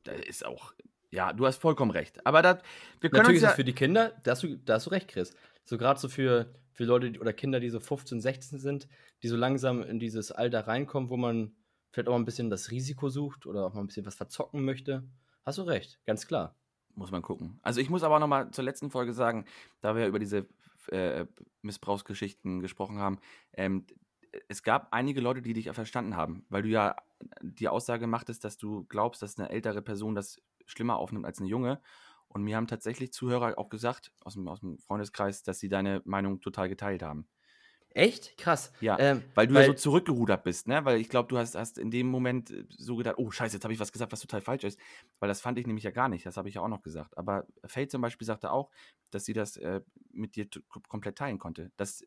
Da 0.03 0.11
ist 0.13 0.45
auch, 0.45 0.73
ja, 1.09 1.33
du 1.33 1.45
hast 1.47 1.57
vollkommen 1.57 1.89
recht. 1.91 2.23
Aber 2.25 2.41
das, 2.43 2.59
wir 3.01 3.09
können 3.09 3.23
Natürlich 3.23 3.37
uns 3.37 3.37
ist 3.37 3.43
ja, 3.43 3.49
es 3.49 3.55
für 3.55 3.63
die 3.63 3.73
Kinder, 3.73 4.13
da 4.23 4.31
hast 4.31 4.43
du, 4.43 4.55
da 4.57 4.75
hast 4.75 4.85
du 4.85 4.91
recht, 4.91 5.07
Chris. 5.07 5.35
So 5.69 5.77
gerade 5.77 5.99
so 5.99 6.09
für, 6.09 6.51
für 6.71 6.83
Leute 6.83 7.19
oder 7.19 7.31
Kinder, 7.31 7.59
die 7.59 7.69
so 7.69 7.79
15, 7.79 8.21
16 8.21 8.57
sind, 8.57 8.87
die 9.21 9.27
so 9.27 9.37
langsam 9.37 9.83
in 9.83 9.99
dieses 9.99 10.31
Alter 10.31 10.65
reinkommen, 10.65 11.11
wo 11.11 11.15
man 11.15 11.53
vielleicht 11.91 12.07
auch 12.07 12.13
mal 12.13 12.17
ein 12.17 12.25
bisschen 12.25 12.49
das 12.49 12.71
Risiko 12.71 13.09
sucht 13.09 13.45
oder 13.45 13.67
auch 13.67 13.75
mal 13.75 13.81
ein 13.81 13.85
bisschen 13.85 14.07
was 14.07 14.15
verzocken 14.15 14.65
möchte. 14.65 15.07
Hast 15.45 15.59
du 15.59 15.61
recht, 15.61 15.99
ganz 16.07 16.25
klar. 16.25 16.55
Muss 16.95 17.11
man 17.11 17.21
gucken. 17.21 17.59
Also 17.61 17.81
ich 17.81 17.91
muss 17.91 18.01
aber 18.01 18.17
noch 18.17 18.25
mal 18.25 18.49
zur 18.49 18.63
letzten 18.63 18.89
Folge 18.89 19.13
sagen, 19.13 19.45
da 19.79 19.95
wir 19.95 20.07
über 20.07 20.17
diese 20.17 20.47
äh, 20.87 21.27
Missbrauchsgeschichten 21.61 22.61
gesprochen 22.61 22.97
haben, 22.97 23.19
ähm, 23.53 23.85
es 24.47 24.63
gab 24.63 24.87
einige 24.91 25.21
Leute, 25.21 25.43
die 25.43 25.53
dich 25.53 25.69
verstanden 25.69 26.15
haben, 26.15 26.47
weil 26.49 26.63
du 26.63 26.69
ja 26.69 26.95
die 27.43 27.67
Aussage 27.67 28.07
machtest, 28.07 28.43
dass 28.43 28.57
du 28.57 28.85
glaubst, 28.85 29.21
dass 29.21 29.37
eine 29.37 29.49
ältere 29.49 29.83
Person 29.83 30.15
das 30.15 30.41
schlimmer 30.65 30.97
aufnimmt 30.97 31.27
als 31.27 31.37
eine 31.37 31.47
junge. 31.47 31.79
Und 32.29 32.43
mir 32.43 32.55
haben 32.55 32.67
tatsächlich 32.67 33.11
Zuhörer 33.11 33.57
auch 33.57 33.69
gesagt, 33.69 34.13
aus 34.21 34.35
dem, 34.35 34.47
aus 34.47 34.61
dem 34.61 34.77
Freundeskreis, 34.77 35.43
dass 35.43 35.59
sie 35.59 35.67
deine 35.67 36.01
Meinung 36.05 36.41
total 36.41 36.69
geteilt 36.69 37.03
haben. 37.03 37.27
Echt? 37.91 38.37
Krass. 38.37 38.71
Ja, 38.81 38.99
Ähm, 38.99 39.23
weil 39.33 39.47
du 39.47 39.55
ja 39.55 39.65
so 39.65 39.73
zurückgerudert 39.73 40.43
bist, 40.43 40.67
ne? 40.67 40.85
Weil 40.85 40.99
ich 40.99 41.09
glaube, 41.09 41.27
du 41.27 41.39
hast, 41.39 41.55
hast 41.55 41.79
in 41.79 41.89
dem 41.89 42.07
Moment 42.07 42.51
äh, 42.51 42.65
so 42.69 42.95
gedacht, 42.95 43.15
oh 43.17 43.31
scheiße, 43.31 43.55
jetzt 43.55 43.63
habe 43.63 43.73
ich 43.73 43.79
was 43.79 43.91
gesagt, 43.91 44.11
was 44.11 44.19
total 44.19 44.41
falsch 44.41 44.63
ist. 44.63 44.79
Weil 45.19 45.27
das 45.27 45.41
fand 45.41 45.57
ich 45.57 45.65
nämlich 45.65 45.83
ja 45.83 45.91
gar 45.91 46.07
nicht, 46.07 46.25
das 46.25 46.37
habe 46.37 46.47
ich 46.49 46.55
ja 46.55 46.61
auch 46.61 46.67
noch 46.67 46.83
gesagt. 46.83 47.17
Aber 47.17 47.47
Faye 47.65 47.87
zum 47.87 48.01
Beispiel 48.01 48.25
sagte 48.27 48.51
auch, 48.51 48.69
dass 49.09 49.25
sie 49.25 49.33
das 49.33 49.57
äh, 49.57 49.81
mit 50.11 50.35
dir 50.35 50.47
komplett 50.87 51.17
teilen 51.17 51.39
konnte. 51.39 51.71
Das, 51.77 52.05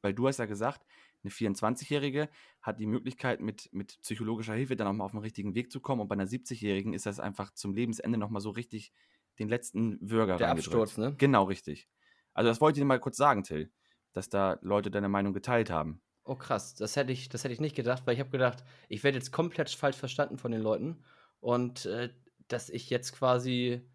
weil 0.00 0.14
du 0.14 0.26
hast 0.26 0.38
ja 0.38 0.46
gesagt, 0.46 0.86
eine 1.22 1.32
24-Jährige 1.32 2.30
hat 2.62 2.80
die 2.80 2.86
Möglichkeit, 2.86 3.40
mit, 3.40 3.68
mit 3.72 4.00
psychologischer 4.00 4.54
Hilfe 4.54 4.76
dann 4.76 4.86
auch 4.86 4.92
mal 4.92 5.04
auf 5.04 5.10
den 5.10 5.20
richtigen 5.20 5.54
Weg 5.54 5.70
zu 5.70 5.80
kommen. 5.80 6.00
Und 6.00 6.08
bei 6.08 6.14
einer 6.14 6.26
70-Jährigen 6.26 6.94
ist 6.94 7.06
das 7.06 7.20
einfach 7.20 7.52
zum 7.52 7.74
Lebensende 7.74 8.18
nochmal 8.18 8.40
so 8.40 8.50
richtig 8.50 8.92
den 9.38 9.48
letzten 9.48 9.98
Würger 10.00 10.36
Der. 10.36 10.50
Absturz, 10.50 10.96
ne? 10.98 11.14
Genau, 11.18 11.44
richtig. 11.44 11.88
Also 12.34 12.48
das 12.48 12.60
wollte 12.60 12.78
ich 12.78 12.82
dir 12.82 12.86
mal 12.86 13.00
kurz 13.00 13.16
sagen, 13.16 13.42
Till, 13.44 13.72
dass 14.12 14.28
da 14.28 14.58
Leute 14.62 14.90
deine 14.90 15.08
Meinung 15.08 15.32
geteilt 15.32 15.70
haben. 15.70 16.02
Oh 16.24 16.34
krass, 16.36 16.74
das 16.74 16.94
hätte 16.96 17.12
ich, 17.12 17.28
das 17.28 17.44
hätte 17.44 17.54
ich 17.54 17.60
nicht 17.60 17.74
gedacht, 17.74 18.02
weil 18.06 18.14
ich 18.14 18.20
habe 18.20 18.30
gedacht, 18.30 18.62
ich 18.88 19.02
werde 19.02 19.16
jetzt 19.18 19.32
komplett 19.32 19.70
falsch 19.70 19.96
verstanden 19.96 20.36
von 20.38 20.52
den 20.52 20.60
Leuten 20.60 21.02
und 21.40 21.86
äh, 21.86 22.10
dass 22.48 22.68
ich 22.68 22.90
jetzt 22.90 23.12
quasi 23.12 23.88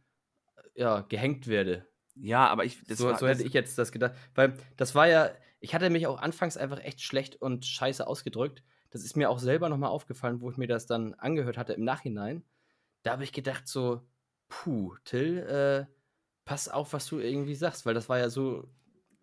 ja 0.75 1.01
gehängt 1.01 1.47
werde. 1.47 1.87
Ja, 2.15 2.47
aber 2.47 2.65
ich. 2.65 2.79
so 2.87 3.07
war- 3.07 3.17
so 3.17 3.27
hätte 3.27 3.43
ich 3.43 3.53
jetzt 3.53 3.77
das 3.77 3.91
gedacht, 3.91 4.13
weil 4.35 4.57
das 4.77 4.95
war 4.95 5.07
ja, 5.07 5.31
ich 5.59 5.73
hatte 5.73 5.89
mich 5.89 6.07
auch 6.07 6.19
anfangs 6.19 6.57
einfach 6.57 6.79
echt 6.79 7.01
schlecht 7.01 7.35
und 7.41 7.65
scheiße 7.65 8.05
ausgedrückt. 8.05 8.63
Das 8.89 9.03
ist 9.03 9.15
mir 9.17 9.29
auch 9.29 9.39
selber 9.39 9.69
nochmal 9.69 9.89
aufgefallen, 9.89 10.41
wo 10.41 10.51
ich 10.51 10.57
mir 10.57 10.67
das 10.67 10.85
dann 10.85 11.13
angehört 11.15 11.57
hatte 11.57 11.73
im 11.73 11.83
Nachhinein. 11.83 12.43
Da 13.01 13.11
habe 13.11 13.23
ich 13.23 13.31
gedacht 13.31 13.67
so, 13.67 14.01
puh, 14.63 14.95
Till, 15.05 15.37
äh, 15.39 15.85
pass 16.45 16.69
auf, 16.69 16.93
was 16.93 17.05
du 17.07 17.19
irgendwie 17.19 17.55
sagst, 17.55 17.85
weil 17.85 17.93
das 17.93 18.09
war 18.09 18.19
ja 18.19 18.29
so, 18.29 18.67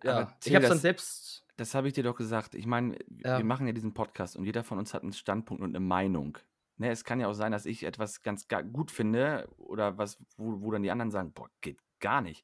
ja, 0.03 0.25
Till, 0.41 0.53
ich 0.53 0.57
habe 0.57 0.69
dann 0.69 0.79
selbst, 0.79 1.47
Das 1.57 1.75
habe 1.75 1.89
ich 1.89 1.93
dir 1.95 2.03
doch 2.05 2.17
gesagt. 2.17 2.55
Ich 2.55 2.65
meine, 2.67 2.97
Ja. 3.23 3.37
wir 3.39 3.45
machen 3.45 3.67
ja 3.67 3.73
diesen 3.75 3.93
Podcast 3.93 4.35
und 4.37 4.45
jeder 4.47 4.65
von 4.65 4.79
uns 4.79 4.95
hat 4.95 5.03
einen 5.03 5.13
Standpunkt 5.13 5.63
und 5.63 5.71
eine 5.71 5.81
Meinung. 5.81 6.39
Ne, 6.79 6.91
es 6.91 7.05
kann 7.05 7.21
ja 7.21 7.29
auch 7.29 7.35
sein, 7.35 7.53
dass 7.53 7.67
ich 7.67 7.85
etwas 7.85 8.23
ganz 8.23 8.49
ga- 8.49 8.63
gut 8.63 8.91
finde 8.91 9.47
oder 9.59 9.99
was, 9.99 10.17
wo, 10.39 10.63
wo 10.63 10.71
dann 10.71 10.83
die 10.83 10.91
anderen 10.91 11.11
sagen, 11.11 11.33
boah, 11.35 11.51
geht 11.61 11.77
gar 12.01 12.23
nicht. 12.23 12.43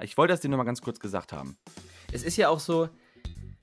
Ich 0.00 0.16
wollte 0.16 0.32
das 0.32 0.40
dir 0.40 0.48
nur 0.48 0.56
mal 0.56 0.64
ganz 0.64 0.80
kurz 0.80 0.98
gesagt 0.98 1.34
haben. 1.34 1.58
Es 2.10 2.22
ist 2.24 2.38
ja 2.38 2.48
auch 2.48 2.60
so, 2.60 2.88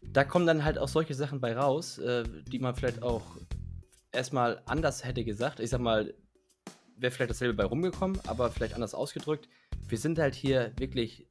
da 0.03 0.23
kommen 0.23 0.45
dann 0.45 0.63
halt 0.63 0.77
auch 0.77 0.87
solche 0.87 1.15
Sachen 1.15 1.41
bei 1.41 1.57
raus, 1.57 1.97
äh, 1.97 2.23
die 2.47 2.59
man 2.59 2.75
vielleicht 2.75 3.01
auch 3.01 3.23
erstmal 4.11 4.61
anders 4.65 5.03
hätte 5.03 5.23
gesagt. 5.23 5.59
Ich 5.59 5.71
sag 5.71 5.81
mal, 5.81 6.13
wäre 7.01 7.11
vielleicht 7.11 7.31
dasselbe 7.31 7.53
bei 7.55 7.65
rumgekommen, 7.65 8.19
aber 8.27 8.51
vielleicht 8.51 8.75
anders 8.75 8.93
ausgedrückt. 8.93 9.47
Wir 9.87 9.97
sind 9.97 10.19
halt 10.19 10.35
hier 10.35 10.71
wirklich, 10.77 11.27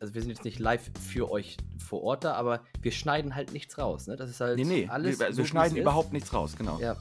also 0.00 0.14
wir 0.14 0.20
sind 0.20 0.30
jetzt 0.30 0.44
nicht 0.44 0.58
live 0.58 0.90
für 1.00 1.30
euch 1.30 1.56
vor 1.78 2.02
Ort 2.02 2.24
da, 2.24 2.34
aber 2.34 2.62
wir 2.82 2.92
schneiden 2.92 3.34
halt 3.34 3.52
nichts 3.52 3.78
raus. 3.78 4.06
Ne? 4.06 4.16
Das 4.16 4.28
ist 4.28 4.40
halt 4.40 4.58
Nee, 4.58 4.64
nee, 4.64 4.88
alles. 4.88 5.18
wir, 5.18 5.26
also 5.26 5.36
so, 5.36 5.42
wir 5.42 5.48
schneiden 5.48 5.78
überhaupt 5.78 6.12
nichts 6.12 6.32
raus, 6.32 6.56
genau. 6.56 6.78
Ja. 6.80 6.96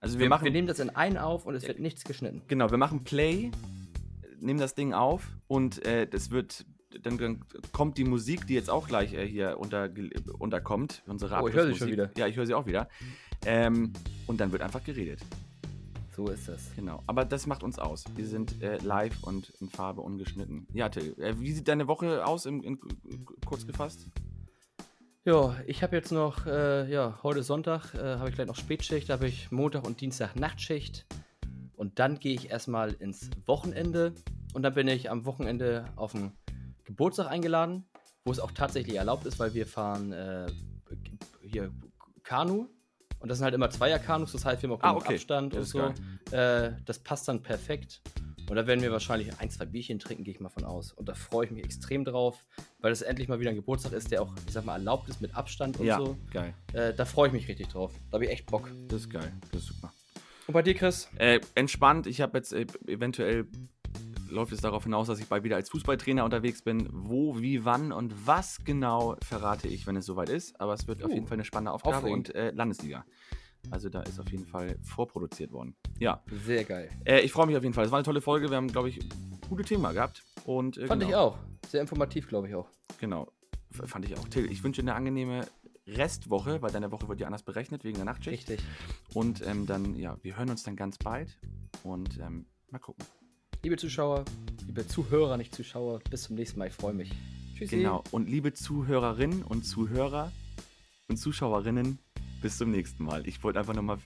Also 0.00 0.18
wir, 0.18 0.24
Wir, 0.24 0.28
machen, 0.28 0.44
wir 0.44 0.52
nehmen 0.52 0.68
das 0.68 0.78
in 0.80 0.90
einen 0.90 1.16
auf 1.16 1.46
und 1.46 1.54
es 1.54 1.66
wird 1.66 1.80
nichts 1.80 2.04
geschnitten. 2.04 2.42
genau, 2.46 2.70
wir 2.70 2.76
machen 2.78 3.04
Play, 3.04 3.50
nehmen 4.38 4.60
das 4.60 4.74
Ding 4.74 4.92
auf 4.92 5.26
und 5.46 5.84
äh, 5.86 6.06
das 6.06 6.30
wird, 6.30 6.66
dann, 7.00 7.16
dann 7.16 7.44
kommt 7.72 7.96
die 7.96 8.04
Musik, 8.04 8.46
die 8.46 8.52
jetzt 8.52 8.68
auch 8.68 8.86
gleich 8.86 9.14
äh, 9.14 9.26
hier 9.26 9.58
unter, 9.58 9.88
unterkommt, 10.38 11.02
unsere 11.06 11.40
Oh, 11.42 11.48
ich 11.48 11.54
höre 11.54 11.66
sie 11.68 11.76
schon 11.76 11.88
wieder. 11.90 12.10
Ja, 12.18 12.26
ich 12.26 12.36
höre 12.36 12.44
sie 12.44 12.52
auch 12.52 12.66
wieder. 12.66 12.88
Ähm, 13.46 13.94
und 14.26 14.40
dann 14.40 14.52
wird 14.52 14.60
einfach 14.60 14.84
geredet. 14.84 15.20
So 16.14 16.28
ist 16.28 16.46
das. 16.46 16.70
Genau, 16.76 17.02
aber 17.08 17.24
das 17.24 17.46
macht 17.46 17.64
uns 17.64 17.78
aus. 17.80 18.04
Wir 18.14 18.26
sind 18.26 18.62
äh, 18.62 18.76
live 18.78 19.24
und 19.24 19.50
in 19.60 19.68
Farbe 19.68 20.00
ungeschnitten. 20.00 20.68
Ja, 20.72 20.88
Till, 20.88 21.20
äh, 21.20 21.40
wie 21.40 21.50
sieht 21.50 21.66
deine 21.66 21.88
Woche 21.88 22.24
aus, 22.24 22.46
im, 22.46 22.62
in, 22.62 22.78
kurz 23.44 23.66
gefasst? 23.66 24.06
Ja, 25.24 25.56
ich 25.66 25.82
habe 25.82 25.96
jetzt 25.96 26.12
noch, 26.12 26.46
äh, 26.46 26.88
ja, 26.88 27.18
heute 27.24 27.42
Sonntag 27.42 27.94
äh, 27.94 28.18
habe 28.18 28.28
ich 28.28 28.36
gleich 28.36 28.46
noch 28.46 28.54
Spätschicht, 28.54 29.08
da 29.08 29.14
habe 29.14 29.26
ich 29.26 29.50
Montag 29.50 29.84
und 29.86 30.00
Dienstag 30.00 30.36
Nachtschicht. 30.36 31.04
Und 31.74 31.98
dann 31.98 32.20
gehe 32.20 32.34
ich 32.34 32.50
erstmal 32.50 32.92
ins 32.92 33.30
Wochenende. 33.46 34.14
Und 34.52 34.62
dann 34.62 34.74
bin 34.74 34.86
ich 34.86 35.10
am 35.10 35.24
Wochenende 35.24 35.86
auf 35.96 36.14
einen 36.14 36.32
Geburtstag 36.84 37.26
eingeladen, 37.26 37.86
wo 38.24 38.30
es 38.30 38.38
auch 38.38 38.52
tatsächlich 38.52 38.96
erlaubt 38.96 39.26
ist, 39.26 39.40
weil 39.40 39.54
wir 39.54 39.66
fahren 39.66 40.12
äh, 40.12 40.46
hier 41.40 41.72
Kanu. 42.22 42.68
Und 43.24 43.30
das 43.30 43.38
sind 43.38 43.46
halt 43.46 43.54
immer 43.54 43.70
Zweier-Kanus, 43.70 44.32
das 44.32 44.44
heißt, 44.44 44.60
wir 44.60 44.68
haben 44.68 44.76
auch 44.76 44.82
Ah, 44.82 44.96
okay. 44.96 45.14
Abstand 45.14 45.54
Das 45.54 45.72
und 45.74 45.96
so. 46.30 46.36
Äh, 46.36 46.72
das 46.84 46.98
passt 46.98 47.26
dann 47.26 47.40
perfekt. 47.40 48.02
Und 48.50 48.56
da 48.56 48.66
werden 48.66 48.82
wir 48.82 48.92
wahrscheinlich 48.92 49.30
ein, 49.40 49.48
zwei 49.48 49.64
Bierchen 49.64 49.98
trinken, 49.98 50.24
gehe 50.24 50.34
ich 50.34 50.40
mal 50.40 50.50
von 50.50 50.62
aus. 50.62 50.92
Und 50.92 51.08
da 51.08 51.14
freue 51.14 51.46
ich 51.46 51.50
mich 51.50 51.64
extrem 51.64 52.04
drauf, 52.04 52.44
weil 52.80 52.92
es 52.92 53.00
endlich 53.00 53.26
mal 53.28 53.40
wieder 53.40 53.48
ein 53.48 53.56
Geburtstag 53.56 53.92
ist, 53.94 54.10
der 54.10 54.20
auch, 54.20 54.30
ich 54.46 54.52
sag 54.52 54.66
mal, 54.66 54.74
erlaubt 54.74 55.08
ist 55.08 55.22
mit 55.22 55.34
Abstand 55.34 55.80
und 55.80 55.86
ja, 55.86 55.96
so. 55.96 56.18
geil. 56.30 56.52
Äh, 56.74 56.92
da 56.92 57.06
freue 57.06 57.28
ich 57.28 57.32
mich 57.32 57.48
richtig 57.48 57.68
drauf. 57.68 57.94
Da 58.10 58.16
habe 58.16 58.26
ich 58.26 58.30
echt 58.30 58.44
Bock. 58.44 58.70
Das 58.88 59.00
ist 59.00 59.08
geil. 59.08 59.32
Das 59.52 59.62
ist 59.62 59.68
super. 59.68 59.90
Und 60.46 60.52
bei 60.52 60.60
dir, 60.60 60.74
Chris? 60.74 61.08
Äh, 61.16 61.40
entspannt. 61.54 62.06
Ich 62.06 62.20
habe 62.20 62.36
jetzt 62.36 62.52
äh, 62.52 62.66
eventuell 62.86 63.46
läuft 64.34 64.52
es 64.52 64.60
darauf 64.60 64.84
hinaus, 64.84 65.06
dass 65.06 65.18
ich 65.20 65.26
bald 65.28 65.44
wieder 65.44 65.56
als 65.56 65.70
Fußballtrainer 65.70 66.24
unterwegs 66.24 66.62
bin. 66.62 66.88
Wo, 66.92 67.40
wie, 67.40 67.64
wann 67.64 67.92
und 67.92 68.26
was 68.26 68.64
genau 68.64 69.16
verrate 69.24 69.68
ich, 69.68 69.86
wenn 69.86 69.96
es 69.96 70.04
soweit 70.06 70.28
ist. 70.28 70.60
Aber 70.60 70.74
es 70.74 70.86
wird 70.86 71.02
auf 71.02 71.10
Uh, 71.10 71.14
jeden 71.14 71.26
Fall 71.26 71.36
eine 71.36 71.44
spannende 71.44 71.72
Aufgabe 71.72 71.96
aufregend. 71.98 72.28
und 72.30 72.34
äh, 72.34 72.50
Landesliga. 72.50 73.04
Also 73.70 73.88
da 73.88 74.02
ist 74.02 74.20
auf 74.20 74.30
jeden 74.30 74.44
Fall 74.46 74.76
vorproduziert 74.82 75.50
worden. 75.50 75.74
Ja. 75.98 76.22
Sehr 76.44 76.64
geil. 76.64 76.90
Äh, 77.06 77.20
ich 77.20 77.32
freue 77.32 77.46
mich 77.46 77.56
auf 77.56 77.62
jeden 77.62 77.72
Fall. 77.74 77.86
Es 77.86 77.90
war 77.90 77.98
eine 77.98 78.04
tolle 78.04 78.20
Folge. 78.20 78.50
Wir 78.50 78.58
haben, 78.58 78.68
glaube 78.68 78.90
ich, 78.90 79.00
gute 79.48 79.62
Themen 79.62 79.90
gehabt. 79.94 80.22
Und, 80.44 80.76
äh, 80.76 80.86
Fand 80.86 81.00
genau. 81.00 81.10
ich 81.10 81.16
auch. 81.16 81.38
Sehr 81.68 81.80
informativ, 81.80 82.28
glaube 82.28 82.48
ich 82.48 82.54
auch. 82.54 82.68
Genau. 83.00 83.32
F- 83.70 83.88
Fand 83.88 84.04
ich 84.04 84.18
auch. 84.18 84.28
Till, 84.28 84.50
ich 84.50 84.62
wünsche 84.62 84.82
dir 84.82 84.90
eine 84.90 84.96
angenehme 84.96 85.46
Restwoche, 85.86 86.60
weil 86.60 86.72
deine 86.72 86.90
Woche 86.92 87.08
wird 87.08 87.20
ja 87.20 87.26
anders 87.26 87.42
berechnet 87.42 87.84
wegen 87.84 87.96
der 87.96 88.04
Nachtschicht. 88.04 88.50
Richtig. 88.50 88.66
Und 89.14 89.46
ähm, 89.46 89.64
dann, 89.66 89.94
ja, 89.96 90.18
wir 90.22 90.36
hören 90.36 90.50
uns 90.50 90.62
dann 90.62 90.76
ganz 90.76 90.98
bald. 90.98 91.38
Und 91.84 92.18
ähm, 92.18 92.44
mal 92.70 92.78
gucken. 92.78 93.04
Liebe 93.64 93.78
Zuschauer, 93.78 94.26
liebe 94.66 94.86
Zuhörer, 94.86 95.38
nicht 95.38 95.54
Zuschauer, 95.54 96.00
bis 96.10 96.24
zum 96.24 96.36
nächsten 96.36 96.58
Mal. 96.58 96.68
Ich 96.68 96.74
freue 96.74 96.92
mich. 96.92 97.10
Tschüssi. 97.56 97.78
Genau. 97.78 98.04
Und 98.10 98.28
liebe 98.28 98.52
Zuhörerinnen 98.52 99.42
und 99.42 99.62
Zuhörer 99.62 100.30
und 101.08 101.16
Zuschauerinnen, 101.16 101.98
bis 102.42 102.58
zum 102.58 102.70
nächsten 102.70 103.04
Mal. 103.04 103.26
Ich 103.26 103.42
wollte 103.42 103.58
einfach 103.60 103.72
nochmal 103.72 103.96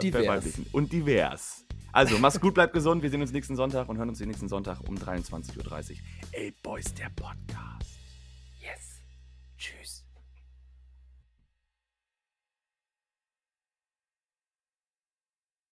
divers. 0.00 0.60
Und 0.70 0.92
divers. 0.92 1.64
Also, 1.90 2.16
mach's 2.18 2.38
gut, 2.40 2.54
bleibt 2.54 2.72
gesund. 2.74 3.02
Wir 3.02 3.10
sehen 3.10 3.20
uns 3.20 3.32
nächsten 3.32 3.56
Sonntag 3.56 3.88
und 3.88 3.98
hören 3.98 4.08
uns 4.08 4.18
den 4.18 4.28
nächsten 4.28 4.48
Sonntag 4.48 4.88
um 4.88 4.94
23.30 4.94 5.56
Uhr. 5.56 5.96
Ey, 6.30 6.54
Boys, 6.62 6.94
der 6.94 7.10
Podcast. 7.16 7.97